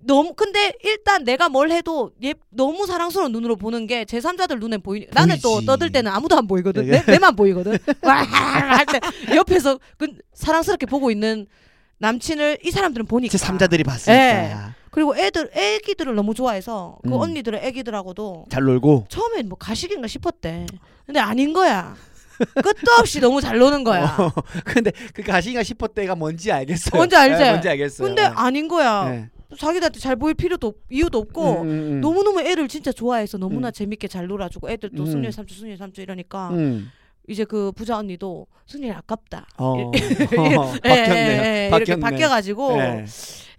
너무 0.01 0.33
근데 0.33 0.73
일단 0.83 1.23
내가 1.23 1.49
뭘 1.49 1.69
해도 1.71 2.11
얘 2.23 2.33
너무 2.49 2.85
사랑스러운 2.87 3.31
눈으로 3.31 3.55
보는 3.55 3.87
게 3.87 4.05
제3자들 4.05 4.59
눈엔 4.59 4.81
보이니 4.81 5.07
나는 5.11 5.37
또 5.43 5.55
보이지. 5.55 5.65
떠들 5.65 5.91
때는 5.91 6.11
아무도 6.11 6.37
안 6.37 6.47
보이거든 6.47 6.87
예. 6.87 6.91
내, 6.91 7.03
내만 7.11 7.35
보이거든 7.35 7.77
와할때 8.01 8.99
옆에서 9.35 9.79
그 9.97 10.07
사랑스럽게 10.33 10.85
보고 10.85 11.11
있는 11.11 11.45
남친을 11.99 12.59
이 12.63 12.71
사람들은 12.71 13.05
보니까 13.07 13.37
제 13.37 13.43
3자들이 13.43 13.85
봤으니까. 13.85 14.13
예. 14.23 14.55
그리고 14.91 15.15
애들 15.15 15.51
애기들을 15.53 16.15
너무 16.15 16.33
좋아해서 16.33 16.97
그 17.03 17.09
음. 17.09 17.13
언니들의 17.13 17.59
애기들하고도 17.63 18.45
잘 18.49 18.63
놀고. 18.63 19.05
처음엔 19.09 19.49
뭐 19.49 19.57
가식인가 19.57 20.07
싶었대 20.07 20.65
근데 21.05 21.19
아닌 21.19 21.53
거야 21.53 21.95
끝도 22.55 22.91
없이 22.99 23.19
너무 23.19 23.41
잘 23.41 23.57
노는 23.57 23.83
거야 23.83 24.15
어, 24.19 24.31
근데 24.65 24.91
그 25.13 25.23
가시가 25.23 25.63
싶었대가 25.63 26.15
뭔지 26.15 26.51
알겠어요. 26.51 26.97
뭔지 26.97 27.15
알지? 27.15 27.43
예, 27.43 27.49
뭔지 27.49 27.69
알겠어요. 27.69 28.07
근데 28.07 28.23
아닌 28.23 28.67
거야 28.67 29.13
예. 29.13 29.29
자기들한테 29.57 29.99
잘 29.99 30.15
보일 30.15 30.35
필요도 30.35 30.67
없, 30.67 30.75
이유도 30.89 31.19
없고 31.19 31.61
음, 31.61 31.67
음, 31.67 31.69
음. 31.69 32.01
너무너무 32.01 32.41
애를 32.41 32.67
진짜 32.67 32.91
좋아해서 32.91 33.37
너무나 33.37 33.69
음. 33.69 33.71
재밌게 33.71 34.07
잘 34.07 34.27
놀아주고 34.27 34.69
애들 34.69 34.91
또 34.95 35.03
음. 35.03 35.11
순일 35.11 35.31
삼촌 35.31 35.57
순일 35.57 35.77
삼촌 35.77 36.03
이러니까 36.03 36.49
음. 36.49 36.91
이제 37.27 37.43
그 37.43 37.71
부자 37.73 37.97
언니도 37.97 38.47
순일 38.65 38.93
아깝다 38.93 39.45
어. 39.57 39.91
예, 39.95 40.55
어, 40.55 40.73
예, 40.85 40.89
바뀌었네요. 40.89 41.43
예, 41.43 41.67
이렇게 41.67 41.69
바뀌었네. 41.69 42.01
바뀌어가지고 42.01 42.77
예. 42.79 43.05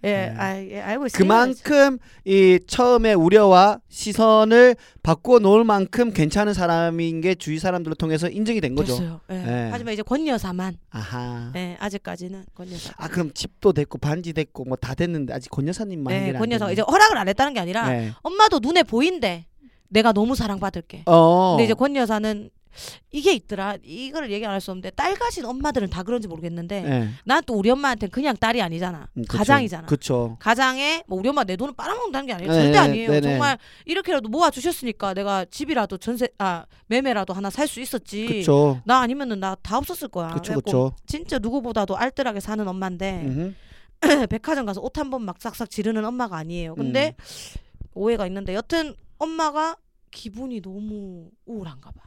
예, 0.05 0.09
예. 0.09 0.33
아, 0.37 0.57
예, 0.57 0.79
알고 0.81 1.05
있어요 1.07 1.19
그만큼 1.19 1.97
이 2.25 2.57
처음에 2.65 3.13
우려와 3.13 3.79
시선을 3.89 4.75
바꿔 5.03 5.39
놓을 5.39 5.65
만큼 5.65 6.11
괜찮은 6.13 6.53
사람인 6.53 7.21
게 7.21 7.35
주위 7.35 7.59
사람들을 7.59 7.95
통해서 7.97 8.29
인정이 8.29 8.61
된 8.61 8.75
거죠. 8.75 8.93
됐어요 8.93 9.19
예. 9.29 9.35
예. 9.35 9.69
하지만 9.71 9.93
이제 9.93 10.01
권 10.01 10.25
여사만 10.25 10.77
아하. 10.89 11.51
예, 11.55 11.75
아직까지는 11.79 12.45
권 12.55 12.71
여사 12.71 12.91
아 12.97 13.07
그럼 13.07 13.31
집도 13.33 13.71
됐고 13.73 13.97
반지 13.99 14.33
됐고 14.33 14.63
뭐 14.65 14.77
다 14.79 14.95
됐는데 14.95 15.33
아직 15.33 15.49
권 15.49 15.67
여사님만 15.67 16.13
예, 16.13 16.33
권 16.33 16.49
됐네. 16.49 16.71
이제 16.73 16.81
허락을 16.81 17.17
안 17.17 17.27
했다는 17.27 17.53
게 17.53 17.59
아니라 17.59 17.89
네. 17.89 18.11
엄마도 18.21 18.59
눈에 18.59 18.81
보인대 18.83 19.45
내가 19.89 20.13
너무 20.13 20.33
사랑받을게 20.35 21.03
어. 21.07 21.51
근데 21.57 21.65
이제 21.65 21.73
권 21.73 21.95
여사는 21.95 22.49
이게 23.11 23.33
있더라 23.33 23.77
이거를 23.83 24.31
얘기 24.31 24.45
안 24.45 24.53
할 24.53 24.61
수 24.61 24.71
없는데 24.71 24.91
딸 24.91 25.13
가진 25.15 25.45
엄마들은 25.45 25.89
다 25.89 26.03
그런지 26.03 26.27
모르겠는데 26.27 26.83
예. 26.85 27.09
난또 27.25 27.53
우리 27.55 27.69
엄마한테는 27.69 28.11
그냥 28.11 28.35
딸이 28.35 28.61
아니잖아 28.61 29.07
음, 29.17 29.21
그쵸. 29.23 29.37
가장이잖아 29.37 29.87
그쵸. 29.87 30.37
가장에 30.39 31.03
뭐 31.07 31.17
우리 31.19 31.29
엄마 31.29 31.43
내 31.43 31.55
돈을 31.55 31.73
빨아먹는다는 31.75 32.27
게 32.27 32.33
아니에요 32.33 32.51
네, 32.51 32.61
절대 32.63 32.77
아니에요 32.77 33.09
네네. 33.11 33.21
정말 33.21 33.57
이렇게라도 33.85 34.29
모아 34.29 34.49
주셨으니까 34.51 35.13
내가 35.13 35.45
집이라도 35.45 35.97
전세 35.97 36.27
아 36.37 36.65
매매라도 36.87 37.33
하나 37.33 37.49
살 37.49 37.67
수 37.67 37.79
있었지 37.81 38.25
그쵸. 38.27 38.81
나 38.85 38.99
아니면은 38.99 39.39
나 39.39 39.55
다 39.61 39.77
없었을 39.77 40.07
거야 40.09 40.29
그쵸 40.29 40.53
그쵸. 40.55 40.93
진짜 41.05 41.37
누구보다도 41.39 41.95
알뜰하게 41.97 42.39
사는 42.39 42.67
엄마인데 42.67 43.21
음흠. 43.25 43.53
백화점 44.29 44.65
가서 44.65 44.81
옷 44.81 44.97
한 44.97 45.09
번 45.09 45.23
막 45.23 45.35
싹싹 45.41 45.69
지르는 45.69 46.03
엄마가 46.05 46.37
아니에요 46.37 46.75
근데 46.75 47.15
음. 47.17 47.23
오해가 47.93 48.25
있는데 48.27 48.53
여튼 48.55 48.95
엄마가 49.17 49.75
기분이 50.11 50.61
너무 50.61 51.29
우울한가 51.45 51.91
봐 51.91 52.01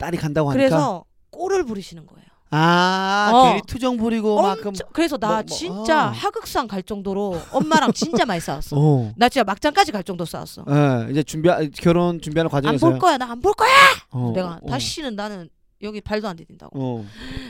딸이 0.00 0.16
간다고 0.18 0.50
하니까. 0.50 0.58
그래서 0.68 1.04
꼴을 1.30 1.64
부리시는 1.64 2.06
거예요. 2.06 2.24
아 2.52 3.30
어. 3.32 3.44
괜히 3.44 3.62
투정 3.66 3.96
부리고 3.96 4.42
막. 4.42 4.58
엄청, 4.66 4.88
그래서 4.92 5.16
나 5.16 5.28
뭐, 5.28 5.36
뭐, 5.36 5.44
진짜 5.44 6.06
아. 6.06 6.10
하극상 6.10 6.66
갈 6.66 6.82
정도로 6.82 7.38
엄마랑 7.52 7.92
진짜 7.92 8.24
많이 8.24 8.40
싸웠어. 8.40 8.76
어. 8.76 9.12
나 9.16 9.28
진짜 9.28 9.44
막장까지 9.44 9.92
갈 9.92 10.02
정도 10.02 10.24
싸웠어. 10.24 10.64
예, 10.68 11.10
이제 11.12 11.22
준비 11.22 11.48
결혼 11.80 12.20
준비하는 12.20 12.48
안 12.48 12.50
과정에서 12.50 12.90
볼 12.90 12.98
거야. 12.98 13.18
나 13.18 13.26
안 13.30 13.40
볼 13.40 13.52
거야! 13.54 13.70
어, 14.10 14.32
내가 14.34 14.58
어, 14.62 14.66
다시는 14.68 15.14
나는 15.14 15.48
여기 15.82 16.00
발도 16.00 16.26
안 16.26 16.34
디딘다고. 16.36 16.72
어. 16.74 17.04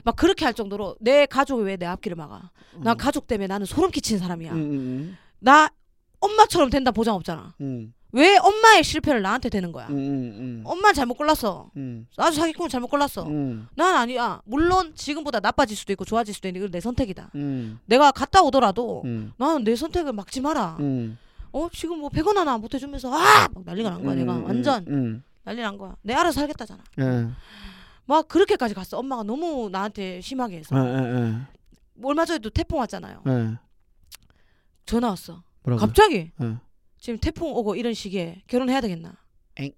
막 0.04 0.16
그렇게 0.16 0.44
할 0.44 0.52
정도로 0.52 0.96
내 1.00 1.24
가족이 1.24 1.62
왜 1.62 1.76
내 1.78 1.86
앞길을 1.86 2.14
막아? 2.16 2.50
난 2.76 2.96
가족 2.98 3.26
때문에 3.26 3.46
나는 3.46 3.64
소름 3.64 3.90
끼치는 3.90 4.20
사람이야. 4.20 4.52
음, 4.52 4.56
음, 4.58 5.16
나 5.38 5.70
엄마처럼 6.20 6.68
된다 6.68 6.90
보장 6.90 7.14
없잖아. 7.14 7.54
음, 7.62 7.94
왜 8.12 8.36
엄마의 8.38 8.82
실패를 8.82 9.22
나한테 9.22 9.48
되는 9.48 9.70
거야? 9.72 9.86
음, 9.88 9.94
음, 9.94 9.98
음, 10.38 10.62
엄마 10.64 10.92
잘못 10.92 11.14
골랐어. 11.14 11.70
음, 11.76 12.06
아주 12.16 12.36
사기꾼을 12.38 12.68
잘못 12.68 12.88
골랐어. 12.88 13.24
음, 13.28 13.68
난 13.76 13.94
아니야. 13.96 14.40
물론 14.44 14.92
지금보다 14.96 15.38
나빠질 15.40 15.76
수도 15.76 15.92
있고 15.92 16.04
좋아질 16.04 16.34
수도 16.34 16.48
있는데 16.48 16.68
내 16.70 16.80
선택이다. 16.80 17.30
음, 17.36 17.78
내가 17.86 18.10
갔다 18.10 18.42
오더라도 18.42 19.02
음, 19.04 19.32
나는 19.36 19.62
내 19.64 19.76
선택을 19.76 20.12
막지 20.12 20.40
마라. 20.40 20.76
음, 20.80 21.18
어 21.52 21.68
지금 21.72 21.98
뭐 21.98 22.10
100원 22.10 22.34
하나 22.34 22.58
못 22.58 22.74
해주면서 22.74 23.12
아 23.12 23.48
막 23.54 23.64
난리가 23.64 23.90
난 23.90 24.02
거야 24.04 24.14
내가. 24.14 24.36
음, 24.36 24.44
완전 24.44 24.84
음, 24.88 25.22
난리 25.44 25.62
난 25.62 25.78
거야. 25.78 25.94
내 26.02 26.12
알아서 26.14 26.40
살겠다잖아. 26.40 26.82
예, 27.00 27.28
막 28.06 28.26
그렇게까지 28.28 28.74
갔어. 28.74 28.98
엄마가 28.98 29.22
너무 29.22 29.68
나한테 29.70 30.20
심하게 30.20 30.58
해서. 30.58 30.76
예, 30.76 30.80
예, 30.98 31.34
얼마 32.02 32.24
전에도 32.24 32.50
태풍 32.50 32.78
왔잖아요. 32.78 33.22
예, 33.26 33.30
예. 33.32 33.58
전화 34.86 35.08
왔어. 35.10 35.42
뭐라고? 35.62 35.80
갑자기. 35.86 36.32
예. 36.42 36.56
지금 37.00 37.18
태풍 37.18 37.52
오고 37.52 37.74
이런 37.76 37.94
시기에 37.94 38.42
결혼해야 38.46 38.80
되겠나 38.82 39.16
엥? 39.56 39.72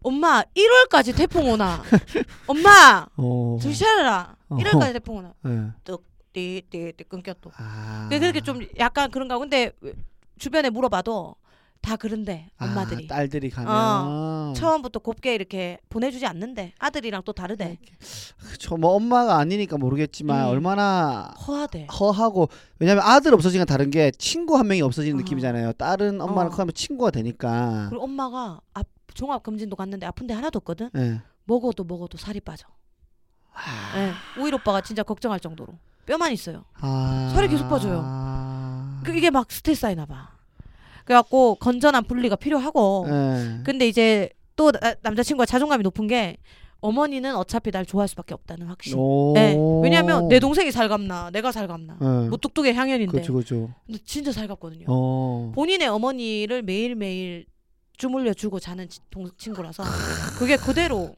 엄마 0.00 0.42
1월까지 0.42 1.16
태풍 1.16 1.50
오나 1.50 1.82
엄마 2.46 3.06
어. 3.16 3.58
정신 3.60 3.84
차려라 3.84 4.36
어. 4.48 4.56
1월까지 4.56 4.92
태풍 4.94 5.16
오나 5.16 5.34
예. 5.46 5.72
띠띠띠 6.32 7.04
끊겨 7.08 7.34
또 7.40 7.50
아. 7.56 8.06
근데 8.08 8.20
그렇게 8.20 8.40
좀 8.40 8.60
약간 8.78 9.10
그런가 9.10 9.38
근데 9.38 9.72
주변에 10.38 10.70
물어봐도 10.70 11.34
다 11.80 11.96
그런데 11.96 12.48
엄마들이 12.60 13.06
아, 13.10 13.14
딸들이 13.14 13.50
가면 13.50 13.72
어. 13.72 14.52
처음부터 14.56 14.98
곱게 14.98 15.34
이렇게 15.34 15.78
보내주지 15.88 16.26
않는데 16.26 16.72
아들이랑 16.78 17.22
또 17.24 17.32
다르대 17.32 17.78
그쵸 18.50 18.76
뭐 18.76 18.92
엄마가 18.92 19.38
아니니까 19.38 19.78
모르겠지만 19.78 20.44
음. 20.44 20.48
얼마나 20.50 21.32
허하대 21.46 21.86
허하고 21.86 22.48
왜냐면 22.78 23.04
아들 23.04 23.32
없어지는 23.34 23.64
게 23.64 23.72
다른 23.72 23.90
게 23.90 24.10
친구 24.18 24.58
한 24.58 24.66
명이 24.68 24.82
없어지는 24.82 25.16
어. 25.16 25.22
느낌이잖아요. 25.22 25.72
다른 25.74 26.20
엄마랑 26.20 26.48
어. 26.48 26.50
커하면 26.50 26.74
친구가 26.74 27.10
되니까. 27.10 27.86
그리고 27.88 28.04
엄마가 28.04 28.60
앞, 28.74 28.86
종합 29.14 29.42
검진도 29.42 29.76
갔는데 29.76 30.06
아픈데 30.06 30.34
하나도 30.34 30.58
없거든 30.58 30.90
예. 30.96 31.22
먹어도 31.44 31.84
먹어도 31.84 32.18
살이 32.18 32.40
빠져 32.40 32.66
아. 33.52 33.92
예. 33.96 34.40
오일 34.40 34.54
오빠가 34.54 34.80
진짜 34.80 35.02
걱정할 35.02 35.40
정도로 35.40 35.72
뼈만 36.06 36.32
있어요 36.32 36.64
아. 36.80 37.32
살이 37.34 37.48
계속 37.48 37.68
빠져요. 37.68 38.02
아. 38.04 39.00
그 39.04 39.16
이게 39.16 39.30
막 39.30 39.50
스트레스 39.50 39.80
쌓이나 39.82 40.06
봐 40.06 40.37
그래갖고 41.12 41.54
건전한 41.54 42.04
분리가 42.04 42.36
필요하고 42.36 43.06
예. 43.08 43.60
근데 43.64 43.88
이제 43.88 44.28
또 44.56 44.70
나- 44.72 44.94
남자친구가 45.00 45.46
자존감이 45.46 45.82
높은 45.82 46.06
게 46.06 46.36
어머니는 46.80 47.34
어차피 47.34 47.70
날 47.70 47.86
좋아할 47.86 48.08
수밖에 48.08 48.34
없다는 48.34 48.66
확신 48.66 48.94
오. 48.98 49.32
예. 49.38 49.56
왜냐면 49.82 50.28
내 50.28 50.38
동생이 50.38 50.70
살갑나 50.70 51.30
내가 51.30 51.50
살갑나 51.50 51.96
예. 52.02 52.28
무뚝뚝의 52.28 52.74
향연인데 52.74 53.10
그렇죠, 53.10 53.32
그렇죠. 53.32 53.74
근데 53.86 53.98
진짜 54.04 54.32
살갑거든요 54.32 54.84
어. 54.86 55.50
본인의 55.54 55.88
어머니를 55.88 56.60
매일 56.62 56.94
매일 56.94 57.46
주물려 57.96 58.34
주고 58.34 58.60
자는 58.60 58.86
치- 58.90 59.00
동, 59.10 59.28
친구라서 59.38 59.82
그게 60.38 60.56
그대로 60.58 61.16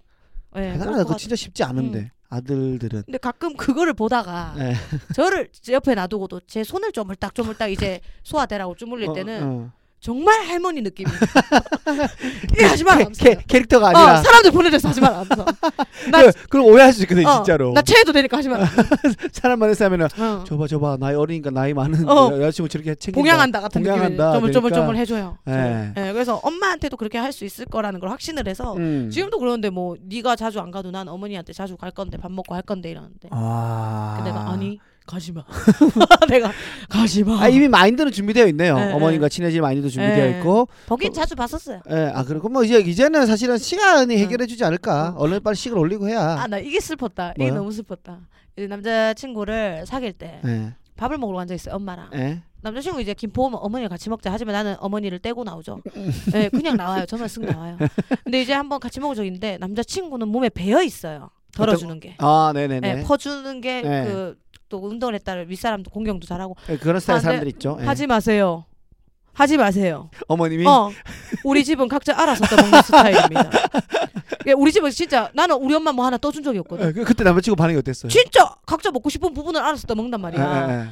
예, 0.57 0.72
대단하다. 0.72 1.05
같- 1.05 1.18
진짜 1.18 1.34
쉽지 1.34 1.64
않은데 1.64 2.12
아들들은. 2.28 3.03
근데 3.07 3.18
가끔 3.18 3.57
그거를 3.57 3.93
보다가 3.93 4.55
예. 4.59 4.74
저를 5.16 5.49
제 5.53 5.72
옆에 5.72 5.97
놔두고도 5.97 6.43
제 6.47 6.62
손을 6.62 6.93
쪼물딱 6.93 7.34
쪼물딱 7.34 7.72
이제 7.72 8.01
소화대라고 8.22 8.76
주물릴 8.76 9.12
때는 9.14 9.43
어, 9.43 9.47
어. 9.47 9.72
정말 10.01 10.40
할머니 10.46 10.80
느낌이 10.80 11.11
이 12.59 12.62
하지 12.64 12.84
마라 12.84 13.05
캐, 13.18 13.36
캐릭터가 13.46 13.88
아니라. 13.88 14.18
어, 14.20 14.22
사람들 14.22 14.51
보내줘서 14.51 14.88
하지 14.88 15.01
마라 15.03 15.24
나, 16.11 16.22
그, 16.22 16.32
그럼 16.48 16.66
오해할 16.66 16.90
수 16.92 17.03
있거든 17.03 17.26
어, 17.26 17.36
진짜로. 17.36 17.72
나 17.74 17.82
체해도 17.82 18.11
되니까 18.12 18.38
하지 18.38 18.48
마라 18.48 18.66
사람 19.32 19.59
많은 19.59 19.74
하면은 19.78 20.07
어. 20.18 20.44
저봐 20.46 20.66
저봐 20.68 20.96
나이 20.98 21.14
어리니까 21.14 21.51
나이 21.51 21.74
많은 21.74 22.09
어. 22.09 22.32
여자친구 22.40 22.68
저렇게 22.70 22.94
챙긴다. 22.94 23.20
봉양한다 23.20 23.61
같은 23.61 23.82
느낌이 23.82 23.94
봉양한다. 23.98 24.32
쪼물쪼물쪼물 24.32 24.86
그러니까. 24.94 25.01
해줘요 25.01 25.38
예. 25.48 25.92
예, 26.09 26.12
그래서 26.12 26.36
엄마한테도 26.36 26.96
그렇게 26.96 27.18
할 27.18 27.30
수 27.30 27.44
있을 27.44 27.64
거라는 27.66 28.01
걸 28.01 28.11
확신을 28.11 28.48
해서 28.48 28.74
음. 28.76 29.09
지금도 29.09 29.38
그러는데 29.38 29.70
뭐 29.70 29.94
네가 30.03 30.34
자주 30.34 30.59
안 30.59 30.72
가도 30.72 30.90
난 30.90 31.07
어머니한테 31.07 31.53
자주 31.53 31.76
갈 31.76 31.92
건데 31.92 32.16
밥 32.16 32.32
먹고 32.32 32.57
할 32.57 32.62
건데 32.62 32.90
이러는데 32.90 33.28
아. 33.30 34.14
근데 34.16 34.32
내가 34.32 34.51
아니 34.51 34.80
가지마. 35.11 35.44
내가 36.30 36.52
가지마. 36.88 37.40
아 37.42 37.48
이미 37.48 37.68
마인드는 37.68 38.12
준비되어 38.12 38.46
있네요. 38.48 38.76
네, 38.78 38.92
어머님과 38.92 39.28
친해질 39.28 39.61
마인드도 39.61 39.88
준비되어 39.88 40.24
네. 40.30 40.38
있고. 40.38 40.68
보긴 40.86 41.12
자주 41.12 41.34
봤었어요. 41.34 41.80
예, 41.90 42.12
아 42.14 42.24
그리고 42.24 42.48
뭐 42.48 42.62
이제 42.64 42.78
이제는 42.78 43.26
사실은 43.26 43.58
시간이 43.58 44.14
응. 44.14 44.18
해결해주지 44.20 44.64
않을까. 44.64 45.14
얼른 45.18 45.42
빨리 45.42 45.56
식을 45.56 45.76
올리고 45.76 46.08
해야. 46.08 46.40
아 46.40 46.46
나 46.46 46.58
이게 46.58 46.80
슬펐다. 46.80 47.32
이게 47.36 47.44
뭐요? 47.46 47.54
너무 47.61 47.72
슬펐다. 47.72 48.20
이제 48.56 48.66
남자 48.66 49.12
친구를 49.14 49.84
사귈 49.86 50.12
때 50.14 50.40
예, 50.46 50.72
밥을 50.96 51.18
먹으러 51.18 51.40
앉아 51.40 51.54
있어요 51.54 51.74
엄마랑. 51.76 52.11
예. 52.14 52.42
남자친구 52.62 53.00
이제 53.00 53.14
김포 53.14 53.46
오면 53.46 53.58
어머니를 53.62 53.88
같이 53.88 54.11
먹자 54.11 54.30
하지만 54.30 54.52
나는 54.52 54.76
어머니를 54.80 55.18
떼고 55.18 55.44
나오죠. 55.44 55.80
음. 55.96 56.12
네, 56.30 56.50
그냥 56.50 56.76
나와요. 56.76 57.06
저만 57.06 57.26
쓱 57.26 57.50
나와요. 57.50 57.78
근데 58.22 58.42
이제 58.42 58.52
한번 58.52 58.78
같이 58.80 59.00
먹을 59.00 59.16
적인데 59.16 59.56
남자친구는 59.58 60.28
몸에 60.28 60.50
배어 60.50 60.82
있어요. 60.82 61.30
덜어주는 61.56 61.98
게. 62.00 62.16
아, 62.18 62.52
네네네. 62.54 62.94
네, 62.96 63.02
퍼주는 63.04 63.61
게 63.62 63.80
네. 63.80 64.34
그또 64.70 64.86
운동을 64.86 65.14
했다를 65.16 65.50
윗사람도 65.50 65.90
공경도 65.90 66.26
잘하고 66.26 66.56
예, 66.68 66.78
그런 66.78 67.00
스타일 67.00 67.16
아, 67.18 67.20
사람들 67.20 67.44
네. 67.46 67.50
있죠. 67.50 67.76
예. 67.80 67.84
하지 67.84 68.06
마세요. 68.06 68.64
하지 69.32 69.56
마세요. 69.56 70.10
어머님이 70.28 70.66
어, 70.66 70.90
우리 71.44 71.64
집은 71.64 71.88
각자 71.88 72.16
알아서 72.20 72.44
떠먹는 72.46 72.82
스타일입니다. 72.82 73.50
예, 74.46 74.52
우리 74.52 74.72
집은 74.72 74.90
진짜 74.90 75.30
나는 75.34 75.56
우리 75.56 75.74
엄마 75.74 75.92
뭐 75.92 76.04
하나 76.06 76.16
떠준 76.16 76.42
적이 76.42 76.60
없거든. 76.60 76.86
예, 76.88 76.92
그- 76.92 77.04
그때 77.04 77.24
남자친구 77.24 77.56
반응이 77.56 77.78
어땠어요? 77.78 78.10
진짜 78.10 78.54
각자 78.64 78.90
먹고 78.90 79.10
싶은 79.10 79.34
부분을 79.34 79.60
알아서 79.60 79.86
떠먹는단 79.86 80.20
말이야. 80.20 80.68
예, 80.68 80.72
예, 80.72 80.78
예. 80.80 80.88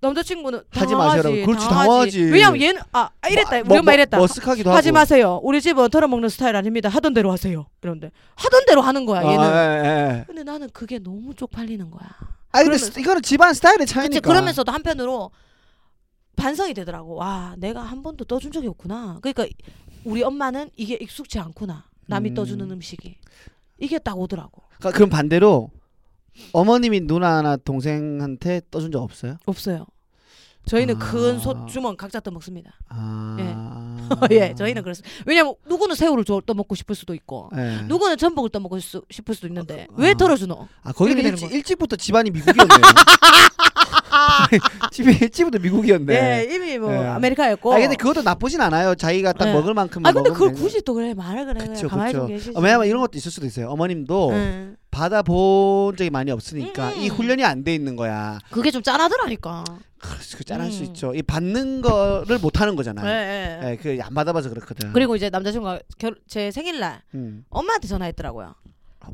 남자친구는 0.00 0.62
하지 0.70 0.92
당황하지, 0.92 1.28
마시라고. 1.28 1.46
그렇지, 1.46 1.68
당황하지. 1.68 2.20
왜냐면 2.24 2.60
얘는 2.60 2.82
아 2.92 3.10
아, 3.20 3.28
이랬다. 3.28 3.62
뭐, 3.62 3.74
우리 3.76 3.78
엄마 3.78 3.94
이랬다. 3.94 4.18
뭐, 4.18 4.26
머쓱하기도 4.26 4.66
하고. 4.66 4.76
하지 4.76 4.90
마세요. 4.90 5.40
우리 5.44 5.60
집은 5.60 5.88
덜어먹는 5.90 6.28
스타일 6.28 6.56
아닙니다. 6.56 6.88
하던 6.88 7.14
대로 7.14 7.30
하세요. 7.30 7.66
이런데 7.82 8.10
하던 8.34 8.64
대로 8.66 8.80
하는 8.80 9.06
거야. 9.06 9.22
얘는. 9.24 9.40
아, 9.40 9.84
예, 9.84 9.88
예. 10.18 10.24
근데 10.26 10.42
나는 10.42 10.68
그게 10.72 10.98
너무 10.98 11.34
쪽팔리는 11.34 11.88
거야. 11.90 12.08
아 12.52 12.62
근데 12.62 12.76
그러면서- 12.76 12.92
스- 12.92 13.00
이거는 13.00 13.22
집안 13.22 13.54
스타일의 13.54 13.78
그치, 13.80 13.94
차이니까. 13.94 14.20
그러면서도 14.28 14.70
한편으로 14.72 15.30
반성이 16.36 16.74
되더라고. 16.74 17.14
와, 17.16 17.54
내가 17.58 17.82
한 17.82 18.02
번도 18.02 18.24
떠준 18.24 18.52
적이 18.52 18.68
없구나. 18.68 19.18
그러니까 19.22 19.46
우리 20.04 20.22
엄마는 20.22 20.70
이게 20.76 20.94
익숙치 21.00 21.38
않구나. 21.38 21.84
남이 22.06 22.30
음. 22.30 22.34
떠주는 22.34 22.70
음식이. 22.70 23.16
이게 23.78 23.98
딱 23.98 24.18
오더라고. 24.18 24.62
그러니까 24.78 24.90
그럼 24.96 25.10
반대로 25.10 25.70
어머님이 26.52 27.00
누나나 27.00 27.56
동생한테 27.56 28.62
떠준 28.70 28.90
적 28.90 29.02
없어요? 29.02 29.36
없어요. 29.46 29.86
저희는 30.64 30.96
아. 30.96 30.98
큰 30.98 31.38
소 31.40 31.66
주먹 31.66 31.96
각자 31.96 32.20
떠먹습니다. 32.20 32.70
아. 32.88 33.36
예, 34.30 34.54
저희는 34.56 34.82
그랬어요. 34.82 35.04
왜냐면 35.26 35.54
누구는 35.68 35.96
새우를 35.96 36.24
줘- 36.24 36.40
떠먹고 36.46 36.74
싶을 36.74 36.94
수도 36.94 37.14
있고, 37.14 37.50
예. 37.56 37.82
누구는 37.88 38.16
전복을 38.16 38.50
떠먹고 38.50 38.78
수- 38.80 39.02
싶을 39.10 39.34
수도 39.34 39.48
있는데 39.48 39.86
아. 39.90 39.94
왜 39.96 40.14
덜어주노? 40.14 40.68
아 40.84 40.92
거기는 40.92 41.22
일찍. 41.24 41.50
일찍부터 41.52 41.96
집안이 41.96 42.30
미국이었네요. 42.30 42.68
집이 44.92 45.18
일찍부터 45.20 45.58
미국이었네. 45.58 46.14
예, 46.48 46.54
이미 46.54 46.78
뭐 46.78 46.92
예. 46.92 46.98
아메리카였고. 47.06 47.72
아 47.72 47.78
근데 47.78 47.96
그것도 47.96 48.22
나쁘진 48.22 48.60
않아요. 48.60 48.94
자기가 48.94 49.32
딱 49.32 49.48
예. 49.48 49.52
먹을 49.52 49.74
만큼 49.74 50.04
아 50.04 50.12
근데 50.12 50.30
그걸 50.30 50.48
되는 50.48 50.60
굳이 50.62 50.82
또 50.82 50.94
그래 50.94 51.14
말을 51.14 51.46
그래 51.46 51.66
그쵸, 51.66 51.88
가만히 51.88 52.12
좀 52.12 52.20
그쵸. 52.22 52.32
계시지. 52.32 52.52
어, 52.56 52.60
왜냐면 52.60 52.86
이런 52.86 53.00
것도 53.00 53.16
있을 53.18 53.30
수도 53.30 53.46
있어요. 53.46 53.68
어머님도 53.70 54.30
응. 54.30 54.76
받아본 54.90 55.96
적이 55.96 56.10
많이 56.10 56.30
없으니까 56.30 56.90
음. 56.90 57.00
이 57.00 57.08
훈련이 57.08 57.44
안 57.44 57.62
돼 57.64 57.74
있는 57.74 57.94
거야. 57.96 58.38
그게 58.50 58.70
좀 58.70 58.82
짠하더라니까. 58.82 59.64
그 60.36 60.44
짠할 60.44 60.72
수 60.72 60.80
음. 60.82 60.86
있죠. 60.86 61.14
이 61.14 61.22
받는 61.22 61.80
거를 61.80 62.38
못 62.40 62.60
하는 62.60 62.74
거잖아요. 62.74 63.06
예, 63.06 63.60
예. 63.62 63.70
예, 63.70 63.76
그안 63.76 64.12
받아봐서 64.14 64.48
그렇거든. 64.50 64.92
그리고 64.92 65.14
이제 65.14 65.30
남자친구가 65.30 65.78
결, 65.98 66.16
제 66.26 66.50
생일날 66.50 67.02
음. 67.14 67.44
엄마한테 67.50 67.86
전화했더라고요. 67.86 68.54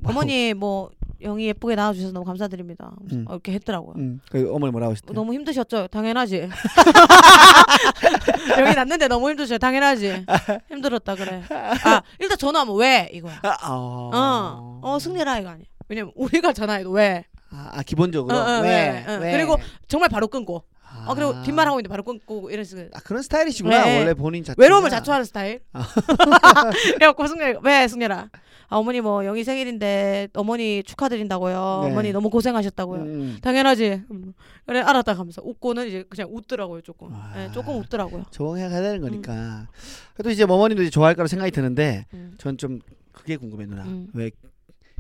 어머니 0.05 0.55
뭐 0.55 0.91
영희 1.21 1.47
예쁘게 1.47 1.75
나와주셔서 1.75 2.13
너무 2.13 2.25
감사드립니다. 2.25 2.93
음. 3.13 3.25
어, 3.29 3.35
이렇게 3.35 3.53
했더라고요. 3.53 3.95
음. 3.97 4.21
그 4.31 4.49
어머니 4.53 4.71
뭐라고 4.71 4.93
하셨대? 4.93 5.13
너무 5.13 5.35
힘드셨죠? 5.35 5.89
당연하지. 5.89 6.49
여기 8.59 8.75
났는데 8.75 9.09
너무 9.09 9.29
힘드셔. 9.31 9.59
당연하지. 9.59 10.25
힘들었다 10.69 11.17
그래. 11.17 11.43
아 11.51 12.03
일단 12.19 12.39
전화하면 12.39 12.77
왜 12.77 13.11
이거야. 13.13 13.41
아, 13.43 13.57
어. 13.69 14.11
어, 14.15 14.81
어 14.83 14.99
승리라 14.99 15.41
이거 15.41 15.51
아니야. 15.51 15.65
왜냐면 15.89 16.13
우리가 16.15 16.53
전화해도 16.53 16.91
왜 16.91 17.25
아, 17.51 17.71
아, 17.73 17.83
기본적으로 17.83 18.37
어, 18.37 18.41
어, 18.41 18.61
왜? 18.61 19.05
왜? 19.07 19.15
어, 19.15 19.19
왜? 19.21 19.33
그리고 19.33 19.57
정말 19.89 20.09
바로 20.09 20.29
끊고. 20.29 20.65
아. 20.85 21.07
어 21.09 21.15
그리고 21.15 21.43
뒷말 21.43 21.67
하고 21.67 21.79
있는데 21.79 21.89
바로 21.89 22.03
끊고 22.03 22.51
이런 22.51 22.65
식으로. 22.65 22.89
아, 22.95 23.01
그런 23.01 23.23
스타일이시구나. 23.23 23.85
네. 23.85 23.99
원래 23.99 24.15
본인 24.15 24.45
자체. 24.45 24.55
외로움을 24.59 24.91
자초하는 24.91 25.25
스타일. 25.25 25.61
아. 25.73 25.85
그래갖고 26.95 27.27
승렬 27.27 27.59
왜 27.63 27.89
승렬아? 27.89 28.29
아, 28.71 28.77
어머니 28.77 29.01
뭐 29.01 29.25
영희 29.25 29.45
생일인데 29.45 30.29
어머니 30.35 30.83
축하드린다고요. 30.83 31.81
네. 31.85 31.91
어머니 31.91 32.13
너무 32.13 32.29
고생하셨다고요. 32.29 33.01
음. 33.01 33.39
당연하지. 33.41 34.03
음. 34.11 34.35
그래 34.67 34.81
알았다 34.81 35.15
하면서 35.15 35.41
웃고는 35.43 35.89
이제 35.89 36.05
그냥 36.09 36.29
웃더라고요 36.31 36.83
조금. 36.83 37.09
아. 37.13 37.33
네, 37.35 37.51
조금 37.53 37.79
웃더라고요. 37.79 38.25
가야 38.69 38.83
되는 38.83 39.01
거니까. 39.01 39.69
그래도 40.15 40.31
이제 40.31 40.45
어머님도 40.45 40.83
이제 40.83 40.91
좋아할 40.91 41.15
거라 41.15 41.29
생각이 41.29 41.51
드는데 41.51 42.07
음. 42.13 42.35
전좀 42.37 42.81
그게 43.13 43.37
궁금해 43.37 43.65
누나. 43.65 43.85
음. 43.85 44.09
왜 44.13 44.31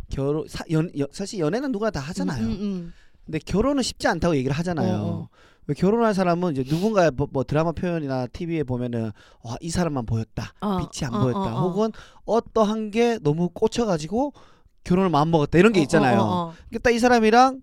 결혼 0.08 0.48
사, 0.48 0.64
연, 0.70 0.90
연 0.98 1.06
사실 1.12 1.38
연애는 1.38 1.70
누구나 1.70 1.90
다 1.90 2.00
하잖아요. 2.00 2.46
음, 2.46 2.50
음, 2.50 2.92
근데 3.26 3.38
결혼은 3.38 3.82
쉽지 3.82 4.08
않다고 4.08 4.34
얘기를 4.36 4.56
하잖아요. 4.56 4.94
어, 4.94 5.06
어. 5.06 5.28
왜 5.68 5.74
결혼한 5.74 6.14
사람은 6.14 6.52
이제 6.52 6.64
누군가 6.64 7.10
뭐, 7.10 7.28
뭐 7.30 7.44
드라마 7.44 7.72
표현이나 7.72 8.26
TV에 8.26 8.64
보면은 8.64 9.12
와 9.42 9.56
이 9.60 9.70
사람만 9.70 10.06
보였다, 10.06 10.54
어, 10.60 10.78
빛이 10.78 11.06
안 11.06 11.14
어, 11.14 11.20
보였다, 11.22 11.40
어, 11.40 11.58
어. 11.58 11.68
혹은 11.68 11.92
어떠한 12.24 12.90
게 12.90 13.18
너무 13.18 13.50
꽂혀가지고 13.50 14.32
결혼을 14.84 15.10
마음 15.10 15.30
먹었다 15.30 15.58
이런 15.58 15.72
게 15.72 15.80
어, 15.80 15.82
있잖아요. 15.82 16.20
어, 16.20 16.22
어, 16.24 16.48
어. 16.48 16.54
그러니까 16.70 16.90
이 16.90 16.98
사람이랑 16.98 17.60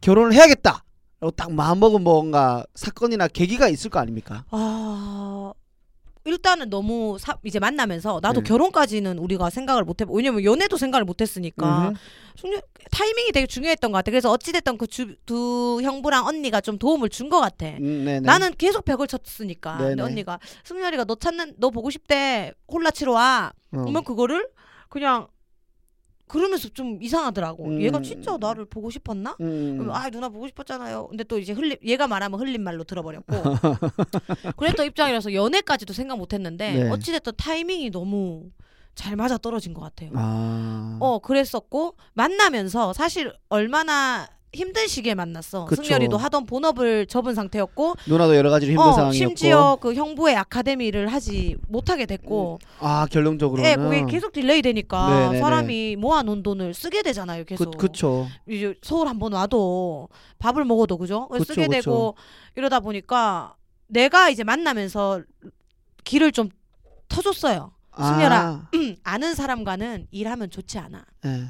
결혼을 0.00 0.32
해야겠다. 0.32 0.84
라고 1.20 1.32
딱 1.32 1.52
마음 1.52 1.80
먹은 1.80 2.02
뭔가 2.02 2.64
사건이나 2.76 3.26
계기가 3.26 3.68
있을 3.68 3.90
거 3.90 3.98
아닙니까? 3.98 4.44
아 4.52 5.52
일단은 6.28 6.68
너무 6.70 7.16
사, 7.18 7.36
이제 7.42 7.58
만나면서 7.58 8.20
나도 8.22 8.40
네. 8.42 8.48
결혼까지는 8.48 9.18
우리가 9.18 9.50
생각을 9.50 9.84
못 9.84 10.00
해보. 10.00 10.12
왜냐면 10.14 10.44
연애도 10.44 10.76
생각을 10.76 11.04
못 11.04 11.20
했으니까 11.20 11.88
음흠. 11.88 11.94
중요, 12.36 12.60
타이밍이 12.92 13.32
되게 13.32 13.46
중요했던 13.46 13.90
것 13.90 13.98
같아. 13.98 14.10
그래서 14.10 14.30
어찌됐든 14.30 14.76
그 14.78 14.86
두 15.26 15.80
형부랑 15.82 16.26
언니가 16.26 16.60
좀 16.60 16.78
도움을 16.78 17.08
준 17.08 17.28
것 17.28 17.40
같아. 17.40 17.66
음, 17.66 18.04
네네. 18.04 18.20
나는 18.20 18.52
계속 18.56 18.84
벽을 18.84 19.06
쳤으니까. 19.06 19.76
근데. 19.78 20.02
언니가 20.02 20.38
승열이가 20.64 21.04
너 21.04 21.14
찾는 21.14 21.54
너 21.58 21.70
보고 21.70 21.90
싶대 21.90 22.52
홀라 22.70 22.90
치러 22.90 23.12
와. 23.12 23.52
어. 23.72 23.78
그러면 23.80 24.04
그거를 24.04 24.48
그냥 24.88 25.26
그러면서 26.28 26.68
좀 26.68 27.02
이상하더라고. 27.02 27.64
음. 27.66 27.80
얘가 27.82 28.00
진짜 28.02 28.36
나를 28.38 28.66
보고 28.66 28.90
싶었나? 28.90 29.36
음. 29.40 29.88
아 29.90 30.08
누나 30.10 30.28
보고 30.28 30.46
싶었잖아요. 30.46 31.08
근데 31.08 31.24
또 31.24 31.38
이제 31.38 31.52
흘림 31.52 31.76
얘가 31.84 32.06
말하면 32.06 32.38
흘린 32.38 32.62
말로 32.62 32.84
들어버렸고. 32.84 33.34
그랬던 34.56 34.86
입장이라서 34.86 35.34
연애까지도 35.34 35.92
생각 35.92 36.18
못했는데 36.18 36.84
네. 36.84 36.90
어찌됐든 36.90 37.32
타이밍이 37.36 37.90
너무 37.90 38.50
잘 38.94 39.16
맞아 39.16 39.38
떨어진 39.38 39.74
것 39.74 39.80
같아요. 39.80 40.10
아. 40.14 40.98
어 41.00 41.18
그랬었고 41.20 41.96
만나면서 42.14 42.92
사실 42.92 43.32
얼마나 43.48 44.26
힘든 44.52 44.86
시기에 44.86 45.14
만났어. 45.14 45.66
그쵸. 45.66 45.82
승열이도 45.82 46.16
하던 46.16 46.46
본업을 46.46 47.06
접은 47.06 47.34
상태였고 47.34 47.94
누나도 48.06 48.34
여러 48.34 48.48
가지로 48.50 48.72
힘든 48.72 48.86
어, 48.86 48.92
상황이었고. 48.92 49.12
심지어 49.12 49.76
그 49.80 49.94
형부의 49.94 50.36
아카데미를 50.36 51.08
하지 51.08 51.56
못하게 51.68 52.06
됐고 52.06 52.58
아 52.80 53.06
결론적으로는. 53.10 53.70
예, 53.70 53.76
그게 53.76 54.04
계속 54.06 54.32
딜레이 54.32 54.62
되니까 54.62 55.08
네네네. 55.08 55.38
사람이 55.40 55.96
모아놓은 55.96 56.42
돈을 56.42 56.72
쓰게 56.72 57.02
되잖아요. 57.02 57.44
계속. 57.44 57.72
그, 57.72 57.88
그쵸. 57.88 58.26
이제 58.48 58.74
서울 58.82 59.08
한번 59.08 59.34
와도 59.34 60.08
밥을 60.38 60.64
먹어도 60.64 60.96
그죠? 60.96 61.28
그쵸, 61.28 61.44
쓰게 61.44 61.66
그쵸. 61.66 61.70
되고 61.72 62.14
이러다 62.56 62.80
보니까 62.80 63.54
내가 63.86 64.30
이제 64.30 64.44
만나면서 64.44 65.22
길을 66.04 66.32
좀 66.32 66.48
터줬어요. 67.08 67.72
승열아. 67.96 68.38
아, 68.38 68.70
아는 69.02 69.34
사람과는 69.34 70.06
일하면 70.10 70.50
좋지 70.50 70.78
않아. 70.78 71.04
예. 71.26 71.46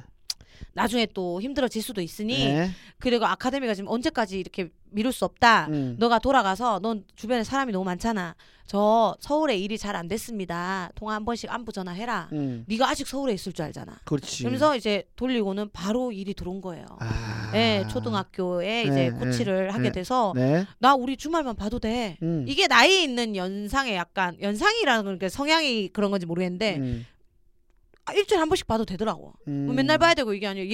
나중에 0.73 1.07
또 1.15 1.41
힘들어질 1.41 1.83
수도 1.83 2.01
있으니 2.01 2.45
예. 2.45 2.71
그리고 2.99 3.27
아카데미가 3.27 3.75
지금 3.75 3.89
언제까지 3.89 4.39
이렇게 4.39 4.71
미룰 4.91 5.13
수 5.13 5.25
없다. 5.25 5.67
음. 5.69 5.97
너가 5.99 6.19
돌아가서 6.19 6.81
넌 6.81 7.05
주변에 7.15 7.45
사람이 7.45 7.73
너무 7.73 7.85
많잖아. 7.85 8.35
저 8.67 9.17
서울에 9.21 9.57
일이 9.57 9.79
잘 9.79 9.97
안 9.97 10.09
됐습니다. 10.09 10.91
통화 10.95 11.15
한 11.15 11.25
번씩 11.25 11.51
안부 11.53 11.73
전화해라. 11.73 12.29
음. 12.33 12.65
네가 12.69 12.89
아직 12.91 13.07
서울에 13.07 13.33
있을 13.33 13.53
줄 13.53 13.65
알잖아. 13.65 13.99
그렇지. 14.05 14.43
그러면서 14.43 14.77
이제 14.77 15.05
돌리고는 15.17 15.71
바로 15.73 16.13
일이 16.13 16.35
들어온 16.35 16.61
거예요. 16.61 16.85
아. 17.01 17.51
네, 17.53 17.87
초등학교에 17.89 18.83
이제 18.83 18.91
네, 18.91 19.11
코치를 19.11 19.67
네, 19.69 19.73
하게 19.73 19.85
네. 19.85 19.93
돼서 19.93 20.33
네. 20.37 20.67
나 20.79 20.95
우리 20.95 21.17
주말만 21.17 21.57
봐도 21.57 21.79
돼. 21.79 22.19
음. 22.23 22.45
이게 22.47 22.67
나이 22.67 23.03
있는 23.03 23.37
연상에 23.37 23.95
약간 23.97 24.37
연상이라는 24.41 25.19
게 25.19 25.29
성향이 25.29 25.89
그런 25.89 26.11
건지 26.11 26.27
모르겠는데 26.27 26.77
음. 26.77 27.07
아, 28.09 28.13
일주일에 28.15 28.39
한 28.41 28.49
번씩 28.49 28.67
봐도 28.67 28.85
되더라고. 28.85 29.35
음. 29.49 29.67
뭐 29.67 29.75
맨날 29.75 29.99
봐야 29.99 30.15
되고 30.15 30.33
이게 30.33 30.47
아니라 30.47 30.67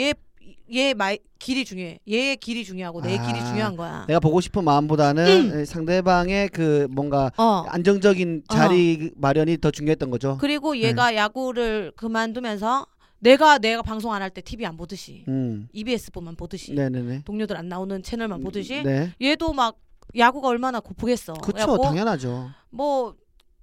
얘얘 0.71 0.95
말 0.95 1.19
길이 1.39 1.65
중요해. 1.65 1.99
얘의 2.09 2.37
길이 2.37 2.65
중요하고 2.65 3.01
내 3.03 3.19
아, 3.19 3.27
길이 3.27 3.45
중요한 3.45 3.77
거야. 3.77 4.05
내가 4.07 4.21
보고 4.21 4.41
싶은 4.41 4.63
마음보다는 4.65 5.65
상대방의 5.67 6.49
그 6.51 6.87
뭔가 6.91 7.31
어. 7.37 7.65
안정적인 7.69 8.45
자리 8.53 9.11
마련이 9.17 9.59
더 9.59 9.71
중요했던 9.71 10.11
거죠. 10.11 10.39
그리고 10.41 10.77
얘가 10.79 11.15
야구를 11.17 11.93
그만두면서 11.97 12.87
내가 13.19 13.59
내가 13.59 13.83
방송 13.83 14.13
안 14.13 14.21
할 14.23 14.31
때 14.31 14.41
TV 14.43 14.67
안 14.67 14.77
보듯이 14.77 15.25
음. 15.29 15.67
EBS만 15.73 16.37
보듯이 16.37 16.73
네네네. 16.75 17.23
동료들 17.25 17.57
안 17.57 17.69
나오는 17.69 18.03
채널만 18.03 18.43
보듯이 18.43 18.83
네. 18.83 19.13
얘도 19.21 19.55
막 19.55 19.79
야구가 20.17 20.49
얼마나 20.49 20.79
고프겠어. 20.81 21.33
그래갖고 21.35 21.83
당연하죠. 21.83 22.51
뭐 22.71 23.15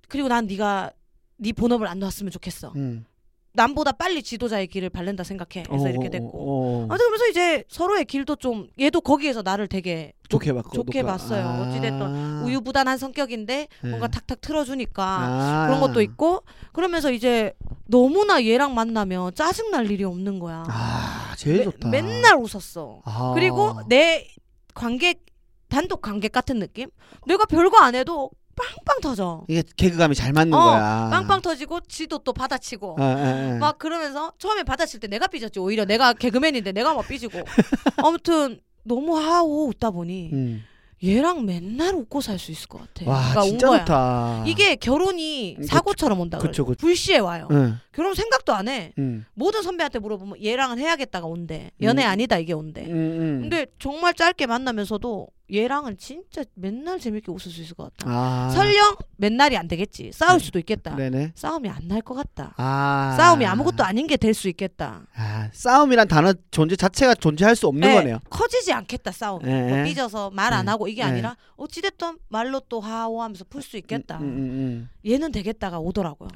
그리고 0.09 0.27
난 0.27 0.47
네가 0.47 0.91
네 1.37 1.53
본업을 1.53 1.87
안 1.87 1.99
놨으면 1.99 2.31
좋겠어. 2.31 2.73
음. 2.75 3.05
남보다 3.53 3.91
빨리 3.91 4.23
지도자의 4.23 4.67
길을 4.67 4.89
밟는다 4.89 5.23
생각해. 5.23 5.65
그래서 5.67 5.85
어, 5.85 5.89
이렇게 5.89 6.07
어, 6.07 6.09
됐고. 6.09 6.27
어, 6.27 6.81
어. 6.83 6.87
아무튼 6.89 7.07
그래서 7.07 7.27
이제 7.27 7.63
서로의 7.67 8.05
길도 8.05 8.37
좀 8.37 8.67
얘도 8.79 9.01
거기에서 9.01 9.41
나를 9.41 9.67
되게 9.67 10.13
좋게 10.29 10.53
봤고 10.53 10.69
좋게 10.71 11.01
높게- 11.01 11.03
봤어요. 11.05 11.45
아. 11.45 11.61
어찌됐든 11.67 12.43
우유부단한 12.43 12.97
성격인데 12.97 13.67
네. 13.83 13.89
뭔가 13.89 14.07
탁탁 14.07 14.39
틀어주니까 14.41 15.03
아. 15.03 15.65
그런 15.67 15.81
것도 15.81 16.01
있고 16.01 16.43
그러면서 16.71 17.11
이제 17.11 17.53
너무나 17.85 18.43
얘랑 18.43 18.73
만나면 18.73 19.35
짜증 19.35 19.71
날 19.71 19.91
일이 19.91 20.03
없는 20.05 20.39
거야. 20.39 20.63
아 20.69 21.33
제일 21.37 21.57
매- 21.59 21.63
좋다. 21.65 21.89
맨날 21.89 22.35
웃었어. 22.37 23.01
아. 23.03 23.31
그리고 23.35 23.81
내 23.87 24.27
관객 24.73 25.25
단독 25.67 26.01
관객 26.01 26.31
같은 26.31 26.59
느낌? 26.59 26.89
내가 27.27 27.45
별거 27.45 27.77
안 27.79 27.95
해도 27.95 28.29
빵빵 28.55 29.01
터져. 29.01 29.43
이게 29.47 29.63
개그감이 29.77 30.15
잘 30.15 30.33
맞는 30.33 30.53
어, 30.53 30.61
거야. 30.63 31.09
빵빵 31.11 31.41
터지고 31.41 31.79
지도 31.87 32.19
또 32.19 32.33
받아치고. 32.33 32.97
아, 32.99 33.03
아, 33.03 33.07
아. 33.53 33.57
막 33.59 33.77
그러면서 33.79 34.33
처음에 34.37 34.63
받아칠 34.63 34.99
때 34.99 35.07
내가 35.07 35.27
삐졌지 35.27 35.59
오히려 35.59 35.85
내가 35.85 36.13
개그맨인데 36.13 36.71
내가 36.71 36.93
막 36.93 37.07
삐지고 37.07 37.39
아무튼 38.03 38.59
너무 38.83 39.17
하고 39.17 39.67
웃다 39.67 39.91
보니 39.91 40.29
음. 40.33 40.63
얘랑 41.03 41.45
맨날 41.47 41.95
웃고 41.95 42.21
살 42.21 42.37
수 42.37 42.51
있을 42.51 42.67
것 42.67 42.79
같아. 42.79 43.09
와 43.09 43.17
그러니까 43.19 43.41
온 43.41 43.47
진짜 43.49 43.67
거야. 43.69 43.79
좋다. 43.79 44.43
이게 44.45 44.75
결혼이 44.75 45.55
음, 45.57 45.63
사고처럼 45.63 46.19
온다 46.19 46.37
그래. 46.37 46.49
그쵸, 46.51 46.63
그쵸. 46.63 46.77
불시에 46.77 47.17
와요. 47.17 47.47
응. 47.51 47.79
결혼 47.93 48.13
생각도 48.15 48.53
안 48.53 48.67
해. 48.67 48.93
음. 48.97 49.25
모든 49.33 49.61
선배한테 49.63 49.99
물어보면 49.99 50.43
얘랑은 50.43 50.79
해야겠다가 50.79 51.27
온대. 51.27 51.71
연애 51.81 52.05
음. 52.05 52.09
아니다 52.09 52.37
이게 52.37 52.53
온대. 52.53 52.85
음, 52.85 52.91
음. 52.91 53.39
근데 53.41 53.65
정말 53.79 54.13
짧게 54.13 54.45
만나면서도 54.47 55.27
얘랑은 55.53 55.97
진짜 55.97 56.43
맨날 56.53 56.97
재밌게 56.97 57.29
웃을 57.29 57.51
수 57.51 57.61
있을 57.61 57.75
것 57.75 57.91
같다. 57.97 58.09
아. 58.09 58.49
설령 58.55 58.95
맨날이 59.17 59.57
안 59.57 59.67
되겠지. 59.67 60.11
싸울 60.13 60.39
네. 60.39 60.45
수도 60.45 60.59
있겠다. 60.59 60.95
네네. 60.95 61.33
싸움이 61.35 61.67
안 61.67 61.81
날 61.89 62.01
것 62.01 62.13
같다. 62.15 62.53
아. 62.55 63.13
싸움이 63.17 63.45
아무것도 63.45 63.83
아닌 63.83 64.07
게 64.07 64.15
될 64.15 64.33
수 64.33 64.47
있겠다. 64.47 65.05
아, 65.13 65.49
싸움이란 65.51 66.07
단어 66.07 66.33
존재 66.51 66.77
자체가 66.77 67.15
존재할 67.15 67.57
수 67.57 67.67
없는 67.67 67.85
네, 67.85 67.95
거네요. 67.95 68.19
커지지 68.29 68.71
않겠다 68.71 69.11
싸움. 69.11 69.41
예, 69.45 69.61
뭐 69.67 69.79
예. 69.79 69.83
삐져서 69.83 70.29
말안 70.29 70.65
네. 70.65 70.71
하고 70.71 70.87
이게 70.87 71.03
네. 71.03 71.09
아니라 71.09 71.35
어찌됐든 71.57 72.19
말로 72.29 72.61
또 72.69 72.79
하오하면서 72.79 73.43
풀 73.49 73.61
수 73.61 73.75
있겠다. 73.75 74.19
음, 74.19 74.23
음, 74.23 74.27
음. 74.27 74.89
얘는 75.05 75.33
되겠다가 75.33 75.79
오더라고요. 75.79 76.29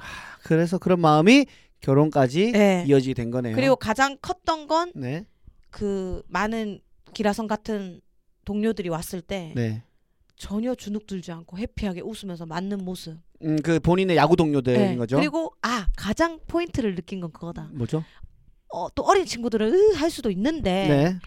그래서 0.44 0.78
그런 0.78 1.00
마음이 1.00 1.46
결혼까지 1.82 2.52
네. 2.52 2.84
이어지게 2.88 3.14
된 3.14 3.32
거네요. 3.32 3.56
그리고 3.56 3.76
가장 3.76 4.18
컸던 4.22 4.68
건 4.68 4.92
그 5.70 6.22
네. 6.26 6.32
많은 6.32 6.80
기라성 7.14 7.48
같은 7.48 8.00
동료들이 8.46 8.90
왔을 8.90 9.22
때 9.22 9.52
네. 9.56 9.84
전혀 10.38 10.74
주눅 10.76 11.06
들지 11.08 11.32
않고 11.32 11.58
해피하게 11.58 12.02
웃으면서 12.02 12.46
맞는 12.46 12.84
모습. 12.84 13.18
음, 13.44 13.58
그 13.62 13.80
본인의 13.80 14.16
야구 14.16 14.36
동료들인 14.36 14.80
네. 14.80 14.96
거죠. 14.96 15.18
그리고 15.18 15.54
아 15.62 15.88
가장 15.98 16.40
포인트를 16.48 16.96
느낀 16.96 17.20
건 17.20 17.32
그거다. 17.32 17.70
뭐죠? 17.74 18.04
어, 18.70 18.90
또 18.96 19.04
어린 19.04 19.26
친구들은 19.26 19.74
으, 19.74 19.94
할 19.96 20.10
수도 20.10 20.30
있는데 20.32 20.88
네. 20.88 21.20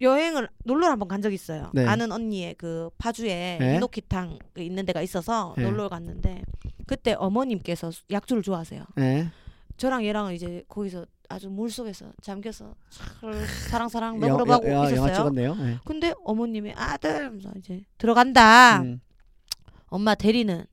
여행을 0.00 0.48
놀러 0.64 0.88
한번 0.88 1.08
간적 1.08 1.32
있어요. 1.32 1.70
네. 1.72 1.86
아는 1.86 2.12
언니의 2.12 2.54
그 2.58 2.90
파주에 2.98 3.56
네. 3.60 3.76
이노키탕 3.76 4.38
그 4.52 4.60
있는 4.60 4.84
데가 4.84 5.00
있어서 5.02 5.54
네. 5.56 5.64
놀러 5.64 5.88
갔는데 5.88 6.42
그때 6.86 7.14
어머님께서 7.14 7.90
약주를 8.10 8.42
좋아하세요. 8.42 8.84
네. 9.76 9.78
저랑 9.78 10.04
얘랑은 10.06 10.34
이제 10.34 10.64
거기서 10.68 11.04
아주 11.28 11.48
물 11.50 11.70
속에서 11.70 12.10
잠겨서 12.22 12.74
잘 12.88 13.46
사랑 13.68 13.88
사랑 13.88 14.14
영- 14.22 14.30
너그러고 14.30 14.52
하고 14.52 14.66
영- 14.68 14.72
영화 14.74 14.90
있었어요. 14.90 15.14
찍었네요. 15.14 15.54
네. 15.56 15.78
근데 15.84 16.14
어머님이 16.24 16.72
아들 16.74 17.38
이제 17.56 17.82
들어간다. 17.98 18.80
음. 18.82 19.00
엄마 19.88 20.14
대리는 20.14 20.64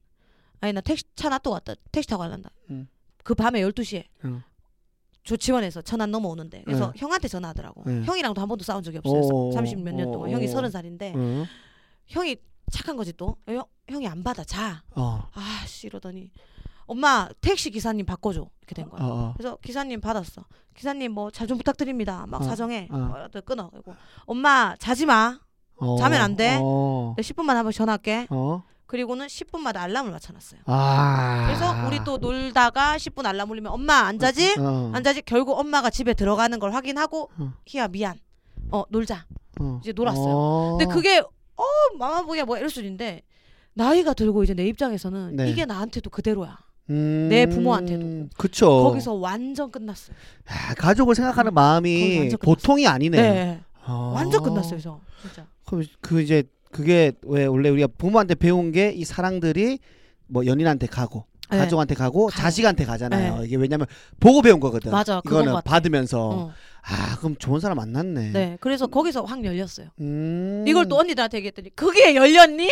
아니 0.61 0.73
나 0.73 0.81
택시 0.81 1.03
차 1.15 1.29
놔두고 1.29 1.53
왔다. 1.53 1.73
택시 1.91 2.07
타고 2.07 2.21
갈란다. 2.21 2.49
음. 2.69 2.87
그 3.23 3.33
밤에 3.35 3.61
12시에 3.61 4.05
어. 4.25 4.41
조치원에서 5.23 5.81
전화 5.81 6.05
넘어오는데 6.05 6.63
그래서 6.65 6.91
네. 6.91 6.99
형한테 6.99 7.27
전화하더라고. 7.27 7.83
네. 7.85 8.03
형이랑도 8.03 8.41
한 8.41 8.47
번도 8.47 8.63
싸운 8.63 8.83
적이 8.83 8.99
없어요. 8.99 9.19
오. 9.21 9.51
30몇년 9.53 10.11
동안. 10.11 10.31
형이 10.31 10.47
오. 10.47 10.53
30살인데 10.53 11.15
어. 11.15 11.45
형이 12.07 12.35
착한 12.71 12.95
거지 12.95 13.11
또. 13.13 13.35
형, 13.47 13.63
형이 13.89 14.07
안 14.07 14.23
받아. 14.23 14.43
자. 14.43 14.83
어. 14.95 15.27
아씨 15.33 15.87
이러더니 15.87 16.29
엄마 16.85 17.27
택시 17.41 17.69
기사님 17.71 18.05
바꿔줘. 18.05 18.45
이렇게 18.61 18.75
된 18.75 18.89
거야. 18.89 19.01
어. 19.01 19.05
어. 19.07 19.33
그래서 19.37 19.57
기사님 19.61 20.01
받았어. 20.01 20.43
기사님 20.75 21.11
뭐 21.13 21.29
잘 21.31 21.47
좀 21.47 21.57
부탁드립니다. 21.57 22.25
막 22.27 22.41
어, 22.41 22.43
사정해. 22.43 22.87
어. 22.91 22.97
어. 22.97 23.27
또 23.31 23.41
끊어. 23.41 23.69
그리고 23.69 23.93
엄마 24.25 24.75
자지 24.77 25.05
마. 25.05 25.39
어. 25.77 25.97
자면 25.97 26.21
안 26.21 26.35
돼? 26.35 26.57
어. 26.61 27.13
내가 27.17 27.25
10분만 27.27 27.53
한번 27.55 27.71
전화할게. 27.71 28.27
어. 28.29 28.63
그리고는 28.85 29.25
10분마다 29.27 29.77
알람을 29.77 30.11
맞춰놨어요. 30.11 30.61
아. 30.65 31.45
그래서 31.47 31.87
우리 31.87 32.03
또 32.03 32.17
놀다가 32.17 32.95
10분 32.97 33.25
알람 33.25 33.49
울리면 33.49 33.71
엄마 33.71 33.95
안 34.01 34.19
자지? 34.19 34.55
어. 34.59 34.91
안 34.93 35.03
자지? 35.03 35.21
결국 35.23 35.57
엄마가 35.57 35.89
집에 35.89 36.13
들어가는 36.13 36.57
걸 36.59 36.73
확인하고 36.73 37.29
어. 37.39 37.53
희야 37.67 37.87
미안. 37.87 38.17
어 38.71 38.83
놀자. 38.89 39.25
어. 39.59 39.79
이제 39.81 39.93
놀았어요. 39.93 40.25
어. 40.27 40.77
근데 40.77 40.93
그게 40.93 41.19
어 41.19 41.63
마마보야 41.97 42.45
뭐 42.45 42.57
이럴 42.57 42.69
수 42.69 42.79
있는데 42.81 43.21
나이가 43.73 44.13
들고 44.13 44.43
이제 44.43 44.53
내 44.53 44.65
입장에서는 44.67 45.35
네. 45.37 45.49
이게 45.49 45.65
나한테도 45.65 46.09
그대로야. 46.11 46.57
음. 46.89 47.27
내 47.29 47.45
부모한테도. 47.45 48.27
그쵸. 48.37 48.67
거기서 48.83 49.13
완전 49.13 49.71
끝났어요. 49.71 50.15
야, 50.51 50.73
가족을 50.75 51.15
생각하는 51.15 51.51
거기 51.51 51.55
마음이 51.55 52.29
보통이 52.41 52.87
아니네. 52.87 53.21
네. 53.21 53.59
어. 53.85 54.11
완전 54.15 54.43
끝났어요, 54.43 54.79
저. 54.79 54.99
진짜. 55.21 55.45
그럼 55.65 55.83
그 56.01 56.21
이제 56.21 56.43
그게 56.71 57.13
왜 57.23 57.45
원래 57.45 57.69
우리가 57.69 57.87
부모한테 57.97 58.35
배운 58.35 58.71
게 58.71 58.91
이 58.95 59.05
사랑들이 59.05 59.79
뭐 60.27 60.45
연인한테 60.45 60.87
가고 60.87 61.25
네. 61.51 61.57
가족한테 61.59 61.93
가고 61.95 62.27
가요. 62.27 62.41
자식한테 62.41 62.83
가잖아요. 62.85 63.37
네. 63.39 63.45
이게 63.45 63.55
왜냐면 63.57 63.85
보고 64.19 64.41
배운 64.41 64.59
거거든. 64.59 64.91
맞아, 64.91 65.21
이거는. 65.25 65.53
받으면서 65.63 66.29
어. 66.29 66.53
아 66.81 67.15
그럼 67.19 67.35
좋은 67.37 67.59
사람 67.59 67.77
만났네. 67.77 68.31
네. 68.31 68.57
그래서 68.59 68.87
거기서 68.87 69.23
확 69.23 69.43
열렸어요. 69.45 69.87
음. 70.01 70.65
이걸 70.67 70.87
또 70.87 70.97
언니들한테 70.97 71.37
얘기했더니 71.37 71.69
그게 71.75 72.15
열렸니? 72.15 72.67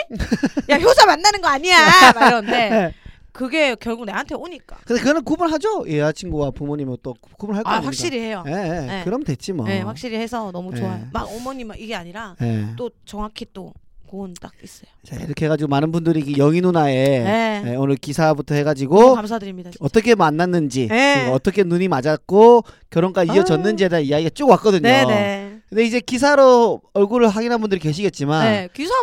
야 0.69 0.77
효자 0.77 1.05
만나는 1.05 1.41
거 1.41 1.47
아니야. 1.47 1.77
막 2.15 2.27
이러는데 2.27 2.69
네. 2.69 2.93
그게 3.31 3.75
결국 3.75 4.05
내한테 4.05 4.35
오니까. 4.35 4.77
근데 4.85 4.99
그거는 5.01 5.23
구분하죠. 5.23 5.85
이 5.87 5.97
여자친구와 5.97 6.51
부모님은 6.51 6.97
또 7.01 7.15
구분할 7.37 7.63
거 7.63 7.69
아? 7.69 7.79
확실히 7.79 8.19
해요. 8.19 8.43
예, 8.47 8.51
예. 8.51 8.85
네. 8.85 9.01
그럼 9.03 9.23
됐지 9.23 9.53
뭐. 9.53 9.65
네, 9.65 9.81
확실히 9.81 10.17
해서 10.17 10.51
너무 10.51 10.71
네. 10.71 10.79
좋아요. 10.79 11.07
막 11.13 11.31
어머님은 11.31 11.75
이게 11.79 11.95
아니라 11.95 12.35
예. 12.41 12.67
또 12.75 12.89
정확히 13.05 13.45
또 13.53 13.73
그건 14.09 14.33
딱 14.41 14.51
있어요. 14.61 14.91
자, 15.05 15.15
이렇게 15.15 15.45
해가지고 15.45 15.69
많은 15.69 15.93
분들이 15.93 16.19
이 16.19 16.37
영희 16.37 16.59
누나의 16.59 17.23
네. 17.23 17.63
예, 17.67 17.75
오늘 17.75 17.95
기사부터 17.95 18.55
해가지고 18.55 19.15
감사드립니다. 19.15 19.71
진짜. 19.71 19.77
어떻게 19.85 20.15
만났는지 20.15 20.87
네. 20.89 21.29
어떻게 21.29 21.63
눈이 21.63 21.87
맞았고 21.87 22.63
결혼까지 22.89 23.31
아유. 23.31 23.37
이어졌는지에 23.37 23.87
대한 23.87 24.03
이야기가 24.03 24.31
쭉 24.31 24.49
왔거든요. 24.49 24.81
네네. 24.81 25.61
근데 25.69 25.83
이제 25.85 26.01
기사로 26.01 26.81
얼굴을 26.93 27.29
확인한 27.29 27.61
분들이 27.61 27.79
계시겠지만 27.79 28.43
네. 28.43 28.69
기사 28.73 28.93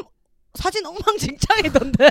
사진 0.54 0.84
엉망진창이던데. 0.86 2.04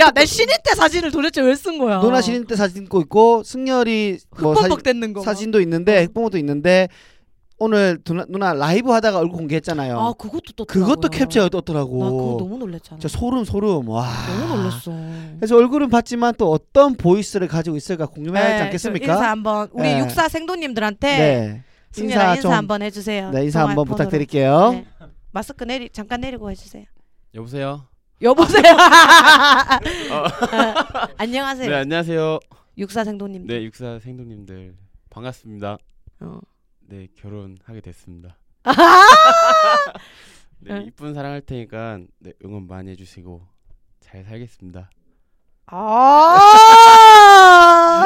야, 0.00 0.10
내 0.12 0.24
신인 0.26 0.56
때 0.64 0.74
사진을 0.74 1.10
도대체 1.12 1.40
왜 1.40 1.54
쓴 1.54 1.78
거야? 1.78 2.00
누나 2.00 2.20
신인 2.20 2.44
때 2.46 2.56
사진 2.56 2.84
찍고 2.84 3.00
있고 3.02 3.42
승열이 3.44 4.18
뭐 4.40 4.54
사진, 4.54 4.64
흑범벅 4.64 4.82
됐는 4.82 5.12
거. 5.12 5.22
사진도 5.22 5.60
있는데 5.60 6.04
흑봉호도 6.04 6.38
있는데 6.38 6.88
오늘 7.58 8.00
누나, 8.02 8.24
누나 8.28 8.52
라이브 8.54 8.90
하다가 8.90 9.18
얼굴 9.18 9.36
공개했잖아요. 9.38 9.96
아, 10.00 10.12
그것도 10.14 10.52
또 10.56 10.64
그것도 10.64 11.10
캡처가 11.10 11.48
떴더라고. 11.50 11.98
나 12.04 12.10
그거 12.10 12.36
너무 12.40 12.58
놀랬잖아. 12.58 12.98
진짜 12.98 13.16
소름 13.16 13.44
소름 13.44 13.88
와. 13.88 14.08
너무 14.40 14.56
놀랬어. 14.56 14.90
그래서 15.36 15.56
얼굴은 15.56 15.88
봤지만 15.88 16.34
또 16.38 16.50
어떤 16.50 16.96
보이스를 16.96 17.46
가지고 17.46 17.76
있을까 17.76 18.06
궁금해하지 18.06 18.54
네, 18.54 18.60
않겠습니까? 18.62 19.06
저 19.06 19.12
인사 19.12 19.30
한번 19.30 19.68
우리 19.72 19.84
네. 19.84 19.98
육사 20.00 20.28
생도님들한테 20.28 21.06
네. 21.18 21.62
승렬아 21.92 22.30
인사, 22.30 22.42
좀 22.42 22.52
한번 22.52 22.82
해주세요. 22.82 23.30
네, 23.30 23.44
인사 23.44 23.60
한번. 23.68 23.86
부탁드릴게요. 23.86 24.70
네. 24.72 24.86
마스크 25.30 25.62
내리 25.62 25.88
잠깐 25.90 26.22
내리고 26.22 26.50
해주세요. 26.50 26.84
여보세요. 27.34 27.86
여보세요. 28.20 28.62
어, 30.12 30.26
안녕하세요. 31.16 31.68
네 31.68 31.74
안녕하세요. 31.76 32.38
육사 32.78 33.04
생도님. 33.04 33.46
네 33.46 33.64
육사 33.64 33.98
생도님들 33.98 34.76
반갑습니다. 35.10 35.78
어. 36.20 36.40
네 36.80 37.08
결혼하게 37.16 37.80
됐습니다. 37.80 38.36
아! 38.64 38.74
네 40.58 40.74
응. 40.74 40.84
이쁜 40.86 41.14
사랑할 41.14 41.40
테니까 41.40 42.00
네, 42.18 42.32
응원 42.44 42.66
많이 42.66 42.90
해주시고 42.90 43.40
잘 44.00 44.24
살겠습니다. 44.24 44.90
아. 45.66 46.38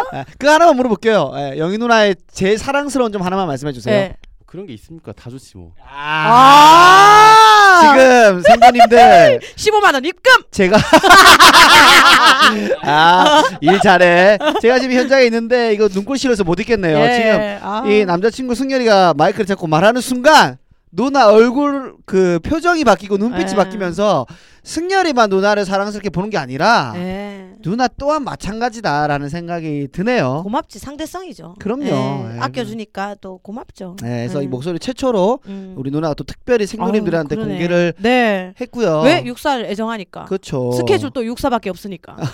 아, 0.12 0.24
그 0.38 0.46
하나만 0.46 0.76
물어볼게요. 0.76 1.32
예, 1.34 1.58
영희 1.58 1.78
누나의 1.78 2.14
제일 2.28 2.58
사랑스러운 2.58 3.10
점 3.12 3.22
하나만 3.22 3.48
말씀해 3.48 3.72
주세요. 3.72 3.94
네. 3.94 4.16
뭐 4.46 4.48
그런 4.52 4.66
게 4.66 4.72
있습니까? 4.74 5.12
다 5.12 5.28
좋지 5.28 5.56
뭐. 5.56 5.72
아. 5.84 7.80
지금 7.82 8.42
생도님들 8.42 9.40
15만 9.56 9.92
원 9.94 10.04
입금. 10.04 10.32
제가 10.50 10.78
아, 12.82 12.86
야, 12.86 13.42
일 13.60 13.80
잘해. 13.80 14.38
제가 14.62 14.78
지금 14.78 14.96
현장에 14.96 15.24
있는데 15.24 15.72
이거 15.74 15.88
눈꼴 15.92 16.16
싫어서 16.16 16.44
못 16.44 16.58
있겠네요. 16.60 16.96
예. 16.96 17.58
아. 17.62 17.82
지금 17.84 17.90
이 17.90 18.04
남자친구 18.04 18.54
승열이가 18.54 19.14
마이크를 19.16 19.46
잡고 19.46 19.66
말하는 19.66 20.00
순간 20.00 20.58
누나 20.92 21.28
얼굴 21.28 21.94
그 22.06 22.38
표정이 22.44 22.84
바뀌고 22.84 23.16
눈빛이 23.18 23.50
예. 23.50 23.54
바뀌면서 23.56 24.26
승열이만 24.66 25.30
누나를 25.30 25.64
사랑스럽게 25.64 26.10
보는 26.10 26.28
게 26.28 26.38
아니라 26.38 26.92
예. 26.96 27.50
누나 27.62 27.86
또한 27.86 28.24
마찬가지다라는 28.24 29.28
생각이 29.28 29.88
드네요. 29.92 30.40
고맙지 30.42 30.80
상대성이죠. 30.80 31.54
그럼요. 31.60 31.84
예. 31.84 32.34
예. 32.34 32.40
아껴주니까 32.40 33.14
또 33.20 33.38
고맙죠. 33.38 33.94
네, 34.02 34.24
그래서 34.24 34.40
예. 34.40 34.44
이 34.44 34.48
목소리 34.48 34.80
최초로 34.80 35.38
음. 35.46 35.74
우리 35.76 35.92
누나가 35.92 36.14
또 36.14 36.24
특별히 36.24 36.66
아유, 36.80 37.04
그러네. 37.04 37.28
공개를 37.28 37.94
네. 38.00 38.54
했고요. 38.60 39.02
왜 39.02 39.24
육사를 39.24 39.64
애정하니까. 39.66 40.24
그렇죠. 40.24 40.72
스케줄 40.72 41.10
또 41.10 41.24
육사밖에 41.24 41.70
없으니까. 41.70 42.16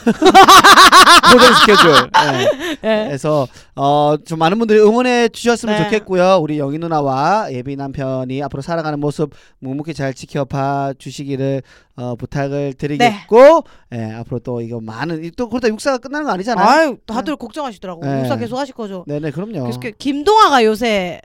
고정 1.33 1.55
스케줄. 1.55 1.93
네. 1.93 2.79
예. 2.85 3.05
그래서 3.09 3.47
어, 3.77 4.17
좀 4.25 4.39
많은 4.39 4.59
분들이 4.59 4.81
응원해 4.81 5.29
주셨으면 5.29 5.77
네. 5.77 5.85
좋겠고요. 5.85 6.39
우리 6.41 6.59
영희 6.59 6.79
누나와 6.79 7.53
예비 7.53 7.77
남편이 7.77 8.43
앞으로 8.43 8.63
살아가는 8.63 8.99
모습 8.99 9.33
묵묵히 9.59 9.93
잘 9.93 10.15
지켜봐 10.15 10.95
주시기를 10.99 11.63
어, 11.97 12.17
부탁을 12.23 12.75
드리겠고, 12.75 13.65
예, 13.95 14.13
앞으로 14.13 14.39
또 14.39 14.61
이거 14.61 14.81
많은 14.81 15.31
또 15.37 15.49
그러다 15.49 15.69
육사가 15.69 15.99
끝나는 15.99 16.27
거 16.27 16.33
아니잖아요. 16.33 16.67
아유 16.67 16.97
다들 17.07 17.37
걱정하시더라고. 17.37 18.05
네. 18.05 18.21
육사 18.21 18.37
계속 18.37 18.59
하실 18.59 18.75
거죠. 18.75 19.05
네네 19.07 19.33
그럼요. 19.33 19.67
계속 19.67 19.83
김동아가 19.99 20.65
요새 20.65 21.21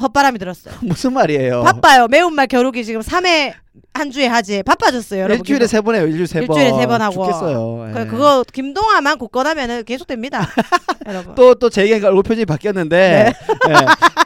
헛바람이 0.00 0.38
들었어요. 0.38 0.74
무슨 0.82 1.12
말이에요? 1.12 1.62
바빠요. 1.62 2.08
매운말 2.08 2.46
겨루기 2.48 2.84
지금 2.84 3.00
3회 3.00 3.52
한 3.94 4.10
주에 4.10 4.26
하지. 4.26 4.62
바빠졌어요, 4.62 5.20
여러분. 5.20 5.38
일주일에 5.38 5.66
세 5.66 5.80
번 5.80 5.94
해요. 5.94 6.04
일주일에 6.06 6.26
세 6.26 6.40
번. 6.46 6.56
일주일에 6.56 6.78
세 6.80 6.86
번 6.86 7.00
하고. 7.02 7.24
죽겠어요. 7.24 7.88
예. 7.88 7.92
그, 7.92 8.06
그거 8.08 8.44
김동아만 8.52 9.18
굳건하면은 9.18 9.84
계속 9.84 10.06
됩니다. 10.06 10.46
여러분. 11.06 11.34
또 11.34 11.54
또 11.54 11.70
제 11.70 11.82
얘기가 11.90 12.08
얼굴 12.08 12.22
표정이 12.22 12.44
바뀌었는데 12.46 12.96
네. 12.98 13.70
예. 13.70 13.74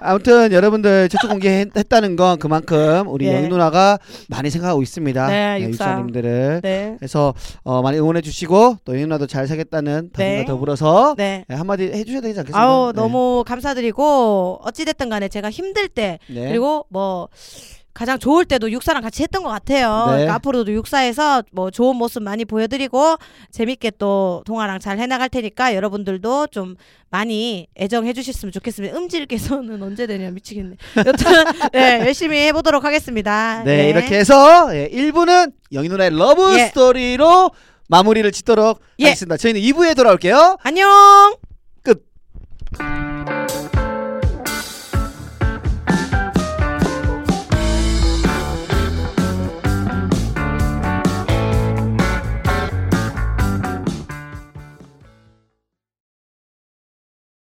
아무튼 0.01 0.53
여러분들 0.53 1.09
최초 1.09 1.29
공개했다는 1.29 2.17
건 2.17 2.39
그만큼 2.39 3.05
우리 3.09 3.27
예. 3.27 3.35
영희 3.37 3.49
누나가 3.49 3.99
많이 4.29 4.51
생각하고 4.51 4.83
있습니다. 4.83 5.27
네, 5.29 5.61
육사. 5.63 5.85
육사님들을 5.85 6.61
네. 6.63 6.97
그래서 6.99 7.35
어, 7.65 7.83
많이 7.83 7.99
응원해 7.99 8.21
주시고 8.21 8.79
또 8.85 8.93
영희 8.95 9.03
누나도 9.03 9.27
잘 9.27 9.47
살겠다는 9.47 10.11
다짐과 10.13 10.39
네. 10.39 10.45
더불어서 10.45 11.15
네. 11.17 11.45
예, 11.51 11.55
한마디 11.55 11.85
해주셔야 11.85 12.21
되지 12.21 12.39
않겠습니까? 12.41 12.61
아우 12.61 12.93
네. 12.93 13.01
너무 13.01 13.45
감사드리고 13.47 14.61
어찌 14.65 14.85
됐든 14.85 15.09
간에 15.09 15.29
제가 15.29 15.51
힘들 15.51 15.89
때 15.89 16.19
네. 16.29 16.49
그리고 16.49 16.87
뭐 16.89 17.29
가장 17.97 18.19
좋을 18.19 18.45
때도 18.45 18.71
육사랑 18.71 19.03
같이 19.03 19.23
했던 19.23 19.43
것 19.43 19.49
같아요. 19.49 20.05
네. 20.09 20.13
그러니까 20.13 20.35
앞으로도 20.35 20.71
육사에서 20.71 21.43
뭐 21.51 21.71
좋은 21.71 21.97
모습 21.97 22.23
많이 22.23 22.45
보여드리고 22.45 23.17
재밌게 23.51 23.93
또 23.99 24.43
동아랑 24.45 24.81
잘 24.81 24.99
해나갈 24.99 25.31
테니까 25.31 25.75
여러분들도 25.75 26.49
좀 26.49 26.77
많이 27.09 27.69
애정해 27.75 28.13
주셨으면 28.13 28.53
좋겠습니다. 28.53 28.95
음질께서는 28.99 29.81
언제 29.83 30.07
되냐 30.07 30.31
미치겠네. 30.31 30.77
여튼 30.99 31.15
네 31.73 32.01
열심히 32.01 32.37
해보도록 32.49 32.85
하겠습니다. 32.85 33.63
네, 33.65 33.89
이렇게 33.89 34.19
해서 34.19 34.77
예, 34.77 34.91
1부는 34.91 35.53
영희 35.73 35.89
누나의 35.89 36.11
러브 36.11 36.59
예. 36.59 36.67
스토리로 36.67 37.51
마무리를 37.89 38.31
짓도록 38.31 38.81
예. 38.99 39.07
하겠습니다. 39.07 39.39
저희는 39.39 39.63
2부에 39.63 39.97
돌아올게요. 39.97 40.59
안녕. 40.63 41.35